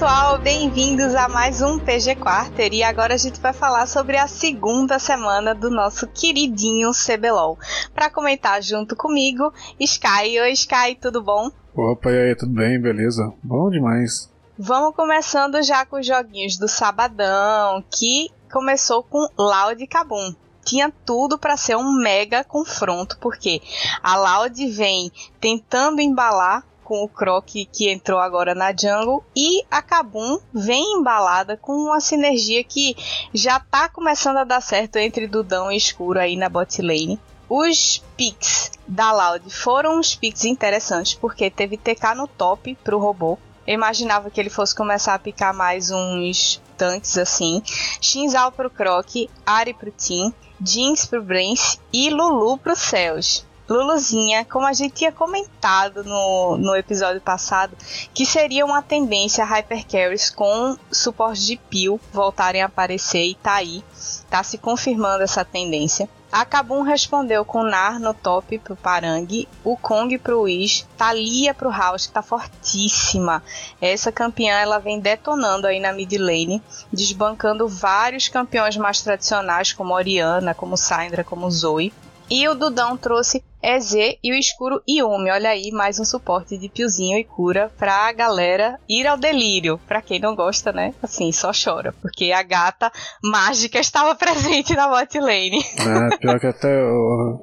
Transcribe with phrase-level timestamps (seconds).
[0.00, 4.26] pessoal, bem-vindos a mais um PG Quarter e agora a gente vai falar sobre a
[4.26, 7.58] segunda semana do nosso queridinho CBLOL.
[7.94, 10.40] Para comentar junto comigo, Sky.
[10.40, 11.50] Oi, Sky, tudo bom?
[11.76, 12.80] Opa, e aí, tudo bem?
[12.80, 13.30] Beleza?
[13.42, 14.32] Bom demais.
[14.58, 20.92] Vamos começando já com os joguinhos do sabadão, que começou com Loud e Kabum tinha
[21.04, 23.60] tudo para ser um mega confronto, porque
[24.02, 25.10] a Loud vem
[25.40, 31.56] tentando embalar com o Croc que entrou agora na jungle e a Kabum vem embalada
[31.56, 32.96] com uma sinergia que
[33.32, 37.20] já tá começando a dar certo entre Dudão e Escuro aí na bot lane.
[37.48, 43.38] Os picks da Loud foram uns picks interessantes porque teve TK no top pro robô.
[43.64, 47.62] Eu imaginava que ele fosse começar a picar mais uns tanques assim.
[48.00, 49.06] Shinzal pro Croc,
[49.46, 53.48] Ari pro Team, Jinx pro Brains e Lulu pro Céus.
[53.70, 57.76] Luluzinha, como a gente tinha comentado no, no episódio passado,
[58.12, 63.84] que seria uma tendência Hypercarries com suporte de Peel voltarem a aparecer e tá aí,
[64.28, 66.08] tá se confirmando essa tendência.
[66.32, 71.70] A Kabum respondeu com Nar no top pro Parang, o Kong pro Wish, Thalia pro
[71.70, 73.42] House, que tá fortíssima.
[73.80, 79.94] Essa campeã ela vem detonando aí na mid lane, desbancando vários campeões mais tradicionais como
[79.94, 81.92] Oriana, como Syndra, como Zoe.
[82.30, 83.92] E o Dudão trouxe EZ
[84.22, 85.30] e o escuro Yumi.
[85.30, 89.80] Olha aí, mais um suporte de piozinho e cura pra galera ir ao delírio.
[89.88, 90.94] Pra quem não gosta, né?
[91.02, 91.92] Assim, só chora.
[92.00, 92.90] Porque a gata
[93.22, 95.58] mágica estava presente na bot lane.
[95.58, 96.84] É, pior que até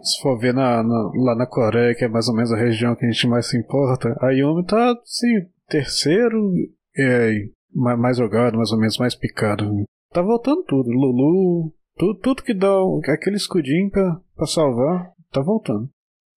[0.02, 2.96] se for ver na, na, lá na Coreia, que é mais ou menos a região
[2.96, 6.50] que a gente mais se importa, a Yumi tá, assim, terceiro,
[6.98, 7.34] é,
[7.76, 9.84] mais jogado, mais ou menos, mais picado.
[10.14, 10.90] Tá voltando tudo.
[10.90, 12.70] Lulu, tudo, tudo que dá
[13.08, 15.90] aquele escudinho pra, pra salvar, tá voltando.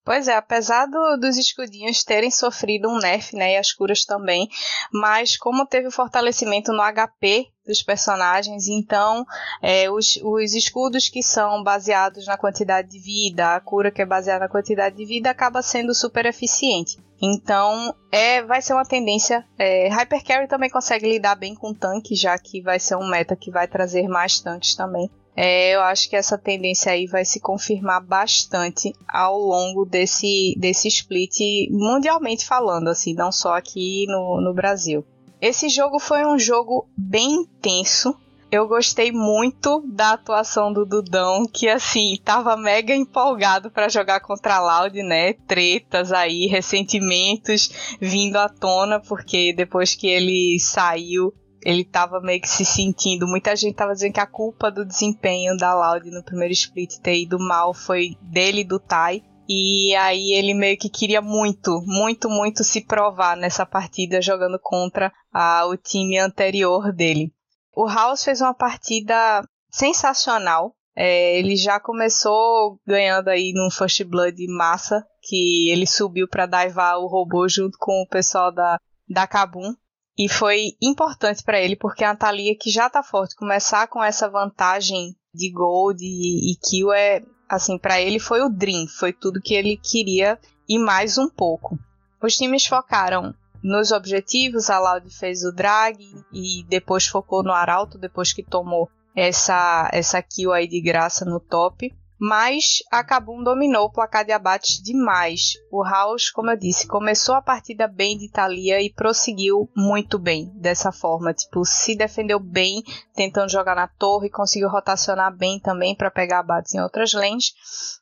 [0.03, 4.49] Pois é, apesar do, dos escudinhos terem sofrido um nerf, né, e as curas também,
[4.93, 9.25] mas como teve o fortalecimento no HP dos personagens, então
[9.63, 14.07] é, os, os escudos que são baseados na quantidade de vida, a cura que é
[14.07, 16.99] baseada na quantidade de vida, acaba sendo super eficiente.
[17.23, 19.45] Então, é, vai ser uma tendência.
[19.59, 23.51] É, Hypercarry também consegue lidar bem com tanque, já que vai ser um meta que
[23.51, 25.11] vai trazer mais tanques também.
[25.43, 30.87] É, eu acho que essa tendência aí vai se confirmar bastante ao longo desse, desse
[30.89, 31.41] split,
[31.71, 35.03] mundialmente falando, assim, não só aqui no, no Brasil.
[35.41, 38.15] Esse jogo foi um jogo bem intenso.
[38.53, 44.57] Eu gostei muito da atuação do Dudão, que assim, tava mega empolgado para jogar contra
[44.57, 45.33] a Loud, né?
[45.33, 51.33] Tretas aí, ressentimentos vindo à tona, porque depois que ele saiu,
[51.63, 53.27] ele tava meio que se sentindo.
[53.27, 57.19] Muita gente tava dizendo que a culpa do desempenho da Loud no primeiro split ter
[57.19, 59.23] ido mal foi dele e do Tai.
[59.49, 65.13] E aí ele meio que queria muito, muito, muito se provar nessa partida jogando contra
[65.33, 67.33] a, o time anterior dele.
[67.75, 70.75] O House fez uma partida sensacional.
[70.97, 76.99] É, ele já começou ganhando aí num First Blood massa, que ele subiu para daivar
[76.99, 78.79] o robô junto com o pessoal da,
[79.09, 79.75] da Kabum.
[80.21, 84.29] E foi importante para ele, porque a Thalia, que já tá forte, começar com essa
[84.29, 89.41] vantagem de gold e, e kill é, assim, para ele foi o dream, foi tudo
[89.41, 90.39] que ele queria
[90.69, 91.79] e mais um pouco.
[92.23, 95.97] Os times focaram nos objetivos, a Loud fez o drag
[96.31, 101.41] e depois focou no Arauto, depois que tomou essa, essa kill aí de graça no
[101.41, 105.55] top mas a Kabum dominou o placar de abates demais.
[105.73, 110.53] O House, como eu disse, começou a partida bem de Thalia e prosseguiu muito bem
[110.55, 111.33] dessa forma.
[111.33, 112.83] Tipo, se defendeu bem,
[113.15, 117.55] tentando jogar na torre, conseguiu rotacionar bem também para pegar abates em outras lanes.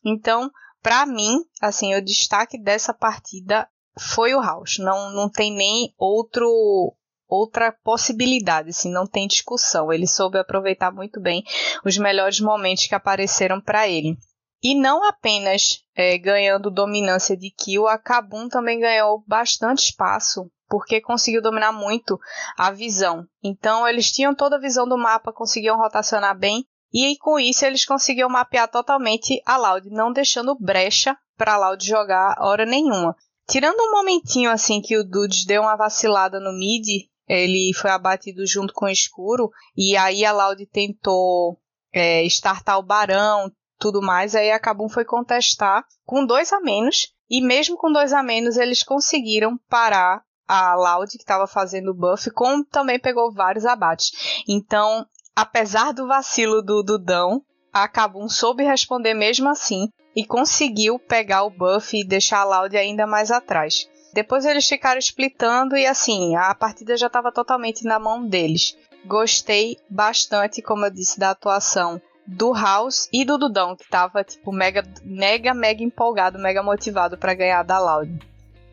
[0.05, 0.51] Então,
[0.83, 4.79] para mim, assim, o destaque dessa partida foi o House.
[4.79, 6.93] Não, não tem nem outro
[7.29, 9.93] outra possibilidade, assim, não tem discussão.
[9.93, 11.45] Ele soube aproveitar muito bem
[11.85, 14.17] os melhores momentos que apareceram para ele.
[14.63, 21.01] E não apenas é, ganhando dominância de kill, a Kabum também ganhou bastante espaço, porque
[21.01, 22.19] conseguiu dominar muito
[22.57, 23.25] a visão.
[23.43, 27.85] Então eles tinham toda a visão do mapa, conseguiam rotacionar bem, e com isso eles
[27.85, 33.15] conseguiam mapear totalmente a Loud, não deixando brecha para a Loud jogar hora nenhuma.
[33.49, 38.47] Tirando um momentinho assim que o Dudes deu uma vacilada no mid, ele foi abatido
[38.47, 41.59] junto com o escuro, e aí a Laude tentou
[41.93, 47.13] é, startar o barão, tudo mais, aí a Kabum foi contestar com dois a menos,
[47.31, 51.95] E mesmo com dois a menos, eles conseguiram parar a Loud, que estava fazendo o
[51.95, 54.43] buff, como também pegou vários abates.
[54.49, 61.45] Então, apesar do vacilo do Dudão, a Kabum soube responder mesmo assim e conseguiu pegar
[61.45, 63.87] o buff e deixar a Loud ainda mais atrás.
[64.19, 68.77] Depois eles ficaram splitando e assim, a partida já estava totalmente na mão deles.
[69.07, 74.51] Gostei bastante, como eu disse, da atuação do House e do Dudão, que tava tipo
[74.51, 78.19] mega mega mega empolgado, mega motivado para ganhar da Loud.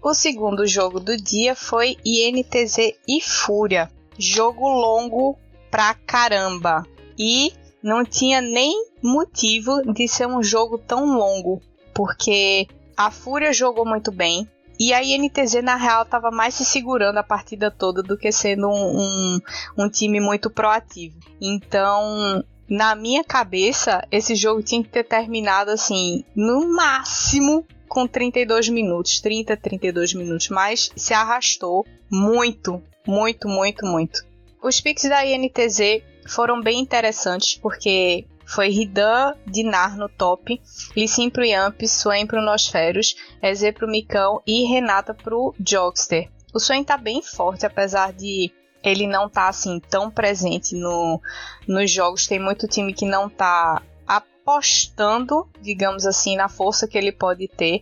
[0.01, 3.91] O segundo jogo do dia foi INTZ e Fúria.
[4.17, 5.37] Jogo longo
[5.69, 6.83] pra caramba.
[7.19, 7.53] E
[7.83, 11.61] não tinha nem motivo de ser um jogo tão longo,
[11.93, 14.49] porque a Fúria jogou muito bem,
[14.79, 18.67] e a INTZ, na real, estava mais se segurando a partida toda do que sendo
[18.67, 19.39] um, um,
[19.77, 21.17] um, time muito proativo.
[21.41, 28.69] Então, na minha cabeça, esse jogo tinha que ter terminado assim, no máximo com 32
[28.69, 34.25] minutos, 30, 32 minutos, mas se arrastou muito, muito, muito, muito.
[34.61, 40.61] Os picks da INTZ foram bem interessantes porque foi Ridan Dinar no top,
[40.95, 46.29] Lissim pro Yamp, Swain pro Nosferos, Eze pro Micão e Renata pro Jogster.
[46.53, 48.51] O Swain tá bem forte, apesar de
[48.83, 51.19] ele não tá assim tão presente no,
[51.67, 52.27] nos jogos.
[52.27, 57.81] Tem muito time que não tá apostando, digamos assim, na força que ele pode ter.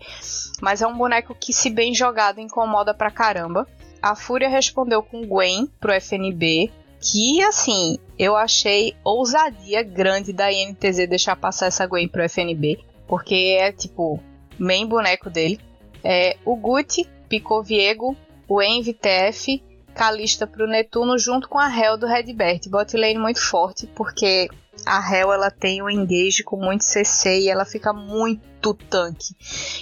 [0.61, 3.67] Mas é um boneco que, se bem jogado, incomoda pra caramba.
[4.01, 6.71] A Fúria respondeu com Gwen pro FNB
[7.03, 13.57] que, assim, eu achei ousadia grande da INTZ deixar passar essa Gwen pro FNB, porque
[13.59, 14.21] é, tipo,
[14.57, 15.59] main boneco dele.
[16.01, 18.15] É, o Gucci picou Viego,
[18.47, 19.61] o Envy TF,
[19.93, 22.69] Calista pro Netuno junto com a Hell do Redbert.
[22.69, 24.47] Bot lane muito forte, porque
[24.85, 29.35] a Hell ela tem um engage com muito CC e ela fica muito tanque.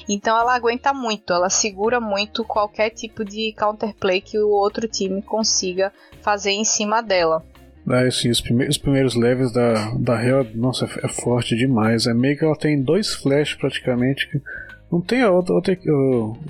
[0.07, 5.21] Então ela aguenta muito, ela segura muito qualquer tipo de counterplay que o outro time
[5.21, 7.44] consiga fazer em cima dela.
[7.89, 12.06] É, sim, os, primeiros, os primeiros levels da, da Hell, nossa, é forte demais.
[12.06, 14.27] É meio que ela tem dois flash praticamente.
[14.92, 15.77] Não tem a outra, outra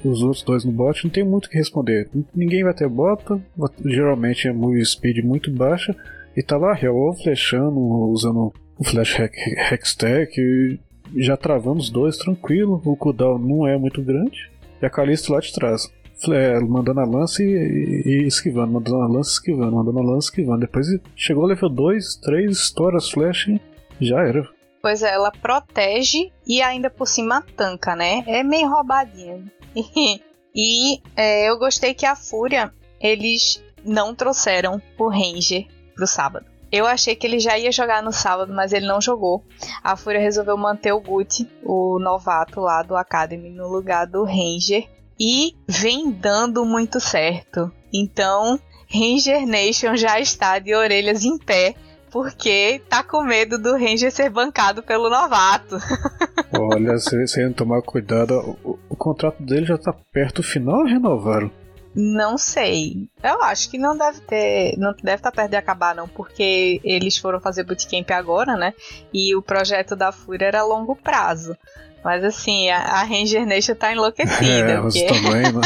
[0.03, 2.09] os outros dois no bot, não tem muito o que responder.
[2.33, 3.39] Ninguém vai ter bota,
[3.85, 5.95] geralmente é muito speed muito baixa.
[6.35, 9.33] E tá lá Hell flashando, usando o flash hack,
[9.69, 10.79] hackstack,
[11.15, 12.81] já travando os dois tranquilo.
[12.85, 14.49] O cooldown não é muito grande.
[14.81, 15.91] E a Calista lá de trás.
[16.29, 20.27] É, mandando a lança e, e, e, esquivando, mandando a lança esquivando, mandando a lança
[20.27, 20.59] esquivando.
[20.59, 23.47] Depois chegou level 2, 3, estoura as flash
[23.99, 24.47] já era.
[24.81, 28.23] Pois é, ela protege e ainda por cima tanca, né?
[28.27, 29.43] É meio roubadinha.
[30.55, 35.65] e é, eu gostei que a Fúria, eles não trouxeram o Ranger
[35.95, 36.45] pro sábado.
[36.71, 39.43] Eu achei que ele já ia jogar no sábado, mas ele não jogou.
[39.83, 44.87] A Fúria resolveu manter o Gucci, o novato lá do Academy, no lugar do Ranger.
[45.19, 47.69] E vem dando muito certo.
[47.93, 48.57] Então,
[48.89, 51.75] Ranger Nation já está de orelhas em pé,
[52.09, 55.77] porque tá com medo do Ranger ser bancado pelo novato.
[56.57, 61.51] Olha, se não tomar cuidado, o, o, contrato dele já tá perto do final renovaram?
[61.93, 63.09] Não sei.
[63.21, 64.77] Eu acho que não deve ter.
[64.77, 68.73] Não deve estar tá perto de acabar, não, porque eles foram fazer bootcamp agora, né?
[69.13, 71.55] E o projeto da Fúria era a longo prazo.
[72.03, 74.41] Mas assim, a, Ranger Nation tá enlouquecida.
[74.71, 75.07] É, mas porque...
[75.07, 75.61] também, né?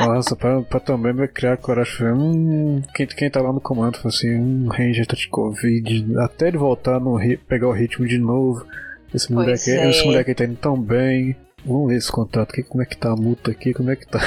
[0.06, 2.12] Nossa, pra, pra também me criar coragem.
[2.12, 6.18] Hum, quem, quem tá lá no comando falou assim: um Ranger tá de Covid.
[6.18, 8.66] Até ele voltar no pegar o ritmo de novo.
[9.14, 9.90] Esse moleque, é.
[9.90, 11.36] esse moleque tá indo tão bem.
[11.64, 14.06] Vamos ver esse contrato aqui, como é que tá a multa aqui, como é que
[14.06, 14.20] tá.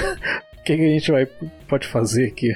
[0.64, 1.26] O que, que, a gente vai,
[1.68, 2.54] pode fazer aqui?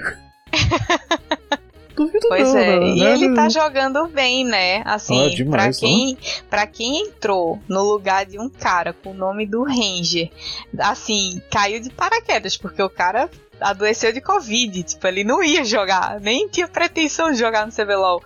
[1.93, 4.81] Duvido pois não, é, e ele tá jogando bem, né?
[4.85, 6.17] Assim, ah, demais, pra, quem,
[6.49, 10.29] pra quem entrou no lugar de um cara com o nome do Ranger,
[10.79, 16.21] assim, caiu de paraquedas, porque o cara adoeceu de Covid, tipo, ele não ia jogar,
[16.21, 18.21] nem tinha pretensão de jogar no CBLOL.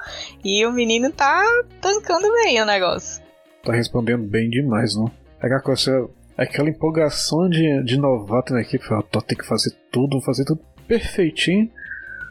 [0.46, 1.44] E o menino tá
[1.82, 3.24] tancando bem o negócio.
[3.64, 5.10] Tá respondendo bem demais, não?
[5.42, 6.08] É aquela coisa,
[6.42, 11.72] aquela empolgação de, de novato na equipe, ó, tem que fazer tudo, fazer tudo perfeitinho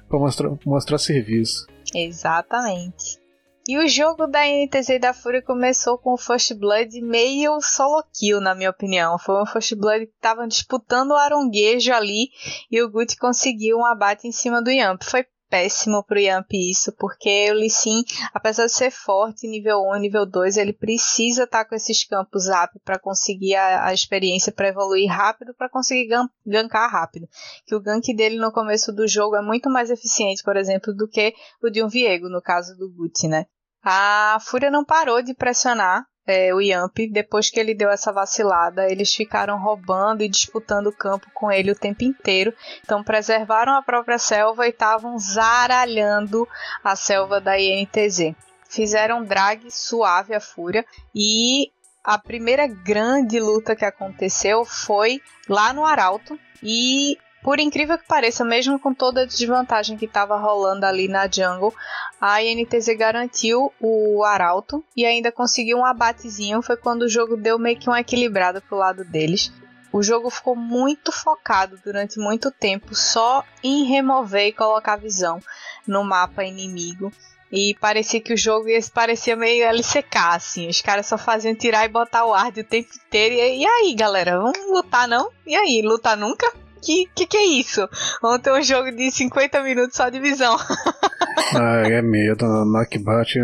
[0.09, 1.67] para mostrar, mostrar serviço.
[1.95, 3.21] Exatamente.
[3.69, 8.41] E o jogo da NTZ da Fúria começou com o First Blood meio solo kill,
[8.41, 9.19] na minha opinião.
[9.19, 12.31] Foi um First Blood que estavam disputando o aronguejo ali
[12.71, 15.03] e o Guti conseguiu um abate em cima do Yamp.
[15.05, 19.99] Foi péssimo pro Yamp isso, porque o Lee Sin, apesar de ser forte nível 1
[19.99, 24.53] nível 2, ele precisa estar tá com esses campos up para conseguir a, a experiência
[24.53, 26.09] para evoluir rápido, para conseguir
[26.47, 27.29] gankar rápido.
[27.67, 31.09] Que o gank dele no começo do jogo é muito mais eficiente, por exemplo, do
[31.09, 33.47] que o de um Viego, no caso do Gucci, né?
[33.83, 38.91] A Fúria não parou de pressionar é, o Yamp, depois que ele deu essa vacilada,
[38.91, 42.55] eles ficaram roubando e disputando o campo com ele o tempo inteiro.
[42.85, 46.47] Então preservaram a própria selva e estavam zaralhando
[46.83, 48.35] a selva da INTZ.
[48.69, 50.85] Fizeram drag suave a fúria
[51.15, 51.71] e
[52.03, 58.45] a primeira grande luta que aconteceu foi lá no Arauto e por incrível que pareça,
[58.45, 61.75] mesmo com toda a desvantagem que estava rolando ali na jungle,
[62.21, 66.61] a INTZ garantiu o Arauto e ainda conseguiu um abatezinho.
[66.61, 69.53] Foi quando o jogo deu meio que uma equilibrada pro lado deles.
[69.93, 75.41] O jogo ficou muito focado durante muito tempo só em remover e colocar visão
[75.87, 77.11] no mapa inimigo.
[77.51, 80.69] E parecia que o jogo parecia meio LCK, assim.
[80.69, 83.35] Os caras só faziam tirar e botar o ar o tempo inteiro.
[83.35, 85.31] E, e aí, galera, vamos lutar não?
[85.45, 86.47] E aí, lutar nunca?
[86.81, 87.89] Que, que que é isso?
[88.23, 90.57] Vamos ter um jogo de 50 minutos só de visão.
[91.55, 92.47] ah, é medo.
[92.65, 93.39] Na que bate,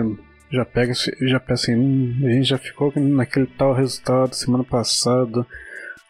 [0.50, 5.46] já pega, já pensa assim, hum, a gente já ficou naquele tal resultado semana passada.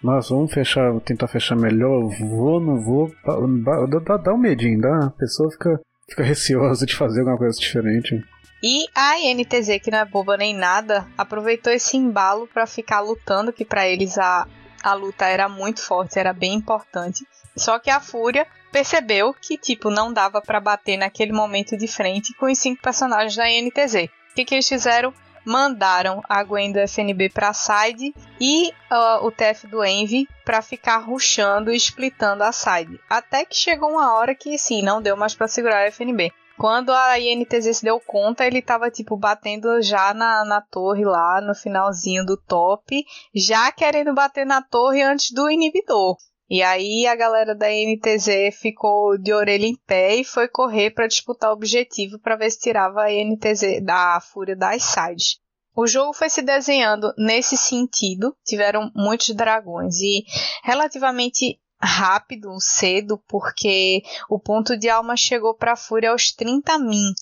[0.03, 2.09] Nossa, vamos fechar, tentar fechar melhor.
[2.21, 3.11] Vou, não vou.
[3.25, 5.07] Dá, dá, dá um medinho, dá.
[5.07, 8.23] A pessoa fica, fica receosa de fazer alguma coisa diferente.
[8.63, 13.53] E a INTZ, que não é boba nem nada, aproveitou esse embalo para ficar lutando,
[13.53, 14.47] que para eles a,
[14.87, 17.27] a luta era muito forte, era bem importante.
[17.57, 22.33] Só que a Fúria percebeu que, tipo, não dava para bater naquele momento de frente
[22.35, 24.05] com os cinco personagens da NTZ.
[24.05, 25.13] O que, que eles fizeram?
[25.45, 30.99] Mandaram a Gwen do FNB pra side e uh, o TF do Envy para ficar
[30.99, 33.01] ruxando e splitando a side.
[33.11, 36.33] Até que chegou uma hora que, sim, não deu mais para segurar a FNB.
[36.59, 41.41] Quando a INTZ se deu conta, ele tava, tipo, batendo já na, na torre lá,
[41.41, 46.17] no finalzinho do top, já querendo bater na torre antes do inibidor.
[46.49, 51.09] E aí a galera da INTZ ficou de orelha em pé e foi correr para
[51.09, 55.41] disputar o objetivo para ver se tirava a INTZ da fúria das sides.
[55.75, 60.25] O jogo foi se desenhando nesse sentido, tiveram muitos dragões e
[60.63, 67.13] relativamente rápido, cedo, porque o ponto de alma chegou para a Fúria aos 30 min.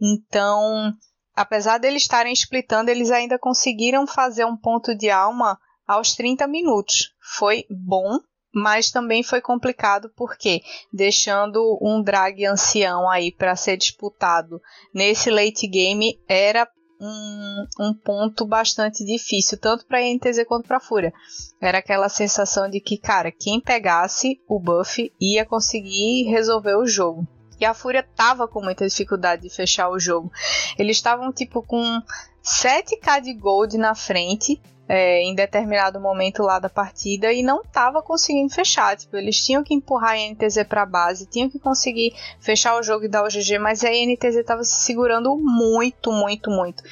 [0.00, 0.92] Então,
[1.34, 7.12] apesar deles estarem splitando, eles ainda conseguiram fazer um ponto de alma aos 30 minutos.
[7.36, 8.18] Foi bom,
[8.54, 10.62] mas também foi complicado porque
[10.92, 14.60] deixando um drag ancião aí para ser disputado
[14.94, 16.68] nesse late game era
[17.02, 21.12] um, um ponto bastante difícil, tanto para a NTZ quanto para a Fúria.
[21.60, 27.26] Era aquela sensação de que, cara, quem pegasse o buff ia conseguir resolver o jogo.
[27.60, 30.30] E a Fúria tava com muita dificuldade de fechar o jogo.
[30.78, 32.00] Eles estavam tipo com
[32.42, 34.60] 7k de gold na frente
[34.94, 38.94] é, em determinado momento lá da partida e não estava conseguindo fechar.
[38.94, 43.06] Tipo, eles tinham que empurrar a NTZ para base, tinham que conseguir fechar o jogo
[43.06, 46.82] e dar o GG, mas a NTZ estava se segurando muito, muito, muito.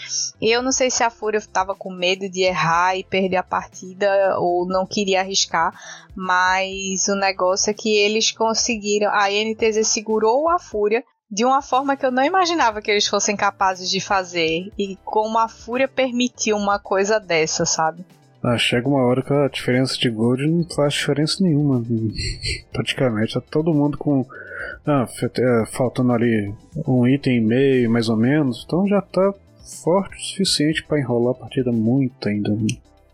[0.41, 3.43] E eu não sei se a Fúria estava com medo de errar e perder a
[3.43, 5.79] partida ou não queria arriscar,
[6.17, 9.11] mas o negócio é que eles conseguiram.
[9.13, 13.37] A NTZ segurou a Fúria de uma forma que eu não imaginava que eles fossem
[13.37, 14.73] capazes de fazer.
[14.79, 18.05] E como a Fúria permitiu uma coisa dessa, sabe?
[18.43, 21.85] Ah, chega uma hora que a diferença de gold não faz diferença nenhuma.
[22.73, 23.35] Praticamente.
[23.35, 24.27] Tá todo mundo com.
[24.87, 26.53] Ah, é, faltando ali
[26.87, 28.65] um item e meio, mais ou menos.
[28.67, 29.35] Então já tá
[29.85, 32.51] forte o suficiente para enrolar a partida muito ainda.
[32.51, 32.67] Né?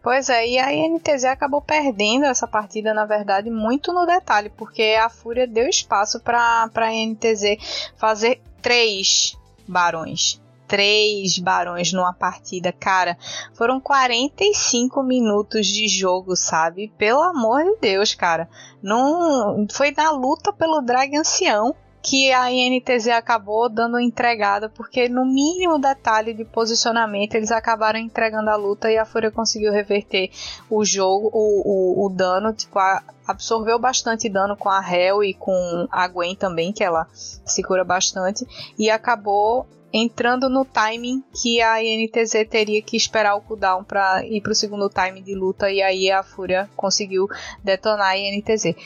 [0.06, 4.96] Pois é, e a INTZ acabou perdendo essa partida, na verdade, muito no detalhe, porque
[4.96, 7.56] a Fúria deu espaço para a INTZ
[7.96, 9.36] fazer três
[9.66, 10.40] barões.
[10.68, 13.18] Três barões numa partida, cara.
[13.52, 16.92] Foram 45 minutos de jogo, sabe?
[16.96, 18.48] Pelo amor de Deus, cara.
[18.80, 21.74] Não foi na luta pelo Drag Ancião
[22.06, 28.48] que a INTZ acabou dando entregada, porque no mínimo detalhe de posicionamento eles acabaram entregando
[28.48, 30.30] a luta e a Fúria conseguiu reverter
[30.70, 35.34] o jogo, o, o, o dano, tipo, a, absorveu bastante dano com a Hel e
[35.34, 38.46] com a Gwen também, que ela se cura bastante,
[38.78, 44.40] e acabou entrando no timing que a INTZ teria que esperar o cooldown para ir
[44.42, 47.26] para o segundo time de luta, e aí a Fúria conseguiu
[47.64, 48.76] detonar a INTZ.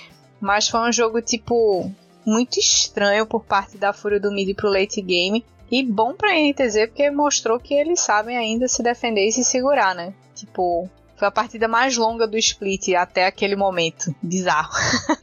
[0.41, 1.93] Mas foi um jogo tipo
[2.25, 5.45] muito estranho por parte da Fúria do Mid pro late game.
[5.71, 9.95] E bom pra NTZ porque mostrou que eles sabem ainda se defender e se segurar,
[9.95, 10.13] né?
[10.35, 14.15] Tipo, foi a partida mais longa do split até aquele momento.
[14.21, 14.73] Bizarro.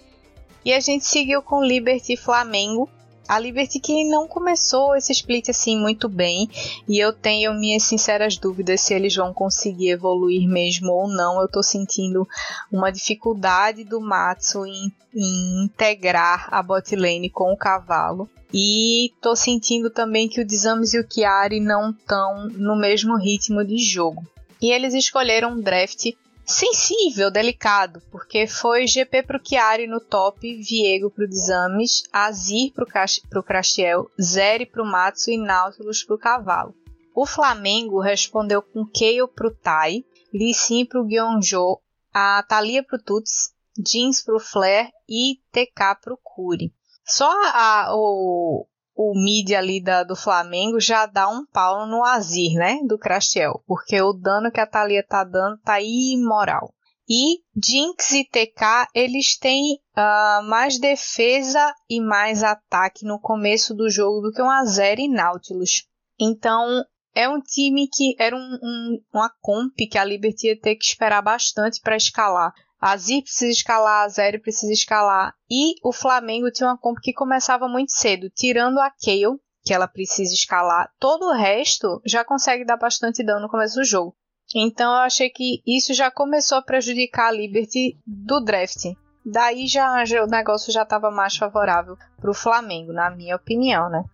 [0.63, 2.89] e a gente seguiu com Liberty Flamengo
[3.27, 6.49] a Liberty que não começou esse split assim muito bem
[6.87, 11.41] e eu tenho minhas sinceras dúvidas se eles vão conseguir evoluir mesmo ou não.
[11.41, 12.27] Eu tô sentindo
[12.71, 18.29] uma dificuldade do Matsu em, em integrar a bot lane com o cavalo.
[18.53, 23.63] E tô sentindo também que o Desames e o Chiari não estão no mesmo ritmo
[23.63, 24.25] de jogo.
[24.61, 26.13] E eles escolheram um draft
[26.47, 32.85] sensível, delicado, porque foi GP pro Chiari no top, Viego pro Desames, Azir pro,
[33.29, 36.73] pro Crastiel, Zeri pro Matsu e Nautilus pro Cavalo.
[37.13, 41.79] O Flamengo respondeu com Kayle pro Tai, Lee Sin pro Gyeongjo,
[42.13, 46.73] a Thalia pro Tuts, Jeans pro Flair e TK pro Curi.
[47.05, 52.53] Só a, o, o mid ali da, do Flamengo já dá um pau no Azir,
[52.55, 52.79] né?
[52.83, 53.63] Do Crastiel.
[53.67, 56.73] Porque o dano que a Thalia tá dando tá imoral.
[57.07, 63.89] E Jinx e TK, eles têm uh, mais defesa e mais ataque no começo do
[63.89, 65.85] jogo do que um Azer e Nautilus.
[66.19, 66.83] Então,
[67.15, 70.85] é um time que era um, um, uma comp que a Liberty ia ter que
[70.85, 72.51] esperar bastante para escalar.
[72.79, 75.33] A Zip precisa escalar, a Zero precisa escalar.
[75.49, 79.87] E o Flamengo tinha uma comp que começava muito cedo, tirando a Kayle, que ela
[79.87, 80.91] precisa escalar.
[80.99, 84.15] Todo o resto já consegue dar bastante dano no começo do jogo.
[84.55, 88.85] Então eu achei que isso já começou a prejudicar a Liberty do draft.
[89.25, 93.89] Daí já, já o negócio já estava mais favorável para o Flamengo, na minha opinião,
[93.89, 94.05] né?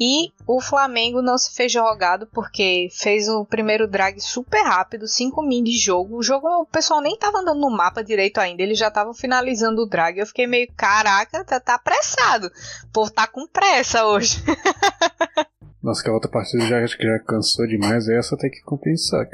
[0.00, 5.42] E o Flamengo não se fez jogado porque fez o primeiro drag super rápido, 5
[5.42, 6.16] min de jogo.
[6.16, 9.82] O jogo, o pessoal nem tava andando no mapa direito ainda, eles já estavam finalizando
[9.82, 10.18] o drag.
[10.18, 12.50] Eu fiquei meio, caraca, tá, tá apressado.
[12.90, 14.42] Povo tá com pressa hoje.
[15.82, 19.26] Nossa, que a outra partida já, já cansou demais, essa tem que compensar.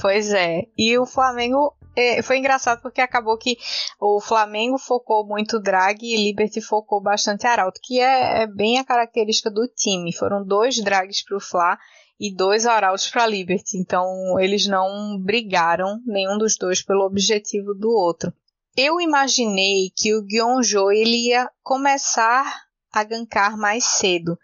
[0.00, 0.62] Pois é.
[0.78, 3.58] E o Flamengo é, foi engraçado porque acabou que
[4.00, 8.84] o Flamengo focou muito drag e Liberty focou bastante arauto, que é, é bem a
[8.84, 10.12] característica do time.
[10.12, 11.78] Foram dois drags para o Fla
[12.18, 17.90] e dois arautos para Liberty, então eles não brigaram nenhum dos dois pelo objetivo do
[17.90, 18.32] outro.
[18.76, 24.38] Eu imaginei que o Gyonjo ele ia começar a gankar mais cedo,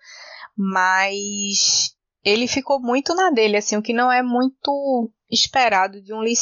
[0.57, 1.95] mas
[2.25, 6.35] ele ficou muito na dele, assim, o que não é muito esperado de um Lee.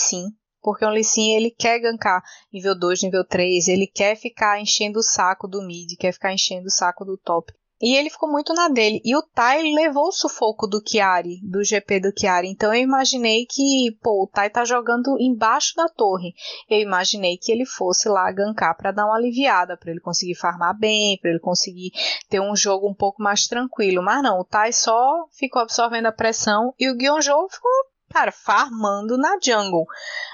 [0.60, 1.04] Porque o Lee
[1.36, 2.22] ele quer gankar
[2.52, 6.66] nível 2, nível 3, ele quer ficar enchendo o saco do mid, quer ficar enchendo
[6.66, 7.52] o saco do top.
[7.82, 9.00] E ele ficou muito na dele.
[9.04, 12.48] E o Tai levou o sufoco do Chiari, do GP do Chiari.
[12.48, 16.32] Então eu imaginei que, pô, o Tai tá jogando embaixo da torre.
[16.70, 20.74] Eu imaginei que ele fosse lá gankar para dar uma aliviada, para ele conseguir farmar
[20.78, 21.90] bem, para ele conseguir
[22.30, 24.02] ter um jogo um pouco mais tranquilo.
[24.02, 27.70] Mas não, o Tai só ficou absorvendo a pressão e o Gyonjo ficou
[28.14, 29.86] cara, farmando na jungle.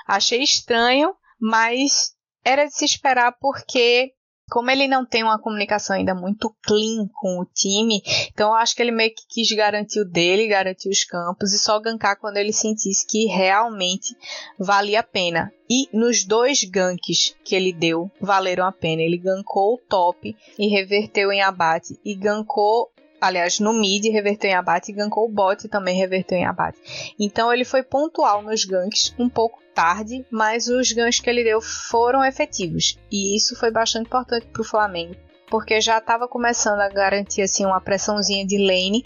[0.07, 2.13] Achei estranho, mas
[2.45, 4.13] era de se esperar porque
[4.51, 8.75] como ele não tem uma comunicação ainda muito clean com o time, então eu acho
[8.75, 12.37] que ele meio que quis garantir o dele, garantir os campos e só gankar quando
[12.37, 14.13] ele sentisse que realmente
[14.59, 15.53] valia a pena.
[15.71, 19.03] E nos dois ganks que ele deu, valeram a pena.
[19.03, 22.91] Ele gankou o top e reverteu em abate e gankou
[23.21, 27.15] aliás, no mid reverteu em abate e gankou o bot também reverteu em abate.
[27.19, 31.61] Então ele foi pontual nos ganks, um pouco tarde, mas os ganks que ele deu
[31.61, 32.99] foram efetivos.
[33.11, 35.15] E isso foi bastante importante para o Flamengo,
[35.49, 39.05] porque já estava começando a garantir assim uma pressãozinha de lane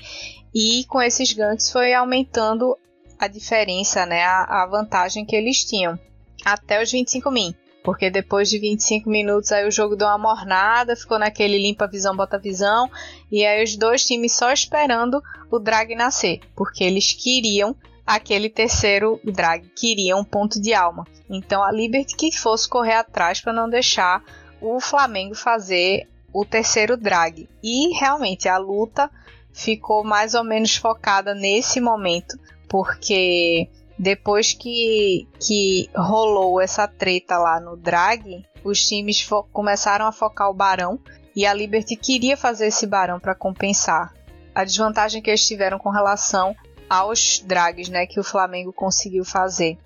[0.55, 2.79] e com esses ganks foi aumentando
[3.18, 5.98] a diferença, né, a, a vantagem que eles tinham
[6.44, 7.55] até os 25 min.
[7.85, 12.16] Porque depois de 25 minutos aí o jogo deu uma mornada, ficou naquele limpa visão,
[12.16, 12.90] bota visão,
[13.31, 19.20] e aí os dois times só esperando o drag nascer, porque eles queriam aquele terceiro
[19.23, 21.07] drag, queriam um ponto de alma.
[21.29, 24.25] Então a Liberty que fosse correr atrás para não deixar
[24.62, 27.49] o Flamengo fazer o terceiro drag.
[27.62, 29.11] E realmente a luta
[29.53, 37.61] ficou mais ou menos focada nesse momento, porque depois que, que rolou essa treta lá
[37.61, 40.98] no drag, os times começaram a focar o Barão
[41.37, 44.12] e a Liberty queria fazer esse Barão para compensar
[44.54, 46.54] a desvantagem que eles tiveram com relação
[46.88, 49.76] aos drags, né, que o Flamengo conseguiu fazer.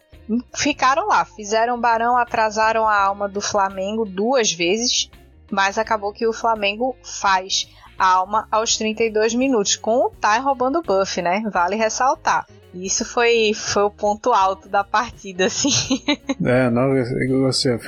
[0.54, 5.10] Ficaram lá, fizeram Barão, atrasaram a alma do Flamengo duas vezes,
[5.50, 10.80] mas acabou que o Flamengo faz a alma aos 32 minutos, com o Tai roubando
[10.80, 11.42] o buff, né?
[11.50, 12.46] Vale ressaltar.
[12.84, 16.02] Isso foi, foi o ponto alto da partida, assim.
[16.44, 16.90] É, não,
[17.42, 17.78] você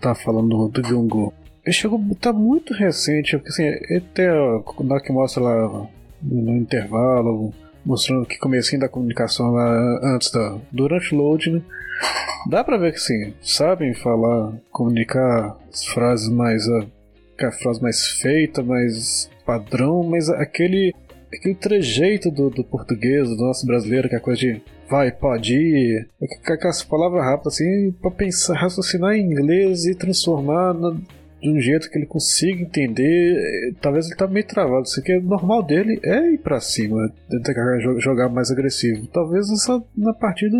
[0.00, 1.32] tá falando do Jungo.
[1.64, 5.88] Ele chegou, tá muito recente, porque assim, até na hora que mostra lá
[6.22, 7.52] no intervalo,
[7.84, 10.56] mostrando que comecinho da comunicação lá antes da.
[10.70, 11.62] durante o load, né?
[12.48, 16.62] Dá pra ver que sim, sabem falar, comunicar as frases mais.
[16.68, 20.94] A, a frase mais feita, mais padrão, mas aquele
[21.36, 26.08] aquele trejeito do, do português, do nosso brasileiro, que é coisa de vai, pode ir,
[26.44, 30.74] aquelas palavras rápidas assim, pra pensar, raciocinar em inglês e transformar.
[31.38, 33.74] De um jeito que ele consiga entender.
[33.80, 34.84] Talvez ele tá meio travado.
[34.84, 39.06] Isso aqui é normal dele é ir pra cima, tentar jogar mais agressivo.
[39.08, 40.56] Talvez essa, na partida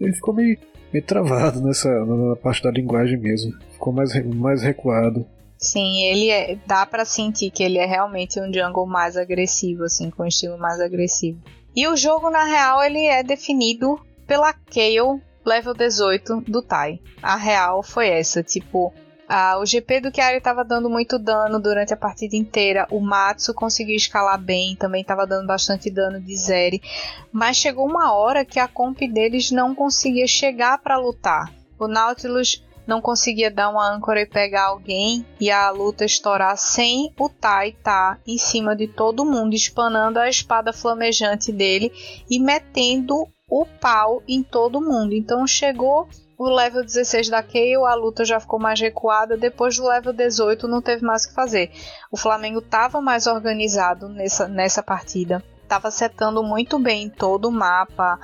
[0.00, 0.56] ele ficou meio,
[0.92, 3.52] meio travado nessa na parte da linguagem mesmo.
[3.72, 5.26] Ficou mais, mais recuado.
[5.60, 10.10] Sim, ele é, dá para sentir que ele é realmente um jungle mais agressivo, assim,
[10.10, 11.38] com um estilo mais agressivo.
[11.76, 16.98] E o jogo, na real, ele é definido pela Kayle level 18 do Tai.
[17.22, 18.92] A real foi essa, tipo,
[19.28, 22.86] ah, o GP do Chiari estava dando muito dano durante a partida inteira.
[22.90, 26.82] O Matsu conseguiu escalar bem, também estava dando bastante dano de Zeri.
[27.30, 31.52] Mas chegou uma hora que a comp deles não conseguia chegar para lutar.
[31.78, 37.14] O Nautilus não conseguia dar uma âncora e pegar alguém e a luta estourar sem
[37.16, 41.92] o Tai tá em cima de todo mundo, espanando a espada flamejante dele
[42.28, 45.14] e metendo o pau em todo mundo.
[45.14, 49.36] Então chegou o level 16 da Kayle, a luta já ficou mais recuada.
[49.36, 51.70] Depois do level 18, não teve mais o que fazer.
[52.10, 58.18] O Flamengo estava mais organizado nessa, nessa partida, estava setando muito bem todo o mapa,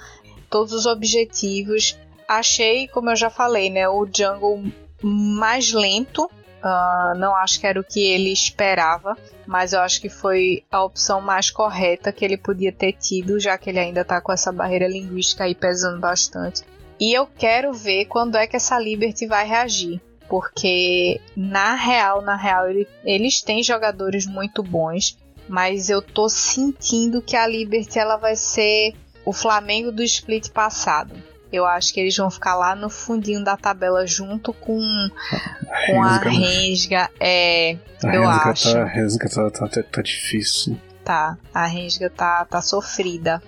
[0.50, 1.96] todos os objetivos
[2.28, 4.62] achei, como eu já falei, né, o jungle
[5.02, 6.30] mais lento.
[6.56, 10.82] Uh, não acho que era o que ele esperava, mas eu acho que foi a
[10.82, 14.50] opção mais correta que ele podia ter tido, já que ele ainda tá com essa
[14.50, 16.64] barreira linguística aí pesando bastante.
[16.98, 20.00] E eu quero ver quando é que essa Liberty vai reagir.
[20.28, 25.16] Porque na real, na real, ele, eles têm jogadores muito bons,
[25.48, 31.14] mas eu tô sentindo que a Liberty ela vai ser o Flamengo do split passado.
[31.52, 36.02] Eu acho que eles vão ficar lá no fundinho da tabela junto com, a com
[36.02, 37.10] a Rensga.
[37.20, 38.72] É, a eu Rensga acho.
[38.72, 40.80] Tá, a Rensga tá, tá, tá, difícil.
[41.04, 43.42] Tá, a Rensga tá, tá sofrida.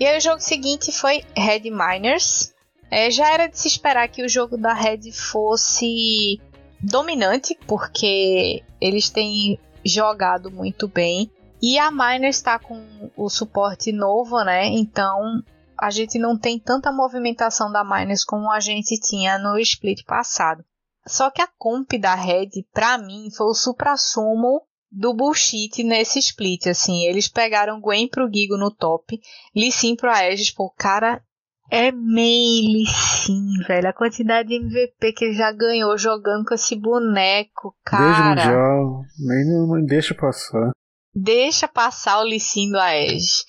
[0.00, 2.54] E aí o jogo seguinte foi Red Miners.
[2.90, 6.40] É, já era de se esperar que o jogo da Red fosse
[6.80, 11.30] dominante, porque eles têm jogado muito bem.
[11.60, 12.80] E a Miners está com
[13.16, 14.66] o suporte novo, né?
[14.66, 15.42] Então
[15.80, 20.64] a gente não tem tanta movimentação da Miners como a gente tinha no split passado.
[21.06, 26.66] Só que a comp da Red, pra mim, foi o supra-sumo do bullshit nesse split,
[26.66, 27.04] assim.
[27.04, 29.18] Eles pegaram Gwen pro Gigo no top,
[29.54, 31.22] Lee Sin pro Aegis, pô, cara,
[31.70, 33.88] é main Lee Sin, velho.
[33.88, 38.34] A quantidade de MVP que ele já ganhou jogando com esse boneco, cara.
[38.34, 40.72] Desde mundial, nem não deixa passar
[41.18, 43.44] deixa passar o Licin do Aege.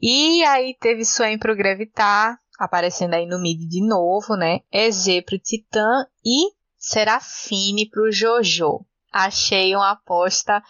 [0.00, 4.60] E aí teve Swain pro Gravitar, aparecendo aí no mid de novo, né?
[4.72, 8.84] EZ pro Titã e Serafine pro Jojo.
[9.10, 10.62] Achei uma aposta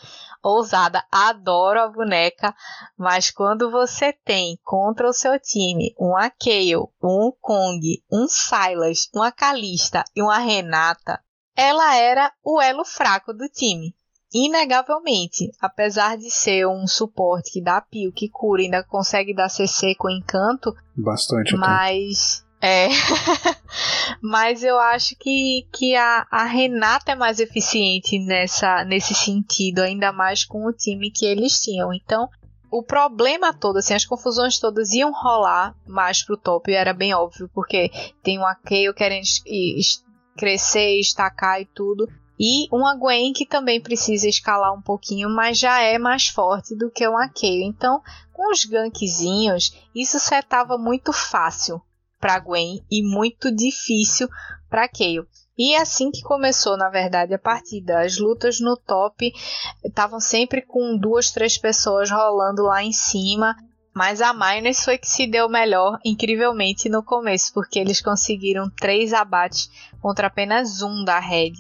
[0.43, 1.05] ousada.
[1.11, 2.55] Adoro a boneca,
[2.97, 9.33] mas quando você tem contra o seu time um Kayle, um Kong, um Silas, uma
[9.33, 11.21] Kalista e uma Renata,
[11.55, 13.98] ela era o elo fraco do time
[14.33, 19.95] inegavelmente, apesar de ser um suporte que dá pio, que cura, ainda consegue dar CC
[19.95, 20.75] com encanto.
[20.97, 21.57] Bastante.
[21.57, 22.45] Mas.
[22.61, 22.89] É.
[24.21, 30.13] mas eu acho que, que a, a Renata é mais eficiente nessa, nesse sentido, ainda
[30.13, 31.95] mais com o time que eles tinham.
[31.95, 32.29] Então,
[32.71, 37.49] o problema todo, assim, as confusões todas iam rolar mais pro top, era bem óbvio,
[37.55, 37.91] porque
[38.23, 39.25] tem uma Kayle querendo
[40.37, 42.07] crescer, estacar e tudo.
[42.39, 46.91] E uma Gwen que também precisa escalar um pouquinho, mas já é mais forte do
[46.91, 47.65] que uma Kayle.
[47.65, 48.01] Então,
[48.33, 51.83] com os gankzinhos, isso setava muito fácil
[52.21, 54.29] para Gwen e muito difícil
[54.71, 55.27] para Kayle.
[55.59, 58.03] E é assim que começou, na verdade, a partida.
[58.03, 59.33] As lutas no top
[59.85, 63.57] estavam sempre com duas, três pessoas rolando lá em cima.
[63.99, 69.13] Mas a Miners foi que se deu melhor, incrivelmente, no começo, porque eles conseguiram três
[69.13, 69.69] abates
[70.01, 71.55] contra apenas um da Red.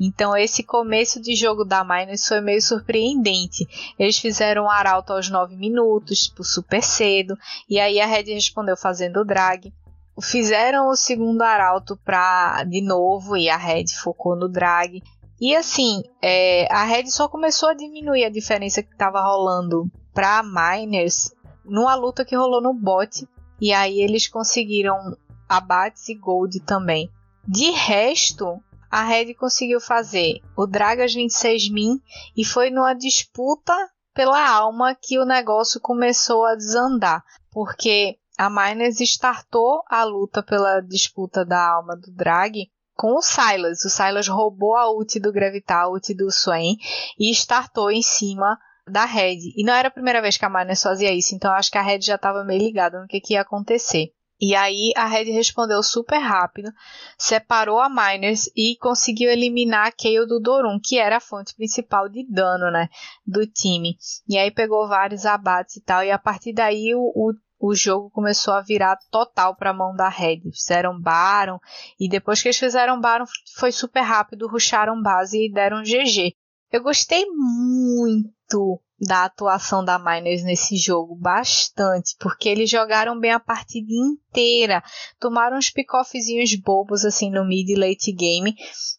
[0.00, 3.68] Então esse começo de jogo da Miners foi meio surpreendente.
[3.98, 7.36] Eles fizeram um arauto aos 9 minutos, tipo, super cedo,
[7.68, 9.70] e aí a Red respondeu fazendo o drag.
[10.18, 15.02] Fizeram o segundo arauto pra, de novo e a Red focou no drag.
[15.38, 20.42] E assim, é, a Red só começou a diminuir a diferença que estava rolando para
[20.42, 21.30] Miners
[21.64, 23.26] numa luta que rolou no bot.
[23.60, 25.16] E aí eles conseguiram
[25.48, 27.10] abates e gold também.
[27.46, 32.00] De resto, a Red conseguiu fazer o Dragas 26 min
[32.36, 33.74] e foi numa disputa
[34.14, 37.24] pela alma que o negócio começou a desandar.
[37.50, 43.84] Porque a Miners startou a luta pela disputa da alma do Drag com o Silas.
[43.84, 46.76] O Silas roubou a ult do Gravitar, a ult do Swain,
[47.18, 48.58] e startou em cima
[48.92, 49.38] da Red.
[49.56, 51.82] E não era a primeira vez que a Miners fazia isso, então acho que a
[51.82, 54.12] Red já estava meio ligada no que, que ia acontecer.
[54.40, 56.70] E aí a Red respondeu super rápido,
[57.16, 62.08] separou a Miners e conseguiu eliminar a Kayle do Dorum, que era a fonte principal
[62.08, 62.88] de dano, né,
[63.24, 63.96] do time.
[64.28, 68.10] E aí pegou vários abates e tal, e a partir daí o, o o jogo
[68.10, 70.40] começou a virar total para a mão da Red.
[70.52, 71.60] Fizeram Baron
[71.98, 73.24] e depois que eles fizeram Baron
[73.56, 76.34] foi super rápido, ruxaram base e deram GG.
[76.72, 83.38] Eu gostei muito da atuação da Miners nesse jogo, bastante, porque eles jogaram bem a
[83.38, 84.82] partida inteira,
[85.20, 88.54] tomaram uns pick-offzinhos bobos assim no mid e late game,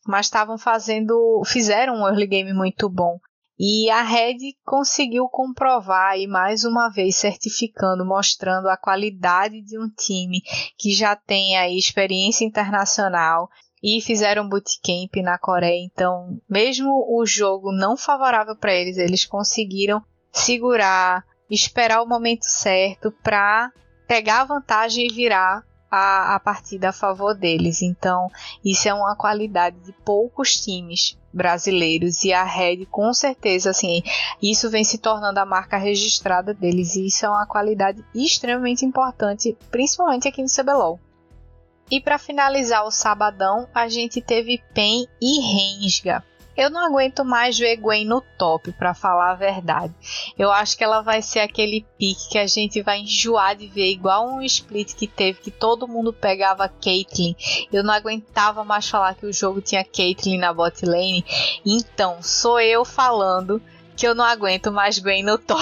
[0.06, 3.18] mas estavam fazendo, fizeram um early game muito bom.
[3.58, 9.90] E a Red conseguiu comprovar e mais uma vez certificando, mostrando a qualidade de um
[9.90, 10.42] time
[10.78, 13.50] que já tem aí experiência internacional
[13.84, 15.84] e fizeram bootcamp na Coreia.
[15.84, 23.12] Então, mesmo o jogo não favorável para eles, eles conseguiram segurar, esperar o momento certo
[23.22, 23.72] para
[24.08, 27.82] pegar a vantagem e virar a, a partida a favor deles.
[27.82, 28.30] Então,
[28.63, 34.04] isso é uma qualidade de poucos times brasileiros e a Red com certeza assim
[34.39, 39.58] isso vem se tornando a marca registrada deles e isso é uma qualidade extremamente importante
[39.72, 41.00] principalmente aqui no CBLOL
[41.89, 46.24] e para finalizar o sabadão, a gente teve Pen e Rensga.
[46.56, 49.91] Eu não aguento mais ver Gwen no top, para falar a verdade.
[50.38, 53.91] Eu acho que ela vai ser aquele pique que a gente vai enjoar de ver,
[53.91, 57.36] igual um split que teve, que todo mundo pegava Caitlyn.
[57.72, 61.26] Eu não aguentava mais falar que o jogo tinha Caitlyn na bot lane.
[61.65, 63.60] Então, sou eu falando
[63.96, 65.60] que eu não aguento mais Gwen no top.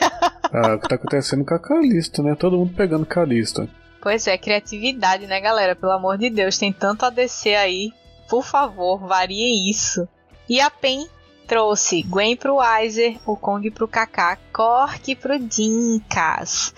[0.52, 2.34] ah, o que tá acontecendo com a Kalista, né?
[2.34, 3.66] Todo mundo pegando Kalista.
[4.04, 5.74] Pois é, criatividade, né, galera?
[5.74, 7.90] Pelo amor de Deus, tem tanto a descer aí.
[8.28, 10.06] Por favor, variem isso.
[10.46, 11.08] E a PEN
[11.46, 16.74] trouxe Gwen pro Weiser, o Kong pro Kaká, Cork pro Dinkas,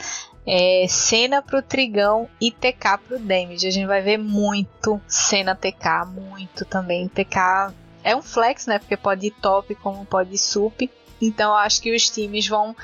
[0.46, 3.66] é, Cena pro Trigão e TK pro Damage.
[3.66, 7.08] A gente vai ver muito Cena TK, muito também.
[7.08, 8.78] TK é um flex, né?
[8.78, 10.88] Porque pode ir top como pode ir sup.
[11.20, 12.76] Então acho que os times vão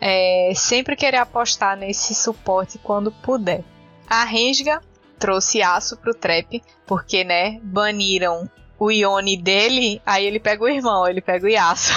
[0.00, 3.62] é, sempre querer apostar nesse suporte quando puder.
[4.10, 4.80] A Rensga
[5.20, 11.06] trouxe aço pro Trap, porque, né, baniram o Ione dele, aí ele pega o irmão,
[11.06, 11.94] ele pega o Yasuo.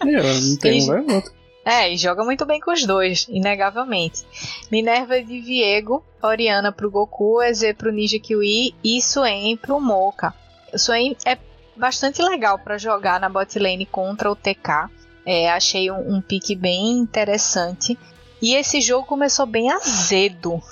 [0.00, 1.32] É, não tem e, um outro.
[1.64, 4.22] É, e joga muito bem com os dois, inegavelmente.
[4.70, 10.34] Minerva de Viego, Oriana pro Goku, EZ pro Ninja Kiwi e Swain pro Mocha.
[10.76, 11.38] Swain é
[11.74, 14.90] bastante legal para jogar na bot lane contra o TK.
[15.24, 17.98] É, achei um, um pique bem interessante.
[18.44, 20.62] E esse jogo começou bem azedo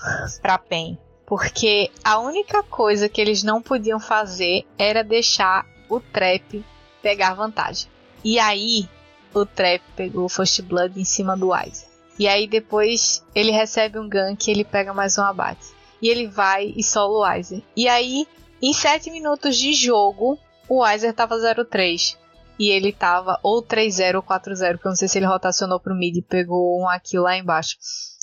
[0.42, 6.62] para PEN, porque a única coisa que eles não podiam fazer era deixar o Trap
[7.00, 7.90] pegar vantagem.
[8.22, 8.87] E aí
[9.32, 11.87] o Trap pegou o First Blood em cima do Wise.
[12.18, 15.68] E aí depois ele recebe um gank, ele pega mais um abate.
[16.02, 17.62] E ele vai e sola o Weiser.
[17.74, 18.26] E aí,
[18.61, 22.18] em 7 minutos de jogo, o Weiser tava 0-3
[22.62, 25.96] e ele tava ou 3-0 ou 4-0, que eu não sei se ele rotacionou pro
[25.96, 27.77] mid e pegou um aqui lá embaixo.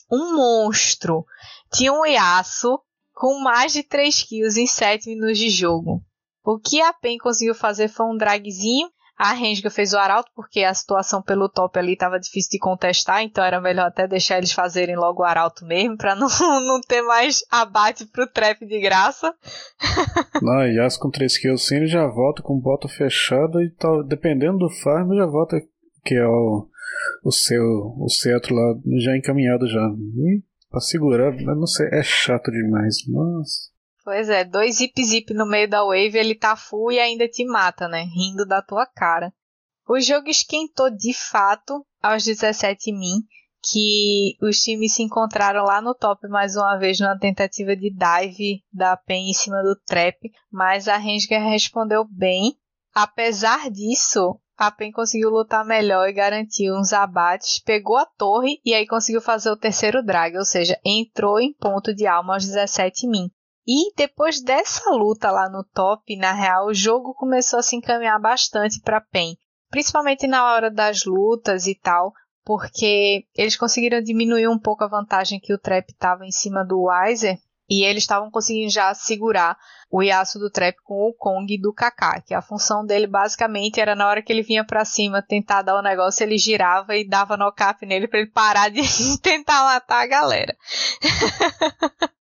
[0.09, 1.25] Um monstro.
[1.69, 2.79] Tinha um Yasuo
[3.13, 6.01] com mais de 3 kills em 7 minutos de jogo.
[6.41, 10.63] O que a PEN conseguiu fazer foi um dragzinho a Renga fez o arauto porque
[10.63, 14.53] a situação pelo top ali estava difícil de contestar, então era melhor até deixar eles
[14.53, 16.29] fazerem logo o arauto mesmo, para não,
[16.65, 19.33] não ter mais abate pro trap de graça.
[20.41, 24.03] Não, e as com 3 kills sim, ele já volta com bota fechada e tal,
[24.05, 25.57] dependendo do farm, já volta
[26.05, 26.65] que é o,
[27.25, 27.61] o seu
[27.97, 29.85] o cetro lá já encaminhado já.
[30.15, 32.95] E pra segurar, não sei, é chato demais.
[33.07, 33.68] Nossa.
[34.09, 37.45] Pois é, dois zip zip no meio da wave, ele tá full e ainda te
[37.45, 38.05] mata, né?
[38.05, 39.31] Rindo da tua cara.
[39.87, 43.19] O jogo esquentou de fato aos 17 min,
[43.61, 48.63] que os times se encontraram lá no top mais uma vez numa tentativa de dive
[48.73, 50.17] da PEN em cima do trap,
[50.51, 52.57] mas a Rensger respondeu bem.
[52.95, 58.73] Apesar disso, a PEN conseguiu lutar melhor e garantiu uns abates, pegou a torre e
[58.73, 63.07] aí conseguiu fazer o terceiro drag, ou seja, entrou em ponto de alma aos 17
[63.07, 63.29] min.
[63.71, 68.19] E depois dessa luta lá no top, na real, o jogo começou a se encaminhar
[68.19, 69.37] bastante para PEN,
[69.69, 72.11] principalmente na hora das lutas e tal,
[72.43, 76.85] porque eles conseguiram diminuir um pouco a vantagem que o Trap estava em cima do
[76.85, 77.37] Weiser
[77.69, 79.55] e eles estavam conseguindo já segurar
[79.91, 83.93] o Yasuo do Trap com o Kong do Kaká, que a função dele basicamente era
[83.93, 87.07] na hora que ele vinha para cima tentar dar o um negócio, ele girava e
[87.07, 88.81] dava no cap nele para ele parar de
[89.21, 90.57] tentar matar a galera.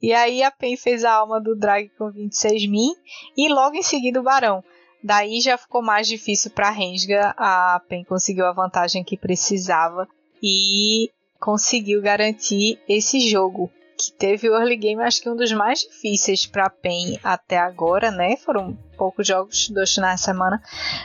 [0.00, 2.94] E aí a PEN fez a alma do drag com 26 min
[3.36, 4.62] e logo em seguida o Barão.
[5.02, 10.08] Daí já ficou mais difícil para a Rensga, a PEN conseguiu a vantagem que precisava
[10.42, 13.70] e conseguiu garantir esse jogo.
[13.98, 18.12] que teve o early game, acho que um dos mais difíceis para PEN até agora,
[18.12, 18.36] né?
[18.36, 20.60] Foram poucos jogos, dois finais de semana,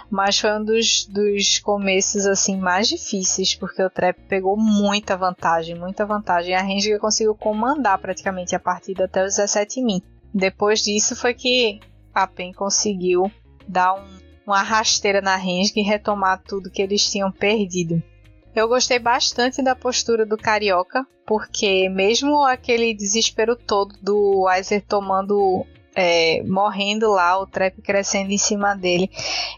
[0.10, 5.76] mas foi um dos, dos começos assim mais difíceis, porque o Trap pegou muita vantagem,
[5.76, 6.56] muita vantagem.
[6.56, 10.02] A Renga conseguiu comandar praticamente a partida até os 17 min.
[10.34, 11.80] Depois disso foi que
[12.14, 13.32] a PEN conseguiu
[13.68, 14.08] dar um,
[14.48, 18.02] uma rasteira na Renga e retomar tudo que eles tinham perdido.
[18.56, 25.66] Eu gostei bastante da postura do Carioca, porque mesmo aquele desespero todo do Weiser tomando.
[25.96, 29.12] É, morrendo lá, o trap crescendo em cima dele,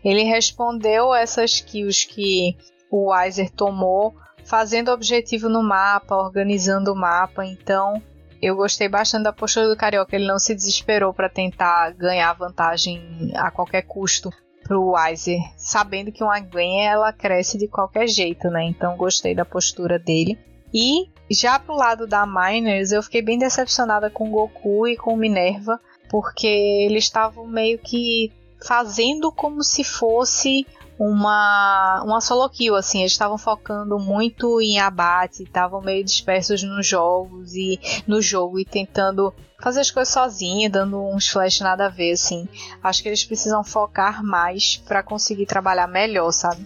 [0.03, 2.57] ele respondeu essas kills que
[2.91, 7.45] o Weiser tomou, fazendo objetivo no mapa, organizando o mapa.
[7.45, 8.01] Então,
[8.41, 10.15] eu gostei bastante da postura do Carioca.
[10.15, 14.29] Ele não se desesperou para tentar ganhar vantagem a qualquer custo
[14.63, 18.63] pro Weiser, sabendo que uma Gwen ela cresce de qualquer jeito, né?
[18.63, 20.37] Então gostei da postura dele.
[20.73, 25.79] E já pro lado da Miners, eu fiquei bem decepcionada com Goku e com Minerva,
[26.09, 28.31] porque eles estavam meio que
[28.65, 30.65] fazendo como se fosse
[30.97, 36.87] uma, uma solo kill, assim, eles estavam focando muito em abate, estavam meio dispersos nos
[36.87, 41.89] jogos e no jogo e tentando fazer as coisas sozinho, dando uns flash nada a
[41.89, 42.47] ver, assim.
[42.81, 46.65] Acho que eles precisam focar mais para conseguir trabalhar melhor, sabe?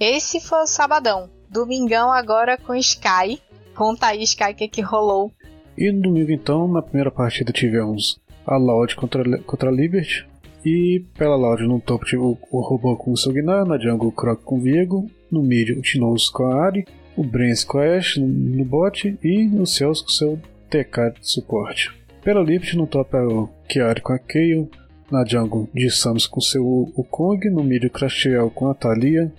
[0.00, 1.28] Esse foi o sabadão.
[1.48, 3.40] Domingão agora com Sky.
[3.74, 5.32] Conta aí, Sky, o que, que rolou.
[5.76, 10.26] E no domingo, então, na primeira partida tivemos a Loud contra, contra a Liberty.
[10.64, 14.12] E pela Loud no topo tive o, o robô com o Sognar, na jungle o
[14.12, 17.96] Croc com o Viego, no mid o Tinoz com a Ari, o Brence com a
[17.96, 21.90] Ashe no, no bot e no Cells com seu TK de suporte.
[22.22, 24.70] Pela Lift no top é o Kiari com a Kayle,
[25.10, 29.30] na jungle de Samus com seu o Kong, no mid o Crashiel com a Thalia,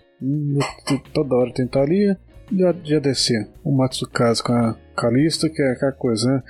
[1.12, 2.18] toda hora tem Thalia,
[2.52, 2.96] e a de
[3.63, 6.43] o Matsukaze com a Kalista, que é aquela coisa, né?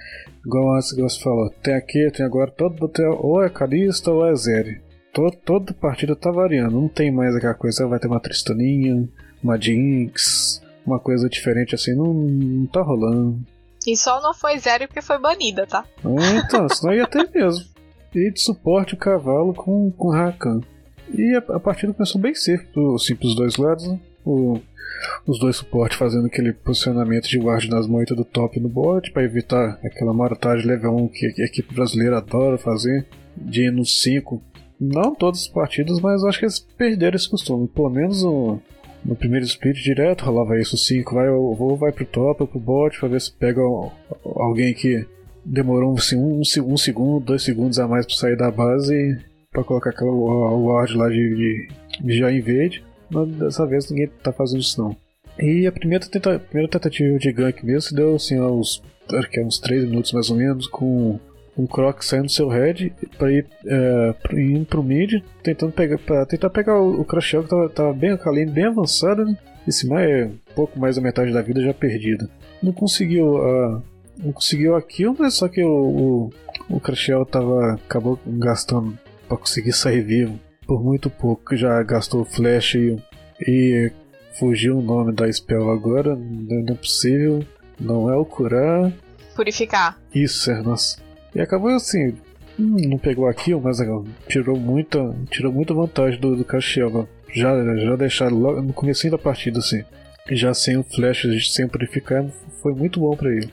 [0.46, 4.82] Igual antes você falou, tem aqui, tem agora, todo ou é Kalista ou é Zeri.
[5.14, 9.08] Todo, toda partida tá variando, não tem mais aquela coisa, vai ter uma Tristaninha,
[9.42, 13.40] uma Jinx, uma coisa diferente assim, não, não tá rolando.
[13.88, 15.86] E só não foi Zeri porque foi banida, tá?
[16.04, 17.66] Ah, então, senão ia ter mesmo.
[18.14, 20.62] E de suporte o cavalo com, com Rakan.
[21.14, 24.00] E a, a partida começou bem cedo, assim, pros dois lados, né?
[24.26, 24.60] O
[25.28, 29.24] os dois suportes fazendo aquele posicionamento de guarda nas moitas do top no bot para
[29.24, 34.42] evitar aquela marotagem level 1 que a equipe brasileira adora fazer de no 5.
[34.80, 37.68] Não todas as partidas, mas acho que eles perderam esse costume.
[37.68, 38.62] Pelo menos no,
[39.04, 43.00] no primeiro split direto rolava isso: 5 vai, ou vai pro top ou pro bot
[43.00, 43.62] para ver se pega
[44.24, 45.06] alguém que
[45.44, 46.42] demorou um, um,
[46.74, 49.18] um segundo, dois segundos a mais para sair da base
[49.52, 51.68] para colocar aquela ward lá de, de,
[52.02, 52.84] de já invade.
[53.10, 54.96] Mas dessa vez ninguém tá fazendo isso não.
[55.40, 58.82] E a primeira, tenta, a primeira tentativa de gank mesmo deu assim aos
[59.32, 61.20] que é uns 3 minutos mais ou menos, com
[61.58, 66.26] um Croc saindo do seu head para ir é, indo pro mid, tentando pegar, pra
[66.26, 69.38] tentar pegar o, o Crash que tava, tava bem, a lane bem avançada, né?
[69.68, 72.30] Esse mais é pouco mais da metade da vida já perdida.
[72.62, 73.82] Não conseguiu uh,
[74.18, 76.30] não conseguiu a kill, mas só que o,
[76.70, 82.26] o, o Crashel tava, acabou gastando para conseguir sair vivo por muito pouco já gastou
[82.26, 82.98] flash e,
[83.40, 83.92] e
[84.38, 87.44] fugiu o nome da spell agora, não é possível,
[87.80, 88.92] não é o curar.
[89.36, 90.00] Purificar.
[90.14, 90.98] Isso, é, nossa.
[91.34, 92.16] E acabou assim,
[92.60, 93.78] hum, não pegou a kill, mas
[94.28, 97.08] tirou muita, tirou muita vantagem do, do Castiel.
[97.34, 99.84] Já, já deixaram logo no começo da partida assim.
[100.32, 102.26] Já sem o flash, sem purificar,
[102.62, 103.50] foi muito bom para ele.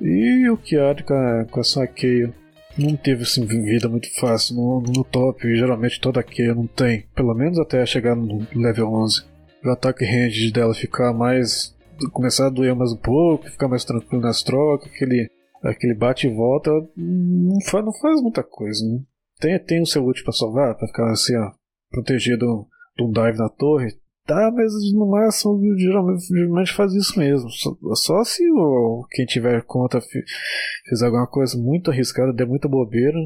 [0.00, 2.32] E o Kiari com, a, com essa Kayle
[2.78, 5.42] não teve assim, vida muito fácil no, no top.
[5.56, 9.24] Geralmente toda Q não tem, pelo menos até chegar no level 11.
[9.64, 11.74] O ataque range dela ficar mais.
[12.12, 15.28] começar a doer mais um pouco, ficar mais tranquilo nas trocas, aquele,
[15.62, 19.00] aquele bate e volta, não faz, não faz muita coisa, né?
[19.38, 21.50] Tem, tem o seu ult pra salvar, pra ficar assim, ó,
[21.90, 23.92] protegido de um dive na torre,
[24.26, 27.48] Tá, mas no máximo geralmente, geralmente faz isso mesmo.
[27.48, 33.16] Só, só se o, quem tiver conta fizer alguma coisa muito arriscada, der muita bobeira,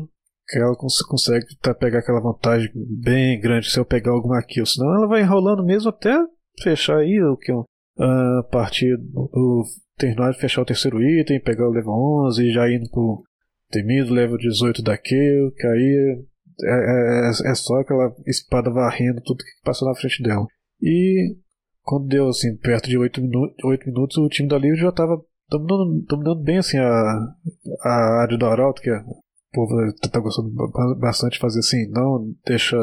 [0.46, 4.66] que ela cons consegue tá, pegar aquela vantagem bem grande se eu pegar alguma kill.
[4.66, 6.14] Senão ela vai enrolando mesmo até
[6.62, 9.64] fechar aí o que a partir do
[9.96, 11.92] terminar de fechar o terceiro item, pegar o level
[12.26, 13.22] 11 e já indo pro
[13.70, 16.24] temido level 18 da kill, que aí
[16.62, 20.46] é, é, é só aquela espada varrendo tudo que passou na frente dela.
[20.82, 21.36] E
[21.82, 25.20] quando deu assim, perto de 8, minu 8 minutos, o time da Liga já estava
[25.48, 27.34] dominando, dominando bem assim, a,
[27.82, 29.22] a área do Arauto, que é, o
[29.52, 29.74] povo
[30.10, 30.50] tá gostando
[30.98, 32.76] bastante de fazer assim, não deixa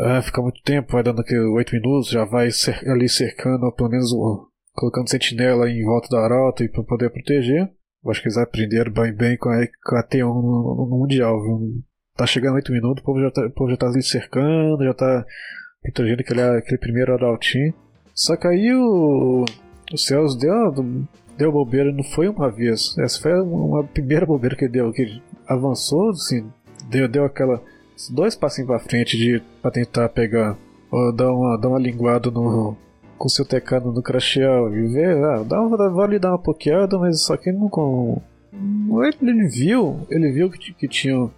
[0.00, 3.72] é, ficar muito tempo, vai dando aquele 8 minutos, já vai cer ali cercando, ou
[3.72, 4.10] pelo menos
[4.72, 7.70] colocando sentinela em volta do Arauto para poder proteger.
[8.02, 11.40] Eu acho que eles aprenderam bem bem com a, com a T1 no, no Mundial,
[11.42, 11.82] viu?
[12.16, 14.94] Tá chegando 8 minutos, o povo já tá, o povo já tá ali cercando, já
[14.94, 15.24] tá
[15.82, 17.74] protegendo aquele, aquele primeiro Arautinho.
[18.14, 19.44] Só que aí o,
[19.92, 20.72] o Celso deu,
[21.36, 22.96] deu bobeira, não foi uma vez.
[22.98, 26.46] Essa foi uma primeira bobeira que deu, que avançou, assim,
[26.88, 27.62] deu, deu aquela.
[28.10, 30.56] dois passinhos pra frente de, pra tentar pegar,
[30.90, 32.76] ou dar uma, dar uma linguada no,
[33.16, 37.22] com seu teclado no Crashel e ver, ah, dá uma, vale dar uma pokeada, mas
[37.22, 38.20] só que não com.
[39.22, 41.30] Ele viu, ele viu que, que tinha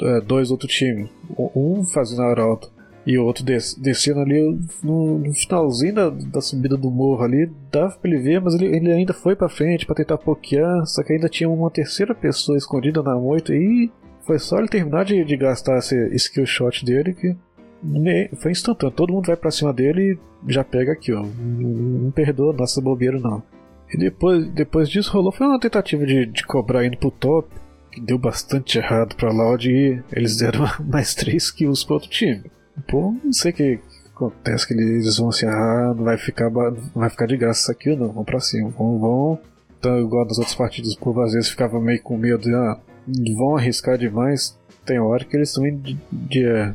[0.00, 1.08] é, dois outros times,
[1.56, 2.70] um fazendo arauto
[3.08, 7.50] e o outro des, descendo ali no, no finalzinho da, da, subida do morro ali,
[7.72, 11.02] dava pra ele ver, mas ele, ele ainda foi pra frente para tentar pokear, só
[11.02, 13.90] que ainda tinha uma terceira pessoa escondida na moita e
[14.26, 17.34] foi só ele terminar de, de gastar esse skill shot dele que
[18.36, 21.24] foi instantâneo, todo mundo vai pra cima dele e já pega aqui, ó.
[21.24, 23.42] Não perdoa nossa bobeira não.
[23.90, 27.48] E depois, depois disso rolou foi uma tentativa de, de cobrar indo pro top,
[27.90, 32.42] que deu bastante errado pra Loud e eles deram mais 3 kills pro outro time.
[32.86, 33.80] Pô, não sei o que
[34.14, 37.96] acontece que eles vão assim, ah, vai ficar, vai ficar de graça isso aqui ou
[37.96, 39.38] não, vão pra cima, vão, vão.
[39.78, 42.78] Então, igual das outras partidas, povo às vezes ficava meio com medo de, ah,
[43.36, 44.58] vão arriscar demais.
[44.84, 46.74] Tem hora que eles também de, de, é,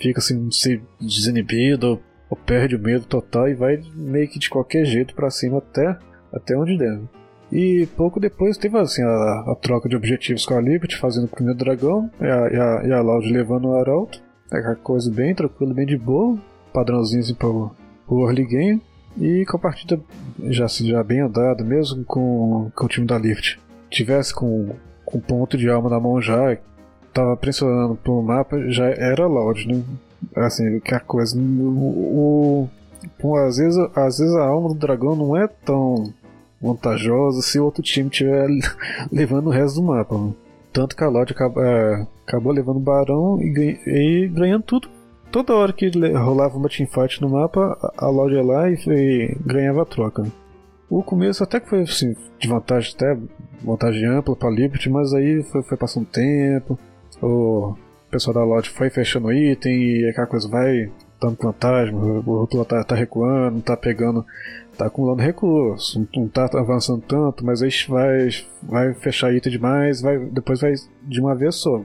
[0.00, 4.50] fica assim, se desinibido ou, ou, perde o medo total e vai meio que de
[4.50, 5.96] qualquer jeito para cima até,
[6.32, 7.02] até onde deve.
[7.52, 11.28] E pouco depois teve assim a, a troca de objetivos com a Liberty, fazendo o
[11.28, 14.22] primeiro dragão, e a, e a, a Loud levando o Arauto.
[14.52, 16.38] É aquela coisa bem tranquila, bem de boa,
[16.72, 17.70] padrãozinho assim pro,
[18.06, 18.82] pro early game.
[19.18, 20.00] E com a partida
[20.48, 23.60] já, assim, já bem andada, mesmo com, com o time da Lift.
[23.90, 24.74] Tivesse com,
[25.04, 26.56] com ponto de alma na mão já,
[27.12, 29.82] tava pressionando pro mapa, já era loud, né?
[30.36, 31.38] Assim, que a coisa.
[31.38, 32.68] O,
[33.22, 36.12] o, às, vezes, às vezes a alma do dragão não é tão
[36.60, 38.48] vantajosa se o outro time estiver
[39.10, 40.16] levando o resto do mapa.
[40.16, 40.32] Né?
[40.72, 44.88] Tanto que a Lorde acaba, é, acabou levando o Barão e, e, ganhando tudo.
[45.32, 49.82] Toda hora que rolava uma teamfight no mapa, a Lorde ia lá e, e ganhava
[49.82, 50.24] a troca.
[50.88, 53.16] O começo até que foi assim, de vantagem, até
[53.62, 56.78] vantagem ampla para Liberty, mas aí foi, foi passando tempo.
[57.22, 57.74] O
[58.10, 62.82] pessoal da Lorde foi fechando item e aquela coisa vai dando vantagem, o outro tá,
[62.82, 64.24] tá recuando, tá pegando
[64.80, 68.28] tá acumulando recurso, não tá avançando tanto, mas aí vai,
[68.62, 70.72] vai fechar item demais, vai, depois vai
[71.02, 71.82] de uma vez só.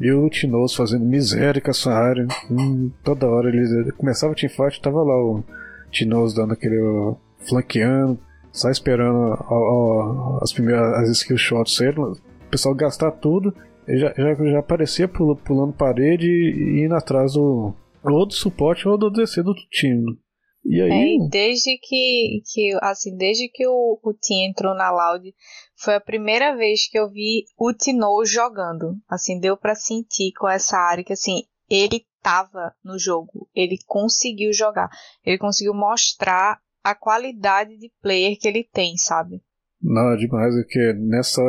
[0.00, 2.26] E o Tinoso fazendo miséria com essa área.
[2.50, 5.42] Hum, toda hora ele começava o teamfight, tava lá o
[5.90, 7.16] Tinoso dando aquele uh,
[7.48, 8.18] flanqueando,
[8.52, 12.16] só esperando uh, uh, as primeiras as skill shots serem, o
[12.50, 13.54] pessoal gastar tudo,
[13.88, 18.86] ele já, já, já aparecia pulando, pulando parede e indo atrás do ou do suporte
[18.86, 20.16] ou do DC do time.
[20.64, 20.90] E aí.
[20.90, 25.32] É, desde que, que, assim, desde que o, o Tim entrou na Loud,
[25.76, 28.96] foi a primeira vez que eu vi o Tino jogando.
[29.08, 33.48] Assim, deu para sentir com essa área que, assim, ele tava no jogo.
[33.54, 34.88] Ele conseguiu jogar.
[35.24, 39.42] Ele conseguiu mostrar a qualidade de player que ele tem, sabe?
[39.82, 41.42] Não, é demais, porque nessa.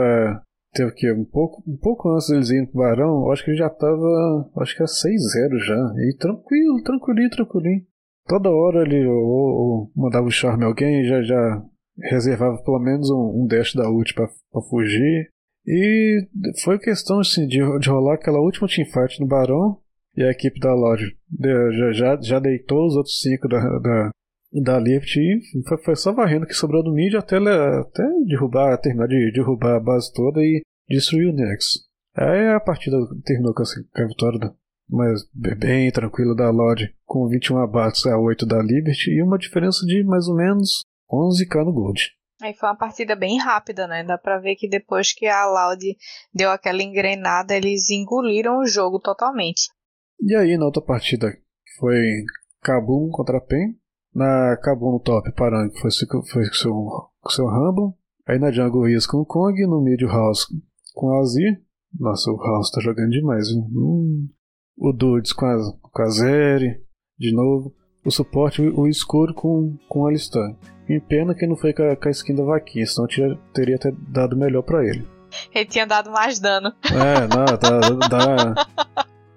[0.74, 4.52] Teve que um pouco, um pouco antes deles irem pro Barão, acho que já tava.
[4.58, 5.94] Acho que é 6-0 já.
[5.98, 7.86] E tranquilo, tranquilinho, tranquilinho.
[8.28, 11.64] Toda hora ele ou, ou mandava o charme alguém já, já
[12.00, 14.28] reservava pelo menos um, um dash da ult pra
[14.70, 15.32] fugir.
[15.66, 16.28] E
[16.64, 19.78] foi questão assim, de, de rolar aquela última teamfight no Barão
[20.16, 21.16] e a equipe da Lodge
[21.72, 24.10] já, já, já deitou os outros cinco da, da,
[24.64, 29.08] da Lift e foi, foi só varrendo que sobrou no mid até, até derrubar, terminar
[29.08, 31.86] de derrubar a base toda e destruir o Nexus.
[32.16, 34.54] Aí a partida terminou com a, com a vitória da,
[34.90, 39.86] mas bem tranquilo da Lodge, com 21 abates a 8 da Liberty e uma diferença
[39.86, 42.02] de mais ou menos 11k no Gold.
[42.42, 44.04] Aí foi uma partida bem rápida, né?
[44.04, 45.84] Dá pra ver que depois que a Loud
[46.34, 49.70] deu aquela engrenada, eles engoliram o jogo totalmente.
[50.22, 51.36] E aí, na outra partida,
[51.80, 52.24] foi
[52.62, 53.76] Kabum contra Pen.
[54.14, 55.90] Na Kabum no top, Parang foi,
[56.32, 56.74] foi com seu,
[57.22, 57.96] com seu Rumble.
[58.28, 60.48] Aí na Jungle Is com o Kong, no Mid House
[60.94, 61.62] com o Azir.
[61.98, 63.62] Nossa, o House tá jogando demais, viu?
[63.62, 64.28] Hum,
[64.76, 66.84] o Dudes com a, com a Zeri,
[67.18, 67.74] de novo.
[68.08, 70.56] O suporte, o escuro com, com o Alistar.
[70.88, 73.76] E pena que não foi com a, com a skin da vaquinha, senão tinha, teria
[73.76, 75.06] até dado melhor para ele.
[75.54, 76.72] Ele tinha dado mais dano.
[76.86, 78.08] É, não, dá.
[78.08, 78.68] dá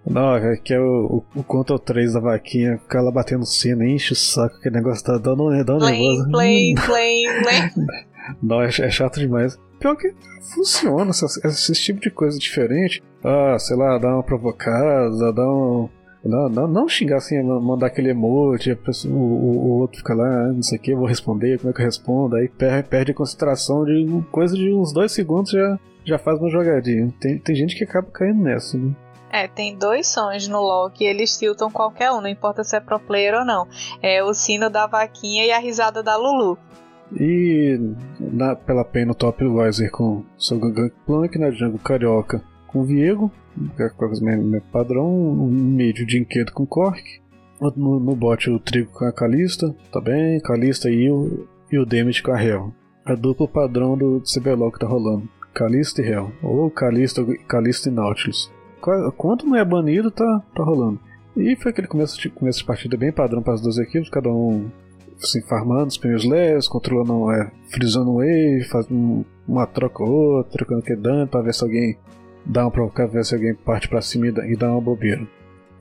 [0.06, 3.84] não, é que é o, o, o Control 3 da vaquinha, fica ela batendo cena,
[3.84, 6.30] enche o saco, que negócio tá dando, dando play, nervoso.
[6.30, 7.60] Play, play, play.
[8.40, 9.58] Não, é, é chato demais.
[9.80, 10.14] Pior que
[10.54, 13.02] funciona esse, esse tipo de coisa diferente.
[13.24, 15.88] Ah, sei lá, dá uma provocada, dá um,
[16.24, 20.52] Não, não, não xingar assim, mandar aquele emoji, pessoa, o, o, outro fica lá, ah,
[20.52, 23.14] não sei o que, vou responder, como é que eu respondo, aí perde, perde a
[23.14, 27.10] concentração de coisa de uns dois segundos já, já faz uma jogadinha.
[27.18, 28.94] Tem, tem gente que acaba caindo nessa, né?
[29.32, 32.80] É, tem dois sons no LoL que eles tiltam qualquer um, não importa se é
[32.80, 33.66] pro player ou não.
[34.02, 36.58] É o sino da vaquinha e a risada da Lulu.
[37.18, 37.78] E
[38.18, 43.30] na, pela PEN no top Wiser com seu Gangplank na jungle Carioca com Viego,
[43.76, 47.02] que é padrão, um médio de inquieto com Cork.
[47.76, 51.84] No, no bot o Trigo com a Calista, tá bem, Calista e o, e o
[51.84, 52.72] Damage com a Hell.
[53.04, 55.28] A dupla padrão do CBLOL que tá rolando.
[55.52, 56.32] Calista e Hell.
[56.42, 58.50] Ou Calista, Calista e Nautilus.
[59.16, 60.98] Quanto não é banido, tá, tá rolando.
[61.36, 64.30] E foi aquele começo de, começo de partida bem padrão para as duas equipes, cada
[64.30, 64.70] um
[65.22, 70.52] assim, farmando os primeiros levels, controlando, é, frisando um wave, fazendo uma troca ou outra,
[70.52, 71.98] trocando aquele dano para ver se alguém
[72.44, 75.26] dá uma provocar, ver se alguém parte para cima e dá uma bobeira.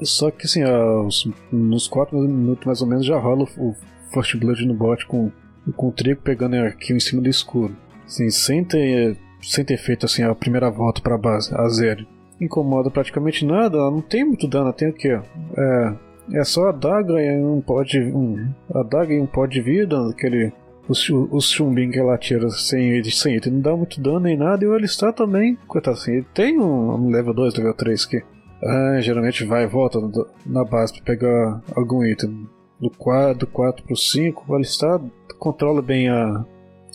[0.01, 3.75] Só que assim, aos, nos 4 minutos mais ou menos já rola o,
[4.13, 5.31] First Blood no bot com,
[5.75, 7.75] com o trigo pegando aqui em cima do escuro.
[8.05, 12.05] Assim, sem ter, sem ter feito assim, a primeira volta para base, a zero.
[12.41, 15.09] Incomoda praticamente nada, ela não tem muito dano, tem o que?
[15.09, 15.93] É,
[16.33, 17.99] é só a daga e um pó de.
[17.99, 20.51] Um, a daga e um pó de vida, aquele.
[20.89, 24.63] Os, os chumbinhos que ela tira sem, sem item não dá muito dano nem nada,
[24.63, 28.23] e o Alistar também, coitado assim, ele tem um, um level 2, level 3 que
[28.63, 29.99] ah, geralmente vai e volta
[30.45, 32.47] na base para pegar algum item.
[32.81, 34.99] Do 4, do 4 pro 5, o Alistar
[35.37, 36.43] controla bem a,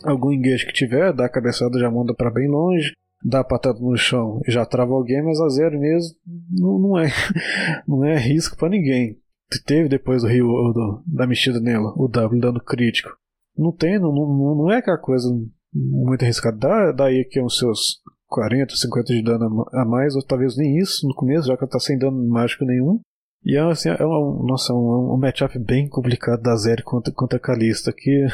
[0.03, 2.93] algum engage que tiver, dá a cabeçada já manda para bem longe,
[3.23, 6.17] dá a patada no chão e já trava alguém, mas a zero mesmo
[6.51, 7.13] não, não é
[7.87, 9.19] não é risco para ninguém
[9.65, 13.11] teve depois do Rio do, da mexida nela, o W dando crítico.
[13.57, 15.29] Não tem, não, não, não é aquela coisa
[15.73, 16.57] muito arriscada.
[16.57, 21.07] Dá, daí aqui uns seus 40, 50 de dano a mais, ou talvez nem isso
[21.07, 23.01] no começo, já que ela tá sem dano mágico nenhum.
[23.45, 27.37] E é, assim, é um, nossa, um, um matchup bem complicado da Zeri contra, contra
[27.39, 28.27] a Kalista, que.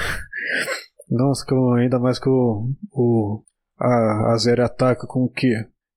[1.11, 3.43] nossa, que ainda mais que o, o
[3.79, 5.53] a, a ataca com o que?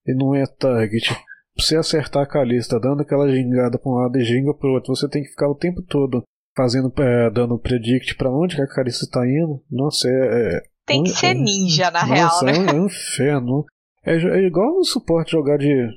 [0.05, 1.13] E não é target
[1.55, 4.95] pra você acertar a Calista dando aquela gingada pra um lado e ginga pro outro,
[4.95, 6.23] você tem que ficar o tempo todo
[6.55, 9.63] fazendo, é, dando predict para onde que a Calista tá indo.
[9.69, 10.57] Nossa, é.
[10.57, 12.71] é tem um, que ser ninja, na nossa, real, né?
[12.71, 13.65] É um inferno.
[14.05, 15.87] É, é igual um suporte jogar de,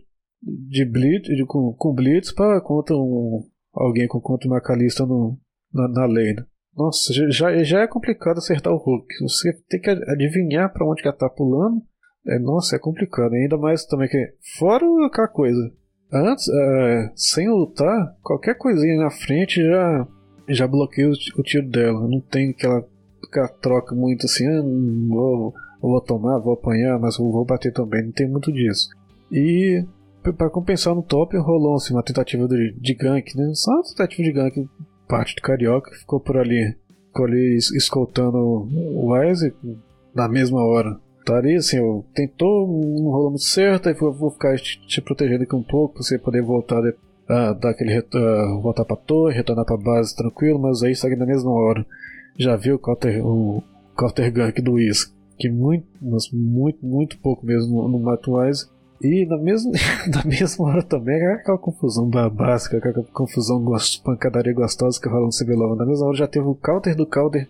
[0.42, 3.42] de Blitz, de, com, com Blitz pra contra um,
[3.74, 5.38] alguém com contra uma Calista no,
[5.72, 6.44] na, na lane.
[6.76, 9.06] Nossa, já, já é complicado acertar o Hulk.
[9.22, 11.82] Você tem que adivinhar para onde que ela tá pulando
[12.26, 13.32] é, nossa, é complicado.
[13.34, 14.34] Ainda mais também que.
[14.58, 15.72] Fora aquela coisa.
[16.12, 20.08] Antes, é, sem lutar, qualquer coisinha na frente já,
[20.48, 22.06] já bloqueia o, tiro dela.
[22.08, 22.84] Não tem aquela,
[23.26, 24.62] aquela troca muito assim, ah,
[25.08, 28.04] vou, vou tomar, vou apanhar, mas vou, bater também.
[28.04, 28.88] Não tem muito disso.
[29.30, 29.84] E
[30.36, 33.52] para compensar no top, rolou assim, uma tentativa de, de gank, né?
[33.54, 34.68] Só uma tentativa de gank,
[35.08, 36.76] parte do Carioca, ficou por ali,
[37.06, 39.54] ficou ali escoltando o Wise
[40.14, 44.56] na mesma hora estaria assim, eu tentou, não rolou muito certo, aí vou, vou ficar
[44.56, 46.94] te, te, protegendo aqui um pouco pra você poder voltar de,
[47.28, 51.26] uh, dar aquele uh, voltar pra torre, retornar pra base tranquilo, mas aí segue na
[51.26, 51.84] mesma hora.
[52.38, 53.62] Já viu o counter, o
[53.96, 58.68] counter do Whis, que muito, mas muito, muito pouco mesmo no, no Matwise.
[59.02, 59.72] E na mesma,
[60.12, 65.30] na mesma hora também, aquela confusão básica, aquela confusão gost, pancadaria gostosa que rola no
[65.30, 65.76] CBLOL.
[65.76, 67.48] Na mesma hora já teve o counter do counter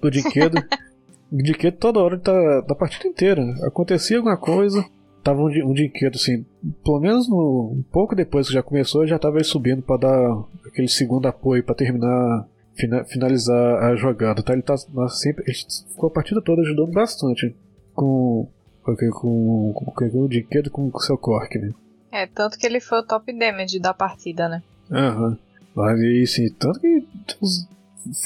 [0.00, 0.62] do Dinquedo.
[1.32, 3.42] de que toda hora tá, da partida inteira.
[3.66, 4.84] Acontecia alguma coisa,
[5.22, 6.44] tava um, um dinquedo assim,
[6.84, 10.88] pelo menos no, um pouco depois que já começou, já tava subindo para dar aquele
[10.88, 14.42] segundo apoio para terminar, fina, finalizar a jogada.
[14.42, 14.52] Tá?
[14.52, 14.76] Ele tá
[15.08, 15.56] sempre, ele
[15.92, 17.54] ficou a partida toda ajudando bastante
[17.94, 18.48] com
[18.82, 21.72] com, com, com, com o dinquedo com o seu cork, né?
[22.10, 24.62] É, tanto que ele foi o top damage da partida, né?
[24.90, 25.38] Aham.
[25.74, 26.02] Uhum.
[26.02, 27.06] E assim, tanto que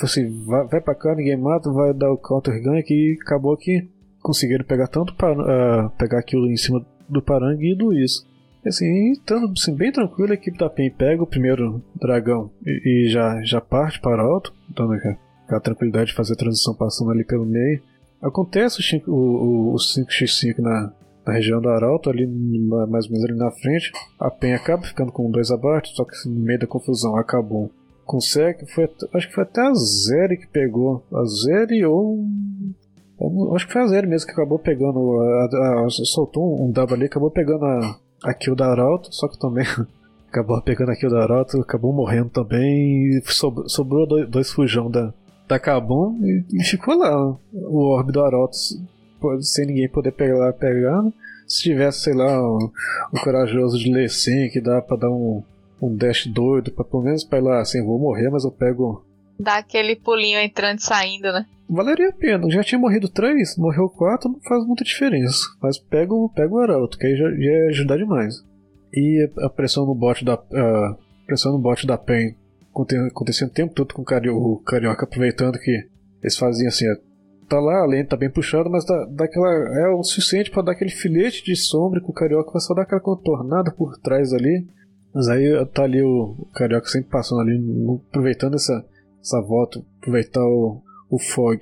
[0.02, 3.86] assim, vai, vai pra cá, ninguém mata, vai dar o counter gank e acabou que
[4.26, 8.26] conseguiram pegar tanto para uh, pegar aquilo em cima do Parang e do Isso.
[8.66, 13.08] Assim, estando assim, bem tranquilo, a equipe da PEN pega o primeiro dragão e, e
[13.08, 14.94] já, já parte para alto, dando
[15.48, 17.80] a tranquilidade de fazer a transição passando ali pelo meio.
[18.20, 20.92] Acontece o, o, o 5x5 na,
[21.24, 23.92] na região do Arauto, ali mais ou menos ali na frente.
[24.18, 27.70] A PEN acaba ficando com dois abates, só que assim, no meio da confusão acabou
[28.04, 28.64] consegue.
[28.72, 31.04] Foi, acho que foi até a Zeri que pegou.
[31.12, 32.24] A Zeri ou.
[33.54, 35.20] Acho que foi a Zeri mesmo que acabou pegando.
[35.20, 39.38] A, a, soltou um W ali, acabou pegando a, a kill da Arauto, só que
[39.38, 39.64] também.
[40.28, 43.08] acabou pegando a kill da Arauto, acabou morrendo também.
[43.08, 45.12] E sobrou, sobrou dois, dois fujão da,
[45.48, 47.36] da Kabum e, e, ficou lá.
[47.52, 48.56] O orbe do Arauto
[49.40, 51.12] sem ninguém poder pegar, pegando.
[51.46, 52.70] Se tivesse, sei lá, um
[53.22, 55.42] corajoso de Lecim que dá pra dar um
[55.80, 59.04] um dash doido, pra pelo menos pra ir lá, assim, vou morrer, mas eu pego.
[59.38, 61.46] Dá aquele pulinho entrando e saindo, né?
[61.68, 65.40] Valeria a pena, já tinha morrido três, morreu quatro, não faz muita diferença.
[65.60, 68.44] Mas pego, pego o Arauto, que aí já, ia ajudar demais.
[68.94, 70.36] E a pressão no bot da.
[71.26, 72.36] Pressão no bot da PEN
[73.08, 75.88] acontecendo o tempo todo com o, Cari o Carioca aproveitando que
[76.22, 76.84] eles faziam assim,
[77.48, 80.62] tá lá, a lente tá bem puxada, mas dá, dá aquela, é o suficiente para
[80.62, 84.32] dar aquele filete de sombra que o Carioca vai só dar aquela contornada por trás
[84.32, 84.66] ali.
[85.14, 87.58] Mas aí tá ali o, o Carioca sempre passando ali,
[88.10, 88.84] aproveitando essa,
[89.26, 91.60] essa volta, aproveitar o, o fog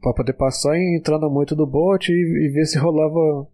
[0.00, 3.46] para poder passar e entrar na moita do bot e, e ver se rolava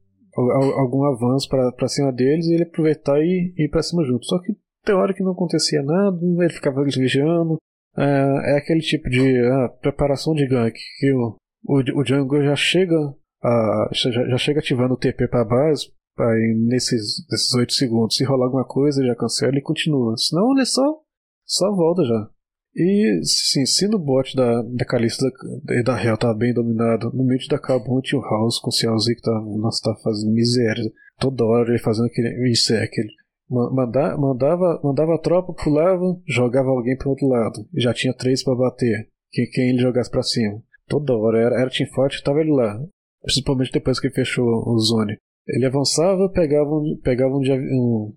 [0.76, 4.24] algum avanço para cima deles e ele aproveitar e, e ir para cima junto.
[4.24, 7.56] Só que tem hora que não acontecia nada, ele ficava vigiando.
[7.96, 11.36] É, é aquele tipo de ah, preparação de gank que o,
[11.66, 12.96] o, o Django já chega
[13.42, 18.16] a, já, já chega ativando o TP para base aí nesses, nesses 8 segundos.
[18.16, 20.16] Se rolar alguma coisa, já cancela e continua.
[20.16, 21.00] Senão ele só,
[21.44, 22.30] só volta já.
[22.78, 25.26] E sim, se no bot da, da Calista
[25.64, 28.72] da, da Hell tava bem dominado, no meio da Carbon tinha o House com o
[28.72, 30.84] Cialzinho que tava, nossa, tava fazendo miséria.
[31.18, 32.52] Toda hora ele fazendo aquele.
[32.52, 33.08] Isso é aquele.
[33.50, 37.66] Manda, mandava, mandava a tropa, pulava, jogava alguém pro outro lado.
[37.74, 39.08] E já tinha três para bater.
[39.32, 40.62] Que, quem ele jogasse para cima.
[40.86, 41.40] Toda hora.
[41.40, 42.80] Era, era time forte tava ele lá.
[43.22, 45.18] Principalmente depois que fechou o zone.
[45.48, 46.70] Ele avançava, pegava
[47.02, 48.14] pegava um, um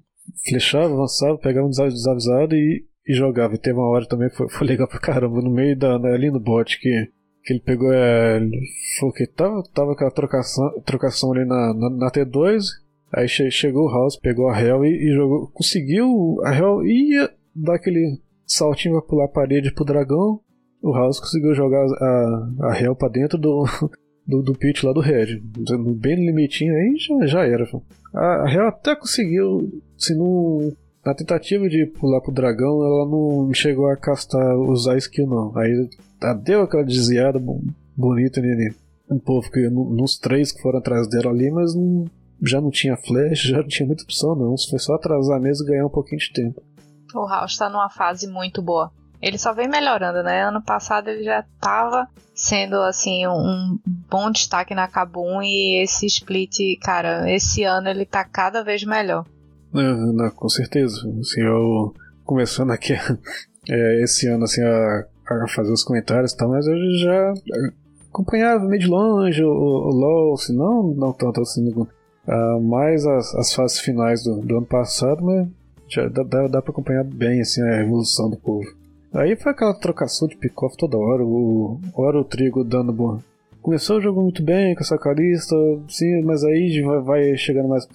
[0.48, 3.56] flechava, avançava, pegava um desavisado e, e jogava.
[3.56, 6.32] E teve uma hora também que foi, foi legal pra caramba, no meio da, ali
[6.32, 7.10] no bot, que,
[7.44, 7.92] que ele pegou.
[7.92, 8.40] É,
[9.00, 12.64] foi que tava, tava aquela trocação, trocação ali na, na, na T2.
[13.14, 15.50] Aí che, chegou o House, pegou a Hell e, e, jogou.
[15.52, 16.38] Conseguiu.
[16.46, 20.40] A Hell ia dar aquele saltinho pra pular a parede pro dragão.
[20.82, 23.66] O House conseguiu jogar a, a Hell pra dentro do,
[24.26, 25.42] do, do lá do Red.
[26.00, 27.66] Bem no limitinho aí já, já era.
[28.14, 29.70] A, a Hell até conseguiu.
[29.98, 30.72] Se não
[31.06, 35.58] na tentativa de pular pro dragão, ela não chegou a castar, usar skill não.
[35.58, 35.90] Aí
[36.44, 37.42] deu aquela desviada
[37.96, 38.76] bonita nele.
[39.10, 42.06] Um povo que nos três que foram atrás dela ali, mas não,
[42.42, 44.56] já não tinha flash, já não tinha muita opção não.
[44.70, 46.62] Foi só atrasar mesmo e ganhar um pouquinho de tempo.
[47.14, 48.92] O House tá numa fase muito boa.
[49.22, 50.44] Ele só vem melhorando, né?
[50.44, 53.78] Ano passado ele já tava sendo assim um
[54.10, 59.26] bom destaque na Kabum e esse split, cara, esse ano ele tá cada vez melhor.
[59.74, 60.98] Não, não, com certeza.
[61.20, 61.94] Assim, eu
[62.26, 62.94] começando aqui
[63.70, 67.34] é, esse ano assim, a, a, fazer os comentários e tal, mas eu já
[68.10, 73.34] acompanhava meio de longe o, o, LoL, assim, não, não tanto assim, uh, mais as,
[73.36, 75.48] as fases finais do, do ano passado, mas
[75.88, 78.66] já dá, dá, dá pra acompanhar bem assim, a evolução do povo.
[79.14, 83.20] Aí foi aquela trocação de pick-off toda hora, o, hora o trigo dando bom.
[83.62, 85.56] Começou o jogo muito bem com essa carista,
[85.88, 87.88] sim, mas aí vai, vai chegando mais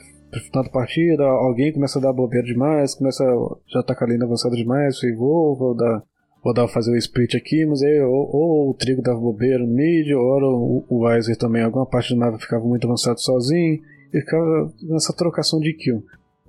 [0.52, 3.24] tanto partida, alguém começa a dar bobeira demais, começa
[3.68, 6.02] já tá com a avançada demais, e vou, vou dar
[6.42, 9.66] vou dar fazer o split aqui, mas aí ou, ou o trigo dava bobeira no
[9.66, 13.80] mid, ou o, o Weiser também, alguma parte do mapa ficava muito avançado sozinho,
[14.12, 16.04] e ficava nessa trocação de kill.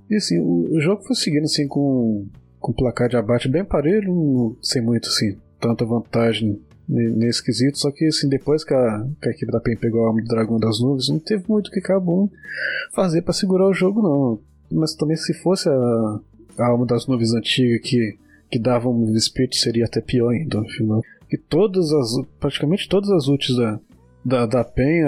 [0.10, 2.28] E assim, o, o jogo foi seguindo assim com,
[2.60, 8.06] com placar de abate bem parelho, sem muito assim, tanta vantagem nesse quesito, só que
[8.06, 10.80] assim, depois que a, que a equipe da PEN pegou a alma do Dragão das
[10.80, 12.30] Nuvens, não teve muito que bom
[12.94, 14.40] fazer para segurar o jogo, não.
[14.72, 16.20] Mas também se fosse a,
[16.60, 18.18] a alma das nuvens antiga que,
[18.50, 21.02] que dava um speed, seria até pior ainda no final.
[21.30, 22.10] Que todas as.
[22.40, 23.80] praticamente todas as ults da,
[24.24, 25.04] da, da PEN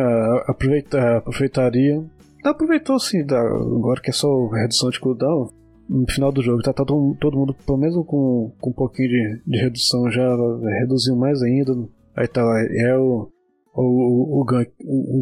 [0.47, 2.03] aproveita, aproveitaria.
[2.43, 5.49] Aproveitou sim, agora que é só redução de cooldown,
[5.89, 6.61] no final do jogo.
[6.61, 10.35] Tá, tá todo, todo mundo, pelo menos com, com um pouquinho de, de redução, já
[10.79, 11.73] reduziu mais ainda.
[12.15, 13.29] Aí tá lá, é o,
[13.73, 15.21] o, o, gank, o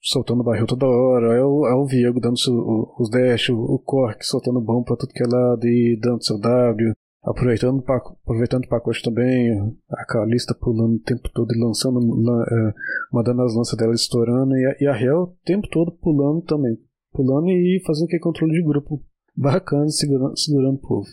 [0.00, 2.54] soltando barril toda hora, é o, é o Viego dando seu,
[2.98, 6.38] os dash, o, o Cork soltando bomba pra tudo que é lado e dando seu
[6.38, 6.92] W,
[7.24, 7.84] aproveitando,
[8.22, 9.50] aproveitando o pacote também,
[9.90, 12.74] a Calista pulando o tempo todo e lançando, é,
[13.12, 16.78] mandando as lanças dela estourando, e a, e a Hell o tempo todo pulando também,
[17.12, 19.02] pulando e fazendo aquele controle de grupo
[19.36, 21.06] bacana segurando, segurando o povo.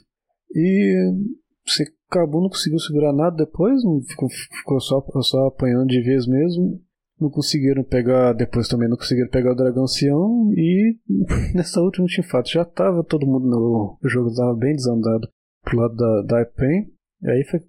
[0.55, 1.11] E
[1.65, 6.81] você acabou, não conseguiu segurar nada depois, ficou, ficou só, só apanhando de vez mesmo.
[7.19, 10.51] Não conseguiram pegar, depois também não conseguiram pegar o Dragão Sião.
[10.53, 10.97] E
[11.55, 15.27] nessa última fato já tava todo mundo no o jogo, estava bem desandado
[15.63, 16.91] pro lado da, da IPEN.
[17.21, 17.61] E aí foi,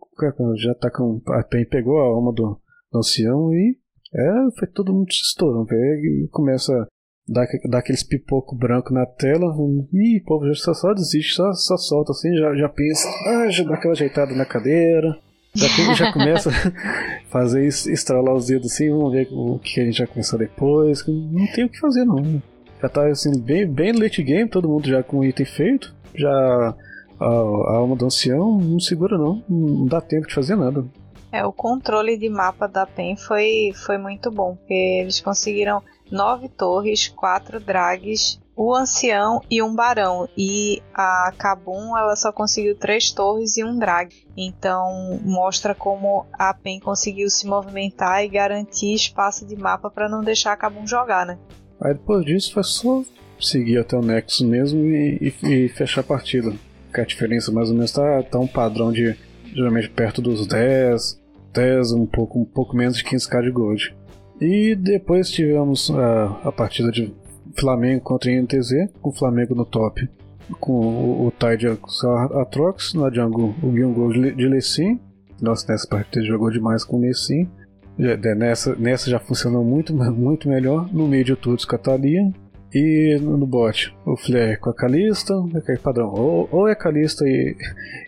[0.57, 1.21] já tá com.
[1.29, 3.79] A IPEN pegou a alma do, do Sião e
[4.13, 5.73] é, foi todo mundo se estourando.
[5.73, 6.89] E começa
[7.29, 9.55] dá, dá aqueles pipoco branco na tela,
[9.93, 13.51] e o povo já só, só desiste, só, só solta assim, já, já pensa, ah,
[13.51, 15.19] já dá aquela ajeitada na cadeira,
[15.55, 19.85] já, já começa a fazer isso, estralar os dedos assim, vamos ver o que a
[19.85, 22.43] gente já começou depois, não tem o que fazer não.
[22.83, 26.75] Já tá assim, bem, bem late game, todo mundo já com o item feito, já
[27.21, 30.85] a, a alma do ancião não segura não, não dá tempo de fazer nada.
[31.33, 35.83] É, o controle de mapa da PEN foi, foi muito bom, porque eles conseguiram
[36.15, 40.29] nove torres, quatro drags, o ancião e um barão.
[40.39, 44.15] E a Kabum ela só conseguiu três torres e um drag.
[44.37, 50.23] Então mostra como a PEN conseguiu se movimentar e garantir espaço de mapa para não
[50.23, 51.37] deixar a Kabum jogar, né?
[51.81, 53.03] Aí depois disso foi só
[53.41, 56.53] seguir até o Nexus mesmo e, e, e fechar a partida.
[56.93, 59.17] Que a diferença mais ou menos tá, tá um padrão de
[59.53, 61.21] geralmente perto dos 10,
[61.53, 63.97] 10, um pouco, um pouco menos de 15k de gold.
[64.41, 67.15] E depois tivemos a, a partida de
[67.59, 70.09] Flamengo contra INTZ, com o Flamengo no top,
[70.61, 71.69] com o, o Tide
[72.41, 75.01] Atrox, na jungle o Gyungo de Lessin.
[75.41, 77.49] Nossa, nessa partida jogou demais com o Lessin.
[77.97, 80.93] Nessa, nessa já funcionou muito, muito melhor.
[80.93, 82.33] No meio de todos com a Thalia.
[82.75, 85.33] E no bot, o Flare com a Kalista,
[85.69, 86.13] é padrão.
[86.13, 87.57] Ou, ou é Kalista e,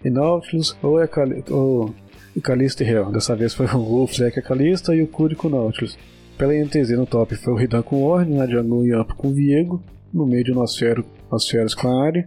[0.05, 1.95] e Nautilus, ou é Cali, ou,
[2.43, 3.13] Kalista e Hell.
[3.13, 5.97] Dessa vez foi o Flare com a Kalista e o Curi com o Nautilus.
[6.39, 9.83] Pela NTZ no top foi o Ridan com Orne, na jungle o Yamp com Viego,
[10.13, 12.27] no meio de Nosfero, Nosferos com a Ari,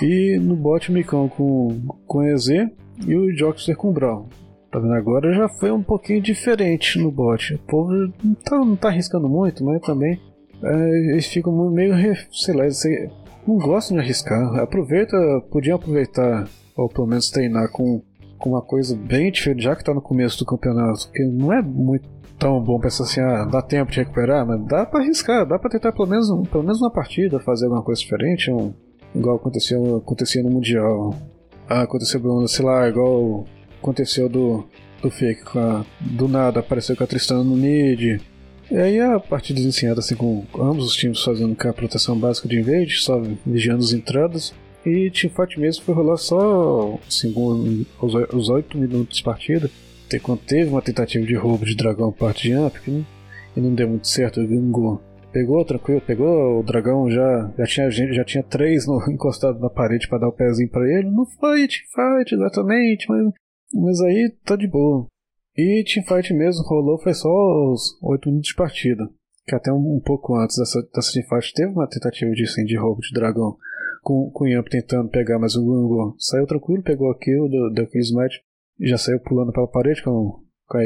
[0.00, 2.48] e no bot o Micão com, com EZ
[3.06, 4.26] e o Joxer com Brown.
[4.70, 7.54] Tá vendo agora já foi um pouquinho diferente no bot.
[7.54, 7.90] O povo
[8.22, 10.18] não tá, não tá arriscando muito, mas também
[10.62, 11.92] é, eles ficam meio,
[12.30, 12.64] sei lá,
[13.46, 14.58] não gostam de arriscar.
[14.58, 15.16] Aproveita,
[15.50, 18.00] podiam aproveitar, ou pelo menos treinar com,
[18.38, 21.60] com uma coisa bem diferente, já que tá no começo do campeonato, que não é
[21.60, 22.08] muito
[22.40, 25.70] tão bom pensar assim, ah, dá tempo de recuperar, mas dá para arriscar, dá para
[25.70, 28.72] tentar pelo menos, pelo menos uma partida fazer alguma coisa diferente, um,
[29.14, 31.14] igual aconteceu, acontecia no Mundial.
[31.68, 33.44] Ah, aconteceu, sei lá, igual
[33.78, 34.64] aconteceu do,
[35.02, 38.20] do Fake, a, do nada apareceu com a Tristana no mid.
[38.70, 42.48] E aí a partida iniciada assim com ambos os times fazendo com a proteção básica
[42.48, 44.54] de invade, só vigiando as entradas.
[44.86, 47.34] E Teamfight mesmo foi rolar só assim,
[48.32, 49.70] os 8 minutos de partida
[50.18, 53.06] quando teve uma tentativa de roubo de dragão parte de Amp, que não,
[53.56, 55.00] e não deu muito certo, o Gungo
[55.32, 60.08] pegou tranquilo, pegou o dragão já já tinha já tinha três no, encostado na parede
[60.08, 61.10] para dar o pezinho para ele.
[61.10, 63.32] Não foi teamfight exatamente, mas,
[63.72, 65.06] mas aí tá de boa.
[65.56, 67.28] E teamfight mesmo rolou foi só
[67.72, 69.08] os 8 minutos de partida.
[69.46, 72.76] Que até um, um pouco antes dessa, dessa teamfight teve uma tentativa de, assim, de
[72.76, 73.56] roubo de dragão
[74.02, 77.70] com, com o Yamp tentando pegar, mas o Gungo saiu tranquilo, pegou a kill, deu,
[77.72, 78.40] deu aquele smite
[78.80, 80.82] já saiu pulando pela parede com, com a,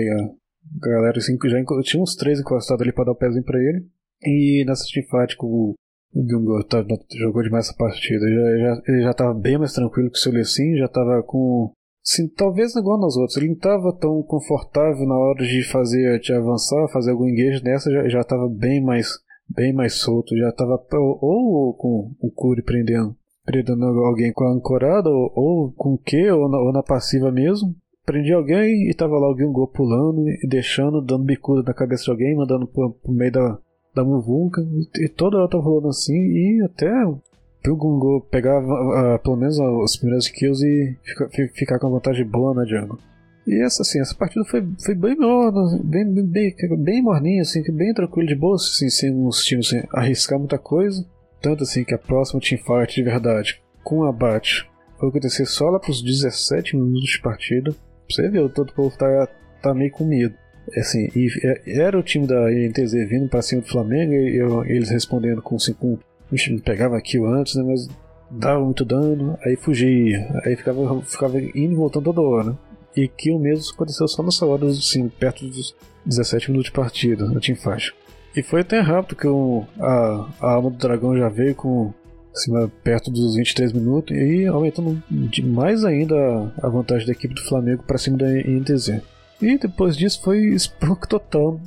[0.81, 3.87] galera assim, já tinha uns três encostados ali pra dar o pezinho pra ele.
[4.23, 5.75] E nessa teamfight com o,
[6.15, 6.85] Gyungo tá,
[7.19, 8.25] jogou demais essa partida.
[8.27, 11.73] Já, já, ele já tava bem mais tranquilo que o seu Lessin, já tava com.
[12.03, 13.37] Sim, talvez igual nas outras.
[13.37, 17.91] Ele não tava tão confortável na hora de fazer, de avançar, fazer algum engage nessa,
[17.91, 19.09] já, já tava bem mais,
[19.49, 20.37] bem mais solto.
[20.37, 25.73] Já tava ou, ou com o Curi prendendo, prendendo alguém com a ancorada, ou, ou
[25.73, 27.75] com o Q, ou ou na passiva mesmo
[28.05, 32.11] prendi alguém e tava lá o Gyungo pulando e deixando, dando bicuda na cabeça de
[32.11, 33.59] alguém, mandando pro, pro meio da,
[33.95, 34.61] da Muvunka.
[34.61, 37.21] E, e toda hora tava rolando assim e até o
[37.65, 42.55] Gyungo pegava uh, pelo menos os primeiros kills e fica, ficar com a vantagem boa
[42.55, 42.99] na jungle.
[43.47, 47.63] E essa, assim, essa partida foi, foi bem morna, bem, bem, bem, bem morninha, assim,
[47.73, 51.05] bem tranquilo, de boa, assim, sem os times assim, arriscar muita coisa.
[51.43, 54.67] Tanto assim que a próxima teamfight de verdade, com abate,
[54.99, 57.75] foi acontecer só lá pros 17 minutos de partida.
[58.11, 59.29] Você viu, todo o povo tá,
[59.63, 60.35] tá meio com medo.
[60.77, 64.65] Assim, e é, era o time da INTZ vindo para cima do Flamengo e eu,
[64.65, 65.99] eles respondendo com, assim, com
[66.33, 67.89] a pegava kill antes, né, mas
[68.31, 72.51] dava muito dano, aí fugia, aí ficava, ficava indo e voltando toda hora.
[72.51, 72.57] Né?
[72.97, 75.75] E kill mesmo aconteceu só nessa hora, assim, perto dos
[76.07, 77.95] 17 minutos de partida, na teamfight.
[78.37, 81.93] E foi até rápido que o, a, a alma do dragão já veio com
[82.35, 85.03] acima, perto dos 23 minutos e aumentando
[85.45, 89.01] mais ainda a vantagem da equipe do Flamengo para cima da INTZ.
[89.41, 91.61] E depois disso foi spunk total.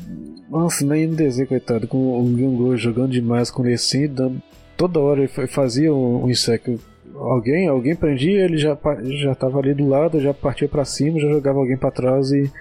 [0.50, 4.42] Nossa, na INTZ, coitado, com o Gyungo jogando demais com ele assim, dando,
[4.76, 6.32] toda hora ele fazia um, um.
[7.16, 11.30] Alguém, alguém prendia, ele já já estava ali do lado, já partia para cima, já
[11.30, 12.52] jogava alguém para trás e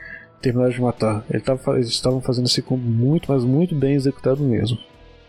[0.40, 1.24] terminava de matar.
[1.30, 4.78] Ele tava, eles estavam fazendo esse combo muito, mas muito bem executado mesmo.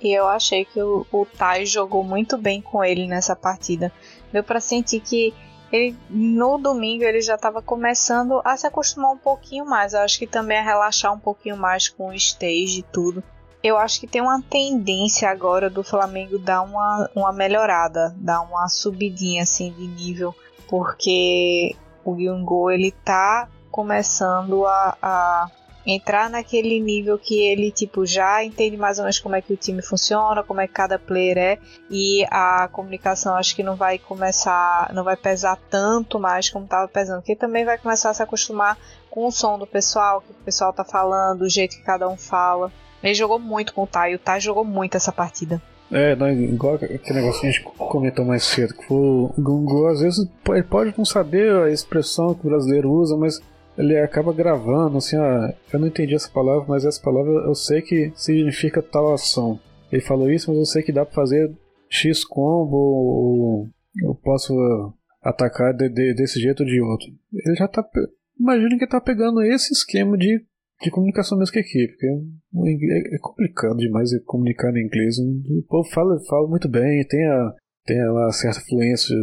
[0.01, 3.91] E eu achei que o, o Tai jogou muito bem com ele nessa partida.
[4.31, 5.33] Deu para sentir que
[5.71, 9.93] ele, no domingo ele já estava começando a se acostumar um pouquinho mais.
[9.93, 13.23] Eu acho que também a relaxar um pouquinho mais com o stage e tudo.
[13.63, 18.69] Eu acho que tem uma tendência agora do Flamengo dar uma, uma melhorada, dar uma
[18.69, 20.33] subidinha assim de nível,
[20.69, 21.75] porque
[22.05, 25.51] o Gyungo ele tá começando a, a
[25.88, 29.57] entrar naquele nível que ele tipo já entende mais ou menos como é que o
[29.57, 31.57] time funciona, como é que cada player é
[31.89, 36.89] e a comunicação acho que não vai começar, não vai pesar tanto mais como estava
[36.89, 38.77] pesando, porque também vai começar a se acostumar
[39.09, 42.17] com o som do pessoal, que o pessoal tá falando, o jeito que cada um
[42.17, 42.71] fala.
[43.01, 45.61] Ele jogou muito com o Tai, o Tai jogou muito essa partida.
[45.89, 50.01] É, não, igual aquele negócio que a gente comentou mais cedo, que o Gungu às
[50.01, 53.39] vezes ele pode não saber a expressão que o brasileiro usa, mas
[53.78, 57.82] ele acaba gravando, assim, ah, eu não entendi essa palavra, mas essa palavra eu sei
[57.82, 59.59] que significa tal ação.
[59.91, 61.55] Ele falou isso, mas eu sei que dá pra fazer
[61.89, 63.69] X combo, ou
[64.03, 64.53] eu posso
[65.21, 67.07] atacar de, de, desse jeito ou de outro.
[67.45, 67.88] Ele já tá.
[68.39, 70.43] Imagina que tá pegando esse esquema de,
[70.82, 75.17] de comunicação mesmo que aqui, porque é, é complicado demais comunicar em inglês.
[75.19, 77.53] O povo fala, fala muito bem, tem a,
[77.86, 79.15] tem uma certa fluência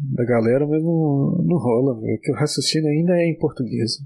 [0.00, 3.98] da galera, mas não, não rola, porque o raciocínio ainda é em português.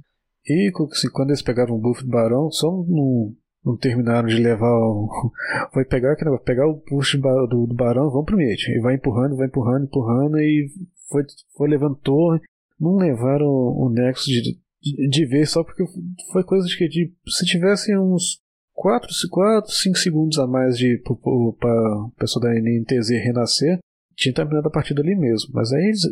[0.47, 0.71] E
[1.13, 3.35] quando eles pegaram o buff do Barão, só não,
[3.65, 5.09] não terminaram de levar o.
[5.73, 8.61] Vai pegar, vai pegar o buff do, do Barão, vão pro mid.
[8.69, 10.69] E vai empurrando, vai empurrando, empurrando, e
[11.09, 11.23] foi,
[11.57, 12.41] foi levando torre.
[12.79, 14.43] Não levaram o, o Nexus de,
[14.83, 15.85] de, de vez só porque
[16.33, 18.43] foi coisa de que de, se tivessem uns
[18.75, 23.79] 4, 4, 5 segundos a mais de para o pessoal da NTZ renascer,
[24.17, 25.51] tinha terminado a partida ali mesmo.
[25.53, 26.03] Mas aí eles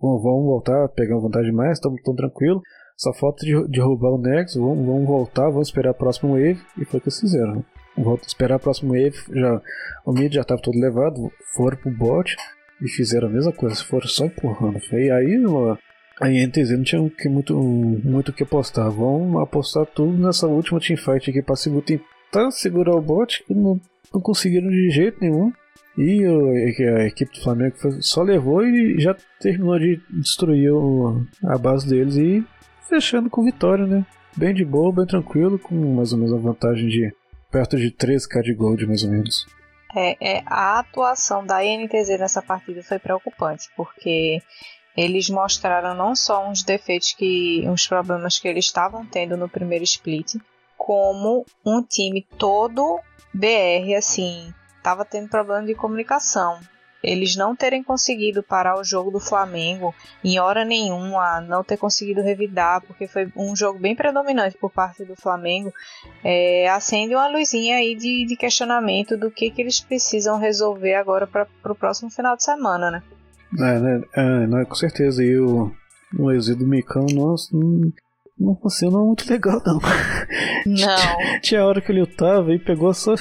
[0.00, 2.60] vão, vão voltar, pegar uma vantagem mais, estão tão tranquilo.
[2.96, 6.60] Só falta de, de roubar o Nexus, vão, vão voltar, vão esperar a próxima wave,
[6.78, 7.64] e foi o que eles fizeram.
[7.96, 9.62] Vão esperar a próxima wave, já,
[10.04, 12.36] o mid já estava todo levado, foram pro bot
[12.82, 14.78] e fizeram a mesma coisa, foram só empurrando.
[14.92, 15.42] E aí
[16.20, 21.30] a INTZ não tinha que, muito muito que apostar, vão apostar tudo nessa última teamfight
[21.30, 23.80] aqui para tentar segurar o bot, que não,
[24.12, 25.50] não conseguiram de jeito nenhum.
[25.98, 30.70] E a equipe do Flamengo só levou e já terminou de destruir
[31.44, 32.44] a base deles e
[32.88, 34.06] fechando com vitória, né?
[34.36, 37.12] Bem de boa, bem tranquilo, com mais ou menos a vantagem de
[37.50, 39.46] perto de 13k de gold, mais ou menos.
[39.94, 44.40] É, é, a atuação da INTZ nessa partida foi preocupante, porque
[44.96, 47.64] eles mostraram não só uns defeitos que.
[47.66, 50.36] uns problemas que eles estavam tendo no primeiro split,
[50.76, 53.00] como um time todo
[53.34, 56.58] BR, assim, estava tendo problema de comunicação.
[57.02, 62.20] Eles não terem conseguido parar o jogo do Flamengo em hora nenhuma, não ter conseguido
[62.20, 65.72] revidar, porque foi um jogo bem predominante por parte do Flamengo,
[66.22, 71.26] é, acende uma luzinha aí de, de, questionamento do que, que eles precisam resolver agora
[71.26, 73.02] para o próximo final de semana, né?
[73.58, 74.02] É, né?
[74.14, 75.24] É, não, com certeza.
[75.24, 75.72] E o,
[76.18, 77.48] o êxito do Micão, nossa,
[78.40, 79.78] não, funcionou muito legal, não.
[80.66, 81.40] Não.
[81.40, 83.14] Tinha hora que ele lutava e pegou só.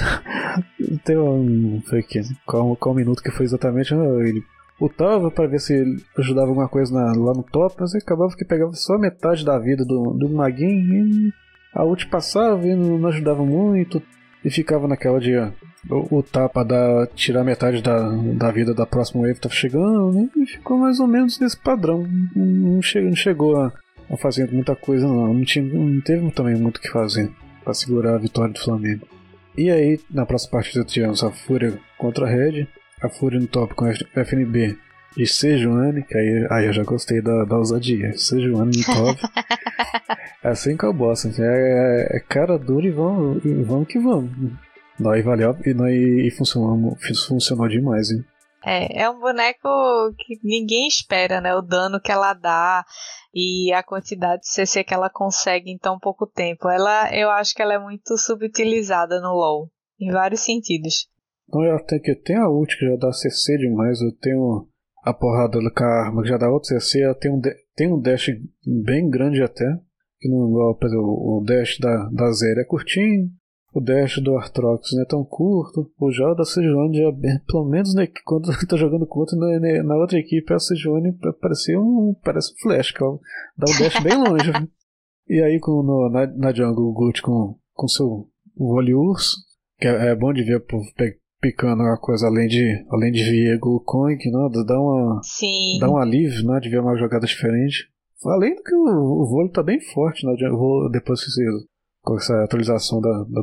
[1.05, 1.82] Tem um.
[1.86, 2.22] Foi aqui.
[2.45, 3.93] Qual, qual minuto que foi exatamente?
[3.93, 4.43] Ele
[4.80, 5.74] lutava para ver se
[6.17, 9.86] ajudava alguma coisa na, lá no top, mas acabava que pegava só metade da vida
[9.86, 11.34] do, do Maguinho e
[11.74, 14.01] a ult passava e não, não ajudava muito.
[14.43, 15.36] E ficava naquela de
[15.89, 20.30] o, o tapa da tirar metade da, da vida da próxima wave tava chegando né?
[20.38, 22.07] e ficou mais ou menos nesse padrão.
[22.36, 23.74] Não, chegou, não chegou a
[24.18, 25.34] fazendo muita coisa não.
[25.34, 27.30] Não, tinha, não teve também muito o que fazer
[27.64, 29.07] para segurar a vitória do Flamengo.
[29.57, 32.68] E aí, na próxima partida tivemos a Fúria contra a Red,
[33.01, 34.78] a Fúria no top com a FNB
[35.18, 38.18] e Sejuani, que aí, aí eu já gostei da, da ousadia.
[38.18, 39.22] Sejuani no top.
[40.43, 44.32] é assim que eu assim, é, é, cara dura e vamos, e vamos que vamos.
[44.99, 46.97] Nós valeu e, nós, e funcionou,
[47.28, 48.24] funcionou demais, hein?
[48.66, 49.68] É, é um boneco
[50.18, 51.55] que ninguém espera, né?
[51.55, 52.84] O dano que ela dá
[53.34, 56.68] e a quantidade de CC que ela consegue em tão pouco tempo.
[56.70, 61.07] Ela, eu acho que ela é muito subutilizada no LoL, em vários sentidos.
[61.47, 64.68] Não, eu até que tem a ult que já dá CC demais, eu tenho
[65.03, 67.41] a porrada com a arma que já dá outro CC, ela tem um,
[67.76, 68.28] tem um dash
[68.84, 69.66] bem grande até,
[70.20, 73.30] que não igual, o dash da, da Zero é curtinho,
[73.74, 75.91] o dash do Artrox não é tão curto.
[75.99, 77.11] O Jal da Sejuani já,
[77.47, 82.15] pelo menos né, quando tá jogando contra na, na outra equipe, a Sejuani parece um,
[82.24, 84.51] parece um flash, que dá o dash bem longe.
[85.28, 89.38] e aí com, no, na, na jungle o Gucci com, com seu vôlei urso,
[89.78, 90.82] que é, é, bom de ver por,
[91.39, 95.78] picando uma coisa além de além de Viego Kong, não, dá uma Sim.
[95.80, 97.88] dá um alívio, né, de ver uma jogada diferente.
[98.26, 100.34] Além do que o, o vôlei tá bem forte, né,
[100.91, 101.43] depois que você
[102.02, 103.41] com essa atualização da, da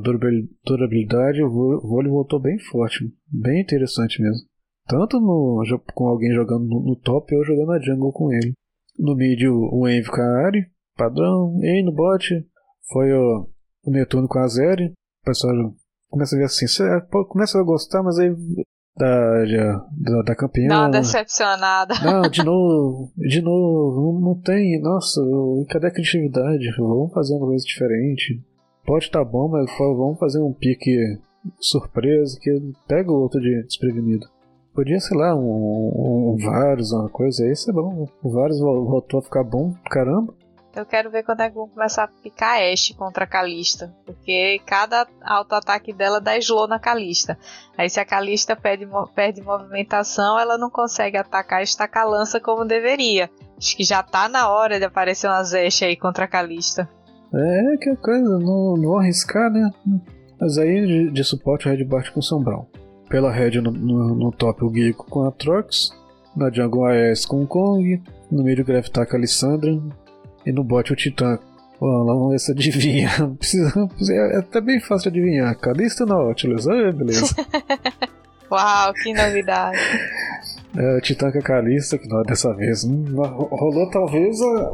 [0.65, 4.47] durabilidade, o vôlei voltou bem forte, bem interessante mesmo.
[4.87, 5.63] Tanto no,
[5.95, 8.53] com alguém jogando no, top ou jogando na jungle com ele.
[8.99, 12.25] No mid o Envy com a Ari, padrão, e no bot
[12.91, 13.49] foi o,
[13.85, 14.87] o Netuno com a Zeri.
[15.23, 15.53] O pessoal
[16.09, 16.85] começa a ver assim, você
[17.29, 18.35] começa a gostar, mas aí
[18.97, 20.69] da, da, da campeã.
[20.69, 21.95] Não, decepcionada.
[22.03, 25.21] Não, de novo, de novo, não, tem, nossa,
[25.69, 26.71] cadê a criatividade?
[26.79, 28.41] Vamos fazer uma coisa diferente.
[28.85, 31.19] pode estar tá bom, mas vamos fazer um pique
[31.61, 34.27] surpresa que pega o outro de desprevenido.
[34.75, 38.07] Podia, sei lá, um, um Varus, uma coisa aí, isso é bom.
[38.23, 40.35] O Varus voltou a ficar bom, caramba.
[40.77, 43.95] Eu quero ver quando é que vão começar a picar Ashe contra a Kalista.
[44.05, 47.39] Porque cada auto-ataque dela dá slow na Kalista.
[47.79, 52.39] Aí se a Kalista perde, perde movimentação, ela não consegue atacar e estacar a lança
[52.39, 53.31] como deveria.
[53.57, 56.87] Acho que já tá na hora de aparecer uma Ashe aí contra a Kalista.
[57.35, 59.71] É, que coisa, não, não vou arriscar, né?
[60.39, 62.67] Mas aí de, de suporte o Red bate com o Sombrão.
[63.09, 65.91] Pela Red no, no, no top o Geiko com a Trox.
[66.37, 68.03] Na jungle AS com o Kong.
[68.31, 69.73] No meio o Gref tá com a Lissandra.
[70.47, 71.39] E no bot o Titã.
[71.81, 73.11] vamos ver se adivinha.
[73.39, 73.73] Precisa,
[74.11, 75.59] é até bem fácil de adivinhar.
[75.59, 76.69] Calista Nautilus.
[76.69, 77.35] Ah, beleza.
[78.51, 79.79] Uau, que novidade.
[80.77, 82.85] É, o Titã com a Calista, que não, dessa vez.
[82.85, 84.71] Não, rolou talvez a,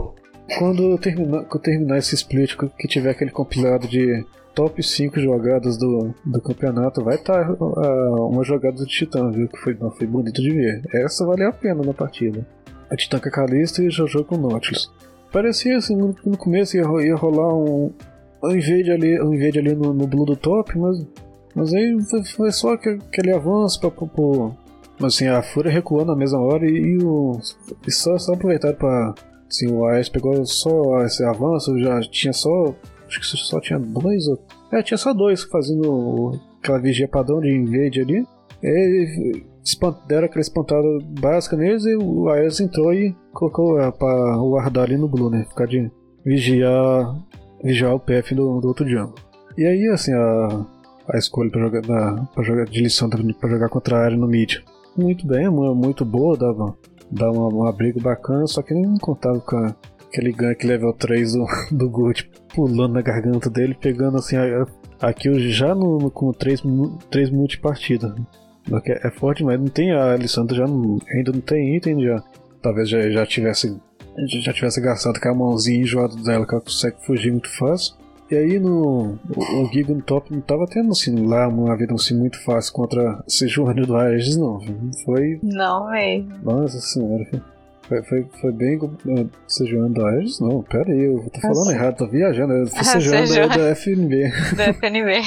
[0.58, 6.14] quando, terminar, quando terminar esse split, que tiver aquele compilado de top 5 jogadas do,
[6.24, 9.48] do campeonato, vai estar tá, uh, uma jogada do Titã, viu?
[9.48, 10.82] Que foi, não, foi bonito de ver.
[10.92, 12.46] Essa valeu a pena na partida.
[12.90, 14.92] A Titã com a Calista e o Jojo com o Nautilus.
[15.33, 17.91] Parecia assim, no, no começo ia, ia rolar um,
[18.45, 21.07] um invade ali, um invade ali no, no blue do top, mas,
[21.55, 26.14] mas aí foi, foi só aquele avanço pra, pra, pra, assim, a Fúria recuou na
[26.14, 27.41] mesma hora e, e, o,
[27.87, 29.14] e só, só aproveitaram pra.
[29.51, 32.74] Assim, o AES pegou só esse avanço, já tinha só.
[33.07, 34.24] Acho que só tinha dois.
[34.70, 38.26] É, tinha só dois fazendo aquela vigia padrão de invade ali.
[38.62, 39.43] E
[40.06, 40.86] deram aquela espantada
[41.20, 45.44] básica neles e o Aes entrou e colocou é, pra guardar ali no Blue, né?
[45.48, 45.90] Ficar de
[46.24, 47.14] vigiar,
[47.62, 49.14] vigiar o PF do, do outro jungle.
[49.56, 50.66] E aí, assim, a,
[51.08, 54.56] a escolha pra jogar, da, jogar de lição pra jogar contra a área no mid.
[54.96, 56.76] Muito bem, muito boa, dava,
[57.10, 59.74] dava uma, um abrigo bacana, só que nem contava com a,
[60.06, 61.46] aquele gank level 3 do,
[61.76, 64.66] do Gut pulando na garganta dele, pegando assim a,
[65.00, 65.12] a
[65.48, 66.62] já no, com 3,
[67.10, 68.12] 3 multipartidas.
[68.86, 72.22] É forte, mas não tem a Alessandra já não, ainda não tem item já.
[72.62, 73.76] Talvez já, já tivesse
[74.42, 77.94] já tivesse gastado com a mãozinha enjoada dela que ela consegue fugir muito fácil.
[78.30, 81.94] E aí no o, o Giga no top não tava tendo assim lá uma vida
[81.94, 84.60] assim muito fácil contra esse Joânio do Aegis não.
[85.04, 85.38] Foi.
[85.42, 86.32] Não mesmo.
[86.42, 87.26] Nossa senhora.
[87.82, 90.40] Foi, foi, foi bem uh, Sejuano do Aegis?
[90.40, 91.72] Não, pera aí, eu tô falando Nossa.
[91.72, 92.70] errado, tô viajando.
[92.70, 94.30] Foi Sejuano da FNB.
[94.56, 95.20] Da FNB.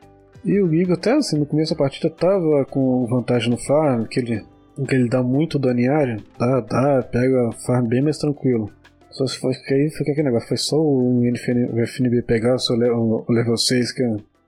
[0.44, 4.20] E o Giga até assim, no começo da partida tava com vantagem no farm, que
[4.20, 4.42] ele,
[4.88, 8.70] que ele dá muito dano em área, dá, dá, pega farm bem mais tranquilo.
[9.10, 13.32] Só se foi que aí foi aquele negócio, foi só o FNB pegar level, o
[13.32, 14.02] level 6 que,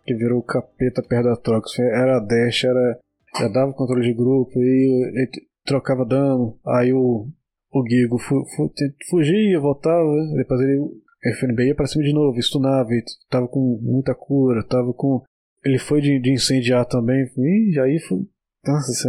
[0.07, 1.69] que virou o capeta perto da troca.
[1.83, 2.99] Era dash, era.
[3.39, 5.29] Já dava controle de grupo e
[5.65, 6.59] trocava dano.
[6.65, 7.27] Aí o,
[7.73, 8.73] o Gigo fu, fu,
[9.11, 11.03] fugia, voltava, depois ele.
[11.25, 12.89] FNB ia pra cima de novo, stunava,
[13.31, 15.23] tava com muita cura, tava com
[15.65, 17.27] ele foi de, de incendiar também.
[17.37, 18.27] E aí foi.
[18.67, 19.09] Nossa,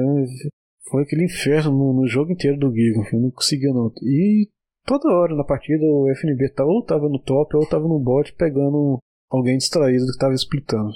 [0.89, 2.99] foi aquele inferno no, no jogo inteiro do Giga.
[3.13, 3.91] Não conseguiu não.
[4.03, 4.49] E
[4.85, 8.33] toda hora na partida o FNB tá, ou tava no top ou tava no bot
[8.33, 8.99] pegando
[9.29, 10.91] alguém distraído que tava splitando.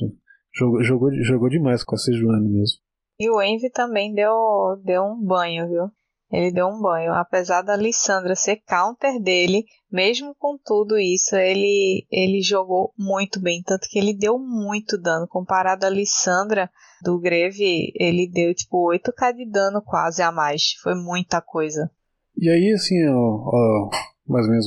[0.55, 2.79] Jogou, jogou, jogou demais com a Sejuani mesmo.
[3.19, 5.91] E o Envy também deu, deu um banho, viu?
[6.31, 7.13] Ele deu um banho.
[7.13, 13.61] Apesar da Lissandra ser counter dele, mesmo com tudo isso, ele, ele jogou muito bem.
[13.63, 15.27] Tanto que ele deu muito dano.
[15.27, 16.69] Comparado a Lissandra
[17.01, 20.73] do Greve, ele deu tipo 8k de dano quase a mais.
[20.83, 21.89] Foi muita coisa.
[22.35, 23.89] E aí, assim, ó, ó,
[24.27, 24.65] mais ou menos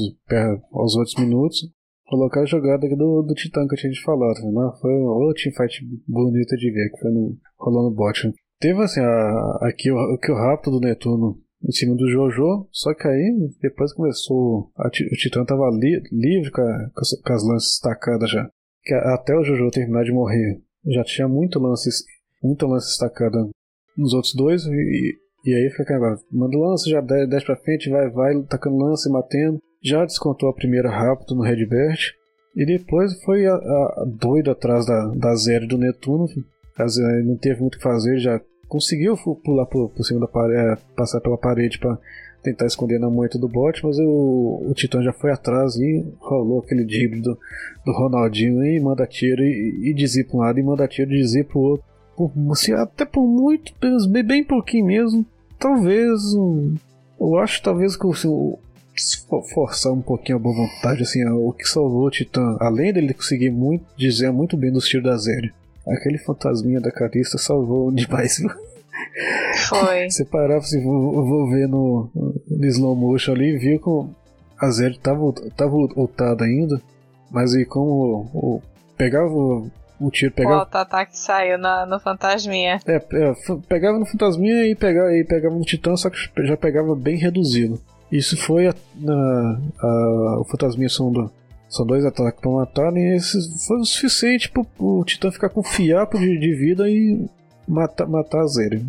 [0.72, 1.70] aos outros minutos,
[2.06, 4.72] colocar a jogada do, do Titã que eu tinha de falar, né?
[4.80, 8.32] Foi outra teamfight bonita de ver, que foi no, rolando bot.
[8.58, 12.94] Teve assim, a, aqui o, que o rápido do Netuno em cima do Jojo, só
[12.94, 14.70] que aí depois começou.
[14.76, 18.48] A, o Titã tava li, livre com, a, com, as lances estacadas já.
[18.82, 22.04] Que até o Jojo terminar de morrer, já tinha muito lances,
[22.42, 23.48] muito lance estacada
[23.96, 28.08] nos outros dois, e, e aí fica agora, manda lance, já desce pra frente, vai,
[28.10, 29.58] vai, tacando lance, matando.
[29.82, 32.12] Já descontou a primeira rápido no Redbert.
[32.54, 36.26] E depois foi a, a, doido atrás da, da Zero do Netuno.
[37.24, 38.40] Não teve muito o que fazer, já
[38.70, 41.98] conseguiu pular por, por cima da parede, é, passar pela parede para
[42.42, 46.60] tentar esconder na moita do bot, mas o, o Titã já foi atrás e rolou
[46.60, 47.36] aquele drible do,
[47.84, 51.44] do Ronaldinho e manda tiro e, e para um lado e manda tiro e desvia
[51.44, 51.86] para o outro.
[52.16, 53.74] Por, assim, até por muito,
[54.08, 55.26] bem, bem pouquinho mesmo.
[55.58, 56.20] Talvez,
[57.20, 58.54] eu acho talvez que assim,
[58.96, 63.12] se forçar um pouquinho a boa vontade, assim, o que salvou o Titã, além dele
[63.12, 65.52] conseguir muito, dizer muito bem dos tiros da Zério,
[65.86, 68.50] Aquele fantasminha da Carista salvou demais, viu?
[69.68, 70.10] Foi.
[70.10, 74.70] Você parava, assim, vou, vou ver no, no slow motion ali e viu que a
[74.70, 76.80] Zed tava, tava ultada ainda.
[77.30, 78.62] Mas e como o, o
[78.96, 79.70] pegava o,
[80.00, 80.56] o tiro, pegava.
[80.56, 82.80] O auto-ataque saiu no, no Fantasminha.
[82.86, 83.34] É, é,
[83.68, 87.80] pegava no Fantasminha e pegava, e pegava no Titã, só que já pegava bem reduzido.
[88.10, 91.30] Isso foi a, na, a, o Fantasminha do,
[91.70, 95.62] são dois ataques pra matar, e esse foi o suficiente pro, pro Titã ficar com
[95.62, 97.24] fiapo de, de vida e
[97.66, 98.84] matar, matar a Zeri.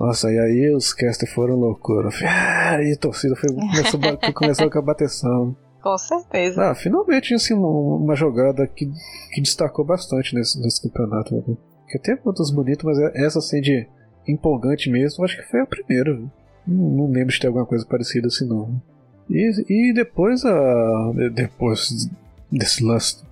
[0.00, 2.08] Nossa, e aí os casters foram loucura.
[2.26, 4.00] Ah, e a torcida foi, começou,
[4.34, 5.56] começou com a bateção.
[5.82, 6.70] Com certeza.
[6.70, 8.90] Ah, finalmente assim, uma, jogada que,
[9.32, 11.34] que destacou bastante nesse, nesse campeonato.
[11.34, 11.42] Né?
[11.82, 13.86] Porque tem outras bonitas, mas é, essa assim de
[14.26, 16.18] empolgante mesmo, acho que foi a primeira.
[16.66, 18.80] Não, não lembro de ter alguma coisa parecida assim não.
[19.28, 21.12] E, e depois a.
[21.34, 22.08] Depois
[22.52, 23.22] desse lance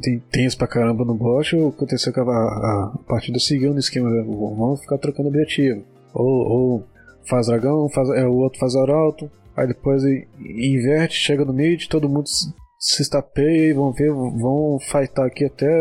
[0.00, 4.10] tem tenso pra caramba no bot, aconteceu que a, a, a partida seguiu no esquema,
[4.10, 4.22] né?
[4.22, 5.82] vamos ficar trocando objetivo.
[6.14, 6.86] Ou, ou
[7.28, 10.02] faz dragão, faz, é, o outro faz arauto, aí depois
[10.38, 15.44] inverte, chega no mid, todo mundo se, se estapeia e vão ver, vão fightar aqui
[15.44, 15.80] até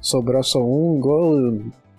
[0.00, 1.32] sobrar só um, igual.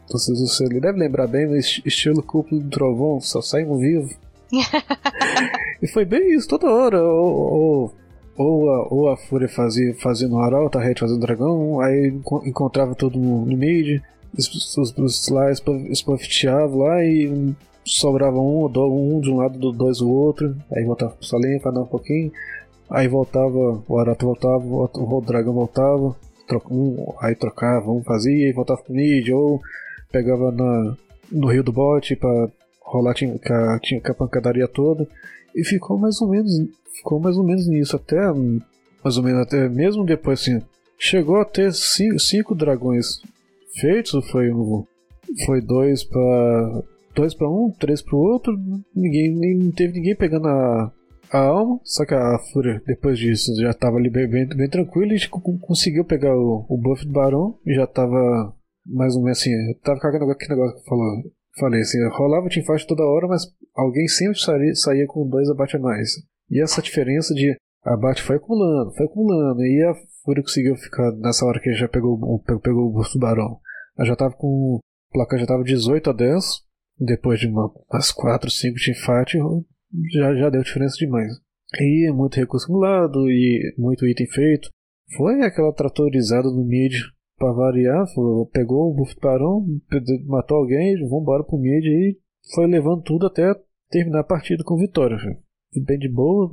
[0.10, 4.10] Você, você deve lembrar bem, mas estilo cúpulo do trovão, só sai um vivo.
[5.82, 7.04] e foi bem isso toda hora.
[7.04, 7.94] Ou, ou,
[8.38, 12.14] ou, a, ou a Fúria fazia, fazia no arauto, a Red fazia no dragão, aí
[12.46, 14.02] encontrava todo no, no mid,
[14.38, 15.52] os, os lá
[15.90, 21.16] espofiteavam lá e sobrava um, um de um lado, do dois do outro, aí voltava
[21.16, 22.32] pro pra dar um pouquinho,
[22.90, 26.16] aí voltava, o Arato voltava, o dragão voltava,
[26.48, 29.62] troca, um, aí trocava, um fazia e voltava pro mid, ou
[30.12, 30.96] pegava na,
[31.32, 32.50] no rio do bote pra
[32.82, 33.38] rolar tinha,
[33.82, 35.08] tinha a pancadaria toda,
[35.58, 36.54] e ficou mais ou menos,
[36.96, 38.32] ficou mais ou menos nisso, até
[39.04, 40.62] mais ou menos até mesmo depois assim,
[41.00, 43.20] chegou a ter cinco, cinco dragões
[43.80, 44.86] feitos, foi um,
[45.46, 46.84] foi dois para
[47.16, 48.54] dois para um, três para o outro,
[48.96, 50.94] ninguém nem teve ninguém pegando a,
[51.32, 55.14] a alma, só que a Fúria depois disso já estava ali bem, bem, bem tranquilo
[55.14, 55.28] e
[55.60, 58.54] conseguiu pegar o, o buff do Barão e já estava
[58.86, 59.52] mais ou menos assim,
[59.84, 61.24] tava cagando aquele negócio que falou.
[61.60, 63.44] Falei assim, rolava teamfight toda hora, mas
[63.76, 66.10] alguém sempre saía, saía com dois abate a mais.
[66.50, 69.94] E essa diferença de abate foi acumulando, foi acumulando, e a
[70.24, 72.20] Fúria conseguiu ficar nessa hora que já pegou,
[72.62, 73.60] pegou, o buff do Barão.
[73.98, 74.76] Ela já tava com.
[74.76, 74.82] O
[75.12, 76.44] placar já tava 18 a 10,
[77.00, 79.38] depois de uma, umas 4, 5 teamfight,
[80.12, 81.32] já, já deu diferença demais.
[81.80, 84.70] E muito recurso acumulado e muito item feito.
[85.16, 86.94] Foi aquela tratorizada no mid
[87.38, 88.06] pra variar,
[88.52, 89.66] pegou o buff parão,
[90.26, 92.18] matou alguém, vambora pro mid e
[92.54, 93.54] foi levando tudo até
[93.90, 95.18] terminar a partida com vitória.
[95.86, 96.50] Bem de boa,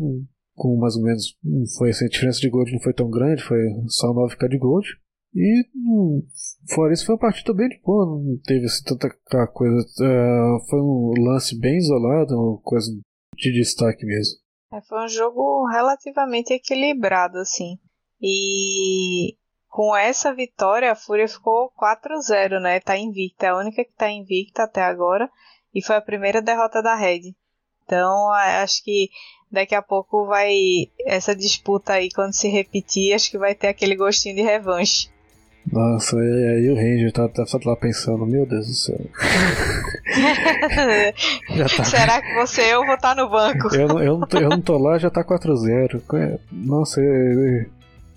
[0.55, 1.37] com mais ou menos.
[1.78, 3.59] Foi assim, a diferença de gold não foi tão grande, foi
[3.89, 4.87] só 9k de gold.
[5.35, 6.22] E hum,
[6.72, 9.09] fora isso foi uma partida bem de boa, não teve assim, tanta
[9.49, 9.76] coisa.
[9.76, 12.93] Uh, foi um lance bem isolado, uma coisa
[13.37, 14.39] de destaque mesmo.
[14.72, 17.78] É, foi um jogo relativamente equilibrado, assim.
[18.20, 19.37] E
[19.75, 22.79] com essa vitória, a Fúria ficou 4-0, né?
[22.79, 25.29] Tá invicta, é a única que tá invicta até agora.
[25.75, 27.35] E foi a primeira derrota da Red.
[27.85, 29.11] Então, acho que
[29.51, 30.55] daqui a pouco vai.
[31.05, 35.11] Essa disputa aí, quando se repetir, acho que vai ter aquele gostinho de revanche.
[35.66, 38.95] Nossa, e aí o Ranger tá, tá só lá pensando, meu Deus do céu.
[41.77, 41.85] tá...
[41.85, 43.75] Será que você eu vou estar tá no banco?
[43.75, 46.39] eu, eu, não tô, eu não tô lá, já tá 4-0.
[46.53, 47.66] Nossa, eu,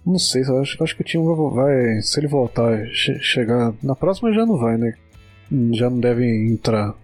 [0.08, 2.02] não sei, eu acho, acho que o time vai.
[2.02, 3.74] Se ele voltar, che chegar.
[3.84, 4.94] Na próxima já não vai, né?
[5.74, 6.96] Já não deve entrar.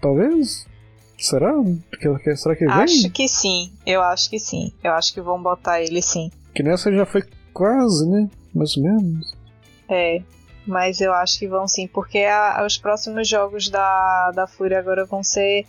[0.00, 0.66] Talvez.
[1.18, 1.52] Será?
[2.36, 2.74] Será que vem?
[2.74, 4.72] Acho que sim, eu acho que sim.
[4.82, 6.30] Eu acho que vão botar ele sim.
[6.54, 8.28] Que nessa já foi quase, né?
[8.54, 9.36] Mais ou menos.
[9.88, 10.22] É,
[10.66, 15.04] mas eu acho que vão sim, porque a, os próximos jogos da, da Fúria agora
[15.06, 15.64] vão ser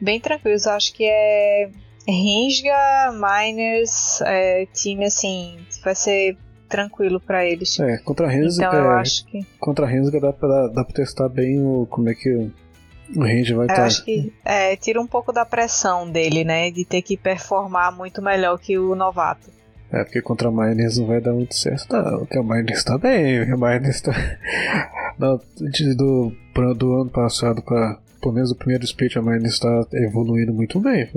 [0.00, 0.66] bem tranquilos.
[0.66, 1.70] Eu acho que é
[2.06, 6.36] Rinsga, Miners, é, time assim, vai ser
[6.68, 7.78] tranquilo para eles.
[7.80, 9.46] É, contra Rinsga, então, eu é, acho que...
[9.58, 12.28] contra Rinsga dá pra, dá pra testar bem o, como é que
[13.16, 13.82] o, range vai estar.
[13.82, 17.94] Eu acho que é, tira um pouco da pressão dele, né, de ter que performar
[17.96, 19.50] muito melhor que o novato.
[19.92, 22.18] É, porque contra Miners não vai dar muito certo, não.
[22.20, 24.12] Porque a Miners tá bem, a Miners tá.
[25.16, 25.40] do,
[25.94, 30.80] do, do ano passado para pelo menos o primeiro split, a Miners tá evoluindo muito
[30.80, 31.08] bem.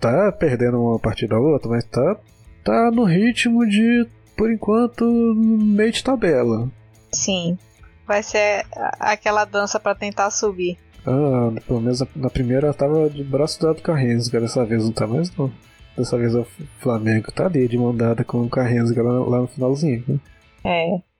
[0.00, 2.16] Tá perdendo uma partida ou outra, mas tá,
[2.62, 4.06] tá no ritmo de,
[4.36, 5.04] por enquanto,
[5.34, 6.70] meio de tabela.
[7.12, 7.58] Sim.
[8.06, 8.66] Vai ser
[9.00, 10.78] aquela dança para tentar subir.
[11.06, 14.84] Ah, pelo menos na primeira ela tava de braço dado com a Renzo, dessa vez
[14.84, 15.50] não tá mais não.
[15.96, 16.44] Dessa vez o
[16.80, 20.04] Flamengo tá ali de mandada com o Carreras lá, lá no finalzinho.
[20.08, 20.20] Né?
[20.64, 21.14] É.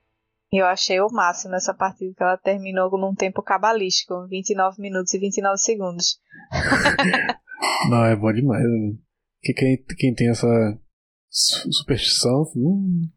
[0.52, 5.18] Eu achei o máximo essa partida que ela terminou num tempo cabalístico, 29 minutos e
[5.18, 6.18] 29 segundos.
[7.90, 8.62] Não, é bom demais.
[8.62, 8.94] Né?
[9.42, 10.46] Que quem, quem tem essa
[11.30, 13.08] superstição, hum,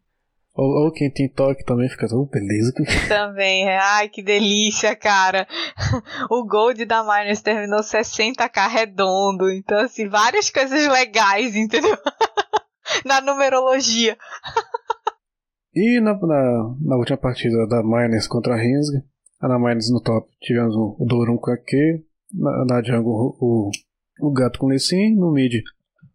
[0.55, 2.73] Ou, ou, quem tem toque também fica, oh, beleza.
[3.07, 3.77] Também, é.
[3.77, 5.47] ai que delícia, cara.
[6.31, 11.95] O Gold da Miners terminou 60k redondo, então assim, várias coisas legais, entendeu?
[13.05, 14.17] na numerologia.
[15.75, 19.03] E na, na, na, última partida da Miners contra a Rinsga,
[19.41, 22.03] na Miners no top tivemos o, o Dorum com a Q,
[22.33, 23.69] na, na jungle o,
[24.19, 25.63] o Gato com Lessin, no mid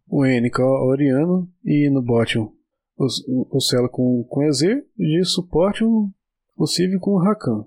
[0.07, 0.21] o
[0.51, 2.53] com a Oriano e no bot o,
[2.97, 4.59] o, Celo com, com EZ,
[4.95, 6.09] de suporte o,
[6.55, 7.65] o Civ com o Rakan.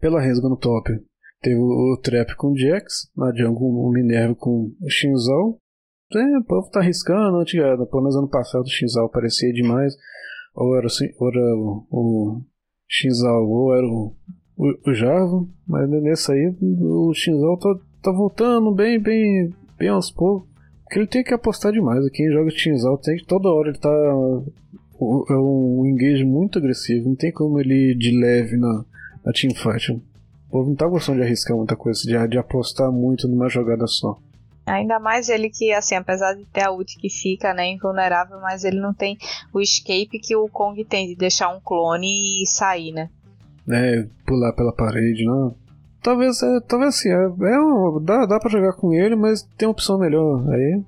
[0.00, 0.92] Pela Rinsga no top
[1.40, 5.58] teve o, o Trap com o Jax, na jungle o Minerva com o Shinzal,
[6.14, 9.94] é, o povo tá arriscando, antiga, pelo menos ano passado o Shinzal parecia demais.
[10.54, 10.86] Ou era,
[11.18, 12.42] ou era o, o
[13.46, 14.16] ou era o,
[14.56, 17.68] o, o Java, mas nesse aí o Shinzal tá,
[18.02, 20.48] tá voltando bem, bem, bem aos poucos.
[20.84, 22.08] Porque ele tem que apostar demais.
[22.10, 23.90] Quem joga Shinzal tem que toda hora ele tá.
[23.90, 28.84] É um engage muito agressivo, não tem como ele ir de leve na,
[29.24, 29.92] na teamfight.
[29.92, 30.02] O
[30.50, 34.18] povo não tá gostando de arriscar muita coisa, de, de apostar muito numa jogada só.
[34.66, 38.64] Ainda mais ele que, assim, apesar de ter a ult que fica, né, invulnerável, mas
[38.64, 39.16] ele não tem
[39.52, 43.08] o escape que o Kong tem, de deixar um clone e sair, né?
[43.70, 45.54] É, pular pela parede, não.
[46.02, 49.66] Talvez, é, talvez assim, é, é um, dá, dá pra jogar com ele, mas tem
[49.66, 50.48] uma opção melhor.
[50.50, 50.80] Aí,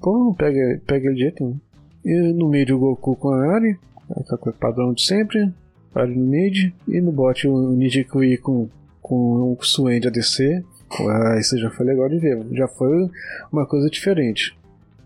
[0.00, 1.60] pô, não pega, pega ele de jeito nenhum.
[2.04, 3.78] E no meio o Goku com a Ari,
[4.10, 5.52] aquela coisa padrão de sempre.
[5.94, 8.68] Ari no mid, e no bot o Nijikui com,
[9.00, 10.64] com o Swain de ADC,
[11.02, 12.46] ah, isso já foi legal de ver.
[12.52, 13.10] Já foi
[13.52, 14.56] uma coisa diferente.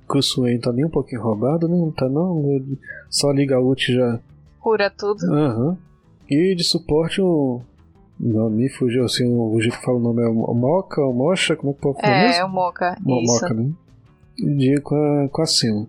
[0.09, 1.77] O Swain tá nem um pouquinho roubado, né?
[1.77, 2.51] Não tá não.
[2.51, 2.79] Ele
[3.11, 4.19] só liga a ult já.
[4.61, 5.25] Cura tudo.
[5.27, 5.69] Aham.
[5.69, 5.77] Uhum.
[6.29, 7.61] E de suporte o.
[8.21, 11.55] Não, me fugiu assim, o jeito que fala o nome é o Moca, o Mocha,
[11.55, 12.41] como é que pode falar É, mesmo?
[12.41, 12.97] é o Moca.
[13.05, 13.71] O Moca, né?
[14.37, 15.89] De, com a, com a Sino.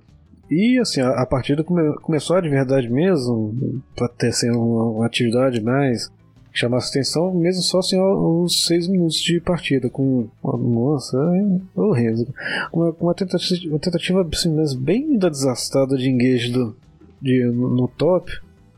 [0.50, 5.06] E assim, a, a partida come, começou de verdade mesmo, pra ter assim, uma, uma
[5.06, 6.10] atividade mais
[6.52, 12.28] chamasse atenção, mesmo só assim os seis minutos de partida, com nossa, é horrível.
[12.74, 16.76] Uma, uma tentativa, uma tentativa assim, bem desastrada de engage do,
[17.22, 18.32] de, no, no top.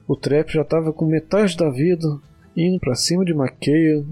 [0.08, 2.20] O Trap já tava com metade da vida,
[2.56, 4.04] indo para cima de Maquia.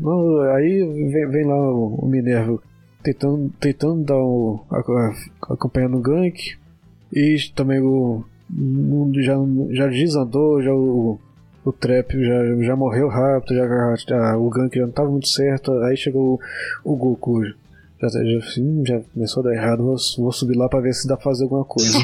[0.56, 2.60] Aí vem, vem lá o, Minerva
[3.03, 4.66] tentando, tentando dar o.
[5.49, 6.57] acompanhando o gank.
[7.14, 8.24] E também o.
[9.22, 9.36] Já,
[9.72, 11.20] já desandou, já o,
[11.64, 15.72] o Trap já, já morreu rápido, já, já, o gank já não estava muito certo,
[15.84, 16.40] aí chegou
[16.84, 17.44] o, o Goku.
[18.02, 21.07] Já, já, assim, já começou a dar errado, vou, vou subir lá para ver se
[21.07, 21.98] dá pra fazer alguma coisa.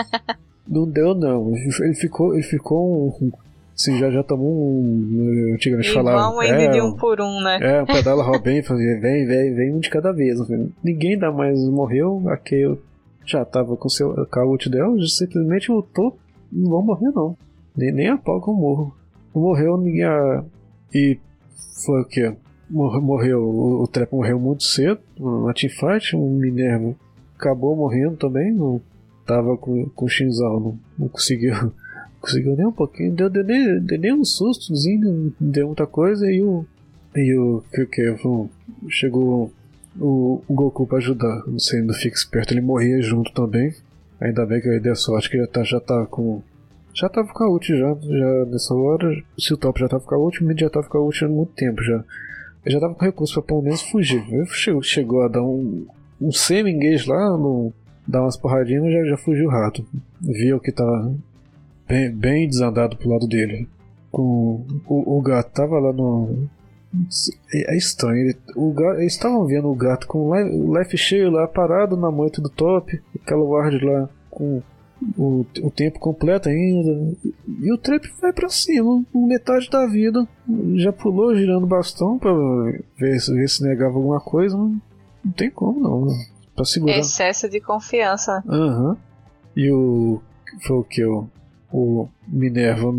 [0.66, 3.32] não deu não, ele ficou, ele ficou um,
[3.82, 5.52] Sim, já, já tomou um.
[5.54, 6.44] Antigamente falava.
[6.44, 7.58] É, de um por um, né?
[7.60, 10.38] É, um pedala Robin fazia, vem, vem, vem um de cada vez.
[10.84, 12.80] Ninguém dá mais morreu, a eu
[13.24, 16.18] já tava com, seu, a ult dela, simplesmente lutou,
[16.50, 17.36] não vão morrer não.
[17.76, 19.02] Nem, nem a pau que eu morro
[19.40, 20.06] morreu ninguém.
[20.94, 21.18] E
[21.84, 22.36] foi o que?
[22.70, 26.94] Morreu, o, o Trap morreu muito cedo na teamfight, o Minerva
[27.36, 28.80] acabou morrendo também, não
[29.26, 31.72] tava com, com o Shinzal, não, não conseguiu.
[32.22, 36.40] Conseguiu nem um pouquinho, deu, deu, deu, deu nem um sustozinho, deu muita coisa e
[36.40, 36.64] o.
[37.16, 38.16] E o que que
[38.88, 39.52] chegou
[40.00, 43.74] o, o Goku pra ajudar, não sei, não fica esperto, ele morria junto também.
[44.20, 46.40] Ainda bem que aí deu sorte que já tá, já tá com
[46.94, 49.22] já tava com a ult já, já nessa hora.
[49.36, 51.24] Se o top já tava com a ult, o mid já tava com a ult
[51.24, 52.04] há muito tempo já.
[52.64, 54.22] Eu já tava com recurso pra pelo menos fugir.
[54.52, 55.86] Chegou, chegou a dar um,
[56.20, 57.72] um semi-engage lá, no,
[58.06, 59.84] dar umas porradinhas, já, já fugiu rato.
[60.20, 61.14] Viu que tava
[61.86, 63.68] bem, bem desandado pro lado dele.
[64.10, 66.48] Com, o, o gato tava lá no.
[67.52, 71.30] É, é estranho, ele, o gato, eles estavam vendo o gato com o life cheio
[71.30, 74.62] lá, parado na moita do top, aquela ward lá com
[75.16, 77.16] o, o tempo completo ainda.
[77.60, 80.26] E o Trap vai para cima, metade da vida.
[80.76, 82.32] Já pulou girando bastão para
[82.98, 84.56] ver, ver se negava alguma coisa.
[84.56, 84.80] Não,
[85.24, 86.06] não tem como não.
[86.54, 86.98] Pra segurar.
[86.98, 88.42] Excesso de confiança.
[88.46, 88.90] Aham.
[88.90, 88.96] Uhum.
[89.56, 90.22] E o.
[90.66, 91.04] Foi o que?
[91.04, 91.26] O,
[91.72, 92.92] o Minerva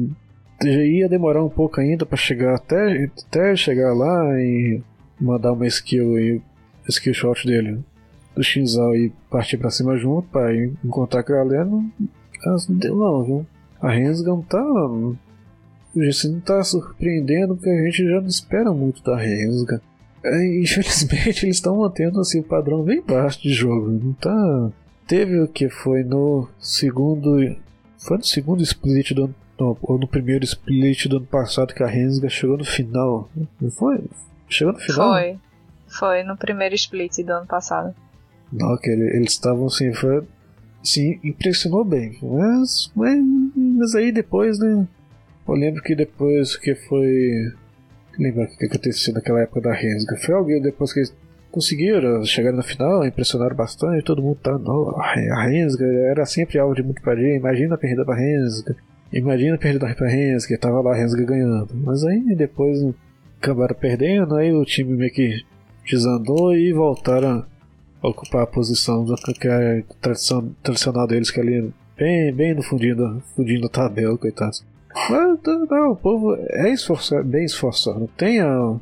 [0.63, 4.81] já ia demorar um pouco ainda para chegar até, até chegar lá e
[5.19, 6.41] mandar uma skill e
[6.87, 7.79] skill shot dele
[8.35, 11.89] do Shinzal e partir pra cima junto pra encontrar a galera, não,
[12.45, 13.45] não deu não, viu?
[13.81, 14.63] A Rensga não tá.
[15.95, 19.81] Isso não tá surpreendendo porque a gente já não espera muito da Rensga.
[20.23, 23.91] É, infelizmente eles estão mantendo assim, o padrão bem baixo de jogo.
[23.91, 24.71] Não tá.
[25.05, 27.37] Teve o que foi no segundo.
[28.03, 29.35] Foi no segundo split do ano.
[29.59, 33.29] No, ou no primeiro split do ano passado que a Rensga chegou no final.
[33.61, 34.03] Não foi?
[34.49, 35.13] Chegou no final?
[35.13, 35.39] Foi.
[35.87, 37.93] Foi no primeiro split do ano passado.
[38.51, 40.23] Não, que ele, eles estavam assim, foi,
[40.83, 42.17] sim, impressionou bem.
[42.21, 43.23] Mas, mas,
[43.55, 44.87] mas aí depois, né?
[45.47, 47.51] Eu lembro que depois que foi.
[48.17, 50.17] Lembra o que aconteceu naquela época da Rensga?
[50.17, 51.15] Foi alguém depois que eles
[51.53, 54.57] conseguiram chegar na final, impressionaram bastante, todo mundo tá.
[54.57, 57.37] Oh, a Rensga era sempre alvo de muito prazer.
[57.37, 58.75] Imagina a perda da Rensga.
[59.13, 61.69] Imagina a perda da Rensga, tava lá a Rensga ganhando.
[61.75, 62.79] Mas aí depois
[63.39, 65.43] acabaram perdendo, aí o time meio que
[65.87, 67.45] desandou e voltaram
[68.01, 69.05] a ocupar a posição
[69.39, 72.95] que é tradição, tradicional deles, que é ali bem, bem no fundinho,
[73.61, 74.65] da tabela, coitados.
[75.07, 75.39] Mas
[75.69, 78.09] não, o povo é esforçado, bem esforçado.
[78.17, 78.79] Tem um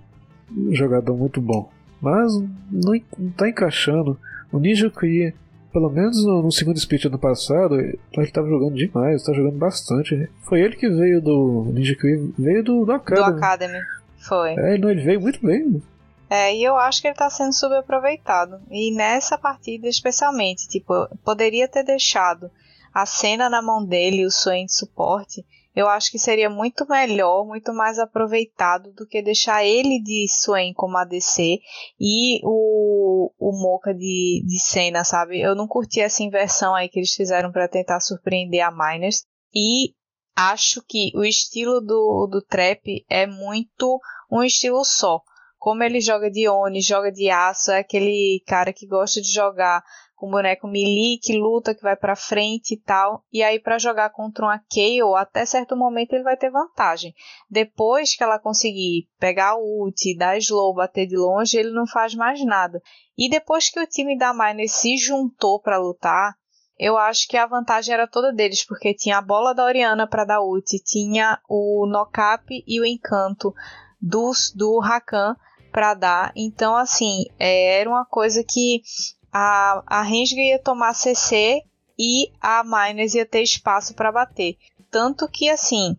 [0.72, 1.70] jogador muito bom,
[2.02, 2.34] mas
[2.72, 4.20] não, não tá encaixando.
[4.52, 5.34] O Ninja Kui,
[5.72, 10.30] pelo menos no, no segundo split ano passado, ele estava jogando demais, está jogando bastante.
[10.42, 11.96] Foi ele que veio do Ninja
[12.38, 13.32] veio do, do Academy.
[13.32, 13.80] Do Academy,
[14.18, 14.54] foi.
[14.54, 15.82] É, não, ele veio muito bem.
[16.30, 18.62] É, e eu acho que ele está sendo subaproveitado.
[18.72, 20.94] E nessa partida especialmente, tipo,
[21.26, 22.50] poderia ter deixado
[22.94, 25.46] a cena na mão dele, o Swain de suporte,
[25.76, 30.74] eu acho que seria muito melhor, muito mais aproveitado do que deixar ele de Swain
[30.74, 31.60] como ADC
[32.00, 35.40] e o, o Mocha de, de cena, sabe?
[35.40, 39.24] Eu não curti essa inversão aí que eles fizeram para tentar surpreender a Miners.
[39.56, 39.94] E
[40.36, 44.00] acho que o estilo do, do Trap é muito
[44.30, 45.22] um estilo só.
[45.58, 49.84] Como ele joga de Oni, joga de aço, é aquele cara que gosta de jogar
[50.22, 53.26] com boneco melee que luta, que vai para frente e tal.
[53.34, 57.12] E aí para jogar contra uma Kayle, até certo momento ele vai ter vantagem.
[57.50, 62.14] Depois que ela conseguir pegar o ult, dar slow, bater de longe, ele não faz
[62.14, 62.80] mais nada.
[63.18, 66.36] E depois que o time da Miner se juntou para lutar,
[66.78, 70.24] eu acho que a vantagem era toda deles, porque tinha a bola da Oriana para
[70.24, 73.52] dar ult, tinha o knock-up e o encanto
[74.00, 75.36] do, do Rakan
[75.72, 76.32] para dar.
[76.36, 78.84] Então, assim, é, era uma coisa que
[79.32, 81.64] a, a Rensga ia tomar CC
[81.98, 84.58] e a Miners ia ter espaço para bater.
[84.90, 85.96] Tanto que assim,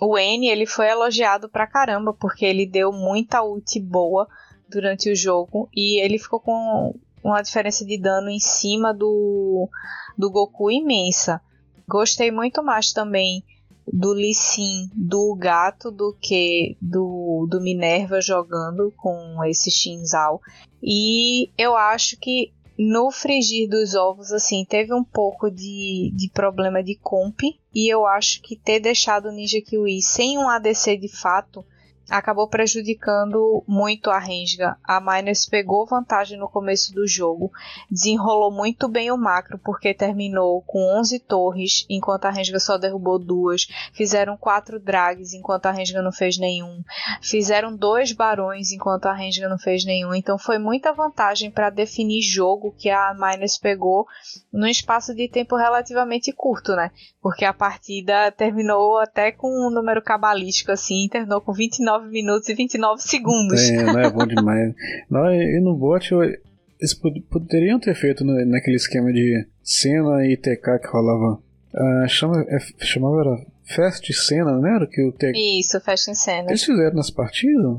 [0.00, 4.26] o N ele foi elogiado pra caramba porque ele deu muita ult boa
[4.68, 9.68] durante o jogo e ele ficou com uma diferença de dano em cima do,
[10.16, 11.40] do Goku imensa.
[11.86, 13.44] Gostei muito mais também
[13.86, 20.40] do Lee Sin, do gato, do que do, do Minerva jogando com esse Shinzal.
[20.82, 26.82] E eu acho que no frigir dos ovos, assim, teve um pouco de, de problema
[26.82, 27.40] de comp.
[27.74, 31.64] E eu acho que ter deixado o Ninja Kiwi sem um ADC de fato
[32.10, 34.76] acabou prejudicando muito a Rensga.
[34.84, 37.50] A Miners pegou vantagem no começo do jogo,
[37.90, 43.18] desenrolou muito bem o macro, porque terminou com 11 torres, enquanto a Rensga só derrubou
[43.18, 43.66] duas.
[43.92, 46.82] Fizeram quatro drags, enquanto a Rensga não fez nenhum.
[47.20, 50.14] Fizeram dois barões, enquanto a Rensga não fez nenhum.
[50.14, 54.06] Então foi muita vantagem para definir jogo que a Miners pegou
[54.52, 56.90] num espaço de tempo relativamente curto, né?
[57.20, 62.48] Porque a partida terminou até com um número cabalístico assim, terminou com 29 29 minutos
[62.48, 63.60] e 29 segundos.
[63.60, 64.74] É, não é bom demais.
[65.10, 66.94] não, e no bot, eles
[67.30, 71.42] poderiam ter feito naquele esquema de cena e TK que rolava.
[71.74, 74.86] Uh, chama, é, chamava era Fast Cena, não era?
[74.86, 75.58] Que o TK...
[75.58, 76.48] Isso, Fast Cena.
[76.48, 77.78] Eles fizeram nas partidas?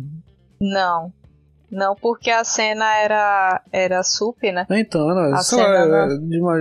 [0.60, 1.14] Não.
[1.72, 4.66] Não, porque a cena era, era super, né?
[4.70, 6.28] Então, não, a sei lá, não...
[6.28, 6.58] de uma,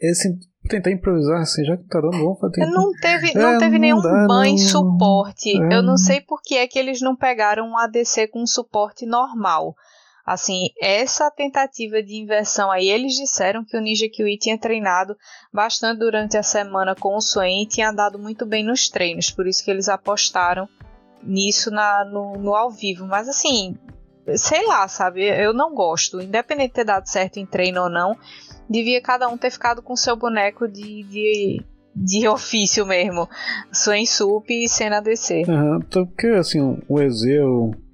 [0.00, 0.38] esse,
[0.68, 2.70] tentar improvisar assim, já que tá dando bom tentar.
[2.70, 4.58] Não teve, não é, teve não nenhum dá, ban não...
[4.58, 5.50] suporte.
[5.50, 5.76] É.
[5.76, 9.74] Eu não sei por que é que eles não pegaram um ADC com suporte normal.
[10.24, 15.16] Assim, essa tentativa de inversão aí, eles disseram que o Ninja Kiwi tinha treinado
[15.50, 19.46] bastante durante a semana com o Swain e tinha dado muito bem nos treinos, por
[19.46, 20.68] isso que eles apostaram
[21.22, 23.06] nisso na, no, no ao vivo.
[23.06, 23.74] Mas assim,
[24.36, 25.22] sei lá, sabe?
[25.22, 26.20] Eu não gosto.
[26.20, 28.16] Independente de ter dado certo em treino ou não,
[28.68, 31.64] devia cada um ter ficado com seu boneco de, de,
[31.94, 33.28] de ofício mesmo.
[33.72, 35.44] Swain Sup e cena DC.
[35.48, 37.22] Uhum, porque assim, o EZ,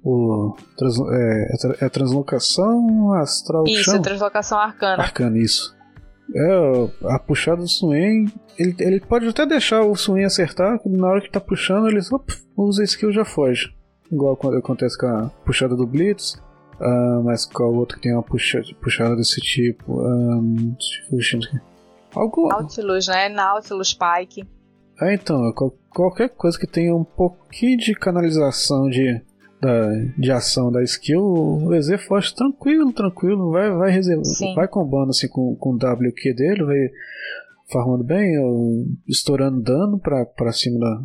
[0.03, 3.63] o, trans, é, é, translocação astral.
[3.67, 4.01] Isso, chama?
[4.01, 5.03] translocação arcana.
[5.03, 5.75] Arcana, isso.
[6.33, 8.25] É, a puxada do Swain,
[8.57, 12.19] ele, ele pode até deixar o Swain acertar, na hora que tá puxando, ele só
[12.57, 13.75] usa a skill já foge.
[14.11, 16.35] Igual quando acontece com a puxada do Blitz.
[16.79, 20.01] Uh, mas qual outro que tem uma puxa, puxada desse tipo?
[20.01, 20.75] Um,
[22.13, 22.47] Algo...
[22.49, 23.29] Nautilus, né?
[23.29, 24.45] Nautilus Pike.
[25.01, 25.53] É, então,
[25.89, 29.21] qualquer coisa que tenha um pouquinho de canalização de,
[29.61, 33.99] da, de ação da skill, o EZ foge tranquilo, tranquilo, vai, vai,
[34.55, 36.89] vai combando assim com, com o WQ dele, vai
[37.71, 41.03] farmando bem, ou estourando dano pra, pra cima da,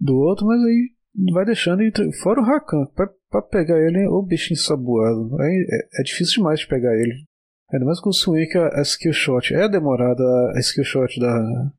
[0.00, 0.90] do outro, mas aí
[1.32, 2.86] vai deixando entre, fora o Rakan.
[2.94, 5.40] Pra, pra pegar ele, o bichinho sabuado.
[5.40, 7.14] Aí é, é, difícil demais de pegar ele.
[7.72, 9.54] Ainda mais com o Swing, a, a skill shot.
[9.54, 10.22] É demorada
[10.54, 11.70] a skill shot da,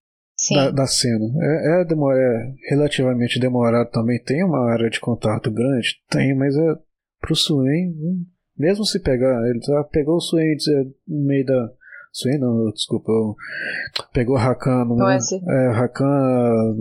[0.51, 1.25] da, da, cena.
[1.41, 4.21] É, é, é relativamente demorado também.
[4.23, 5.95] Tem uma área de contato grande?
[6.09, 6.75] Tem, mas é
[7.19, 8.25] pro Swain, hum,
[8.57, 10.55] mesmo se pegar, ele já pegou o Swain
[11.07, 11.71] no meio da.
[12.11, 13.11] Swain não, desculpa.
[14.13, 15.19] Pegou o Rakan no meio.
[15.47, 16.75] É, Rakan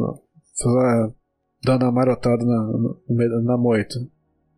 [1.63, 2.73] dando a marotada na,
[3.09, 4.01] na, na moita.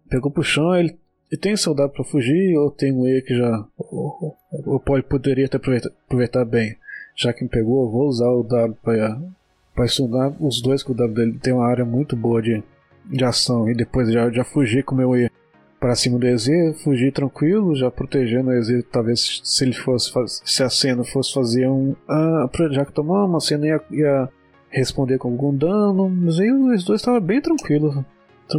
[0.09, 0.99] Pegou pro chão, ele,
[1.31, 3.67] ele tem soldado para fugir ou tem um E que já.
[3.79, 6.77] O, o, o poderia ter aproveitar, aproveitar bem
[7.21, 9.35] já que me pegou, eu vou usar o W
[9.75, 12.63] para estudar os dois, que o W dele tem uma área muito boa de,
[13.05, 13.69] de ação.
[13.69, 15.31] E depois já, já fugir com o meu E
[15.79, 16.49] para cima do EZ,
[16.83, 18.85] fugir tranquilo, já protegendo o EZ.
[18.91, 20.11] Talvez se ele fosse
[20.45, 21.95] se a cena fosse fazer um.
[22.09, 24.29] Ah, já que tomou uma cena ia, ia
[24.71, 27.97] responder com algum dano, mas aí os dois estavam bem tranquilos.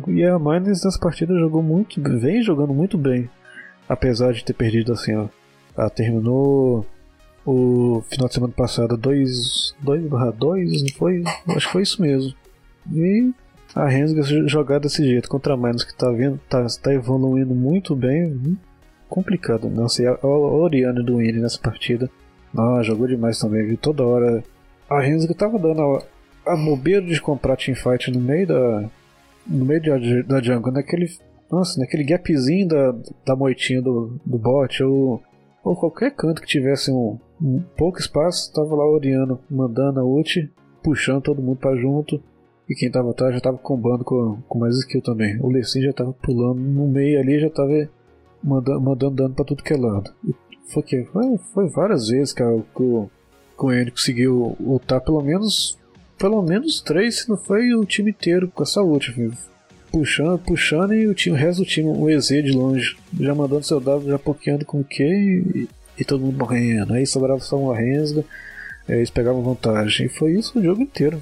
[0.08, 3.30] E a Miners nessa partida jogou muito, vem jogando muito bem,
[3.90, 5.28] apesar de ter perdido assim, ó.
[5.78, 6.86] Ela terminou
[7.46, 9.76] o final de semana passado 2
[10.10, 11.24] barra 2, não foi?
[11.48, 12.34] Acho que foi isso mesmo.
[12.94, 13.32] E
[13.76, 17.96] a Rensga jogar desse jeito contra a Minus que tá vendo, tá, tá evoluindo muito
[17.96, 18.56] bem, hum,
[19.10, 19.70] complicado.
[19.70, 22.10] Nossa, e a, Oriana do Winnie nessa partida,
[22.58, 23.78] ah, jogou demais também, viu?
[23.78, 24.44] Toda hora
[24.92, 26.04] a Rensga tava dando a,
[26.54, 28.90] a bobeira de comprar teamfight no meio da
[29.48, 29.98] no meio da,
[30.28, 31.08] da jungle, naquele
[31.50, 32.96] nossa, naquele gapzinho da,
[33.26, 35.22] da moitinha do, do bot, ou,
[35.64, 40.04] ou qualquer canto que tivesse um, um pouco espaço, tava lá o Oriano mandando a
[40.04, 40.50] ult,
[40.84, 42.22] puxando todo mundo para junto.
[42.70, 45.38] E quem tava atrás já tava combando com, com mais skill também.
[45.42, 47.90] O Lecim já tava pulando no meio ali, já tava
[48.42, 50.10] mandando, mandando dano pra tudo que é lado.
[50.26, 50.34] E
[50.72, 53.10] foi que foi, foi várias vezes, cara, que o,
[53.68, 55.78] o N conseguiu lutar pelo menos
[56.18, 59.34] pelo menos três, se não foi o time inteiro com essa ult, viu?
[59.92, 63.64] puxando, puxando e o time, o resto do time, o EZ de longe, já mandando
[63.64, 66.94] seu W, já pokeando com o Q e, e todo mundo morrendo.
[66.94, 68.24] Aí sobrava só uma Rensga,
[68.88, 70.06] eles pegavam vantagem.
[70.06, 71.22] E foi isso o jogo inteiro.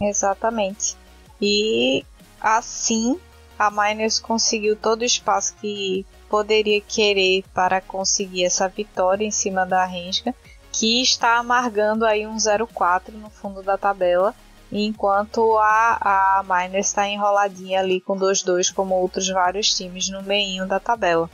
[0.00, 0.96] Exatamente.
[1.40, 2.04] E
[2.40, 3.18] assim
[3.58, 9.64] a Miners conseguiu todo o espaço que poderia querer para conseguir essa vitória em cima
[9.64, 10.34] da Rensga,
[10.78, 14.34] que está amargando aí um 0-4 no fundo da tabela,
[14.70, 20.66] enquanto a, a Miners está enroladinha ali com 2-2 como outros vários times no meio
[20.66, 21.30] da tabela.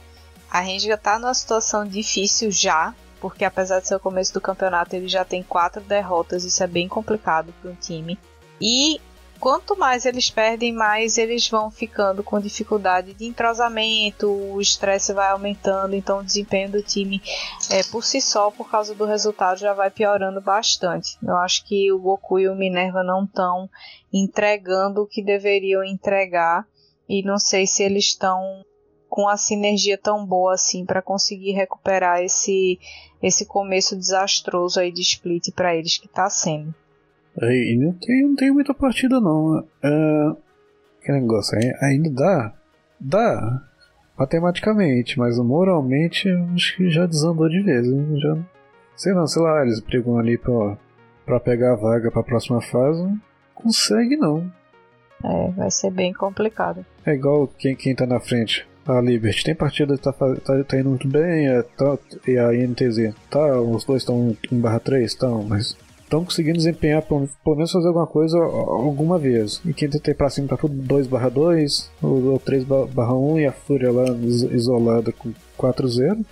[0.49, 4.95] A Renga está numa situação difícil já, porque apesar de ser o começo do campeonato,
[4.95, 8.17] ele já tem quatro derrotas, isso é bem complicado para um time.
[8.61, 9.01] E
[9.43, 15.31] quanto mais eles perdem, mais eles vão ficando com dificuldade de entrosamento, o estresse vai
[15.31, 17.21] aumentando, então o desempenho do time
[17.69, 21.19] é, por si só, por causa do resultado, já vai piorando bastante.
[21.21, 23.69] Eu acho que o Goku e o Minerva não estão
[24.13, 26.65] entregando o que deveriam entregar,
[27.09, 28.65] e não sei se eles estão
[29.09, 32.79] com a sinergia tão boa assim para conseguir recuperar esse
[33.21, 36.73] esse começo desastroso aí de split para eles que tá sendo.
[37.41, 39.65] E não tem, não tem muita partida não.
[39.83, 40.37] É,
[41.03, 42.53] que negócio, ainda dá,
[43.01, 43.63] dá
[44.19, 47.87] matematicamente, mas moralmente acho que já desandou de vez.
[48.21, 48.39] Já,
[48.97, 50.77] sei não, sei lá, eles brigam ali pra,
[51.25, 53.03] pra pegar a vaga pra próxima fase.
[53.03, 53.19] Não
[53.55, 54.51] consegue não.
[55.25, 56.85] É, vai ser bem complicado.
[57.07, 60.79] É igual quem, quem tá na frente a Liberty tem partida que tá, tá, tá,
[60.79, 61.97] indo muito bem, é, tá,
[62.27, 65.77] e a INTZ, tá, os dois estão 1/3, estão, mas
[66.13, 69.61] estão conseguindo desempenhar, pelo, pelo, menos fazer alguma coisa alguma vez.
[69.65, 74.05] E quem tem pra cima tá tudo 2/2, ou 3/1 e a Fúria lá
[74.53, 76.25] isolada com 4-0.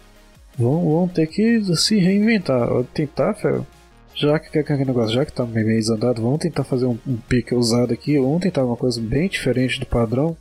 [0.59, 3.66] Vão, vão ter que se reinventar, tentar, Fel.
[4.15, 7.55] Já que aquele negócio, já que tá meio desandado, vamos tentar fazer um, um pique
[7.55, 10.36] usado aqui, vamos tentar uma coisa bem diferente do padrão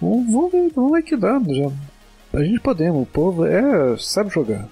[0.00, 1.40] Vamos ver, vamos ver que dá.
[1.46, 1.70] Já.
[2.32, 4.66] A gente podemos, o povo é, sabe jogar.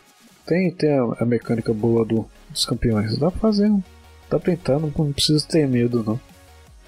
[0.47, 3.19] Tem, tem a, a mecânica boa do, dos campeões.
[3.19, 3.70] Dá pra fazer,
[4.30, 6.20] dá pra não precisa ter medo não.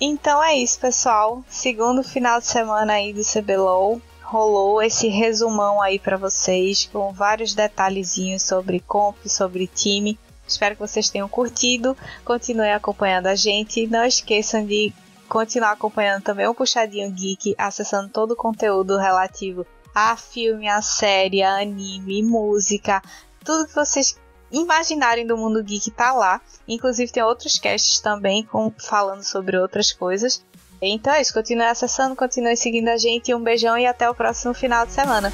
[0.00, 1.44] Então é isso, pessoal.
[1.48, 7.54] Segundo final de semana aí do CBLOL, rolou esse resumão aí para vocês com vários
[7.54, 10.18] detalhezinhos sobre comp, sobre time.
[10.46, 11.96] Espero que vocês tenham curtido.
[12.24, 13.86] Continuem acompanhando a gente.
[13.86, 14.92] Não esqueçam de
[15.28, 21.42] continuar acompanhando também o Puxadinho Geek, acessando todo o conteúdo relativo a filme, a série,
[21.42, 23.02] a anime, música,
[23.44, 24.18] tudo que vocês
[24.50, 26.40] imaginarem do mundo geek tá lá.
[26.66, 30.44] Inclusive tem outros casts também com, falando sobre outras coisas.
[30.82, 33.34] Então é isso, continue acessando, continue seguindo a gente.
[33.34, 35.32] Um beijão e até o próximo final de semana.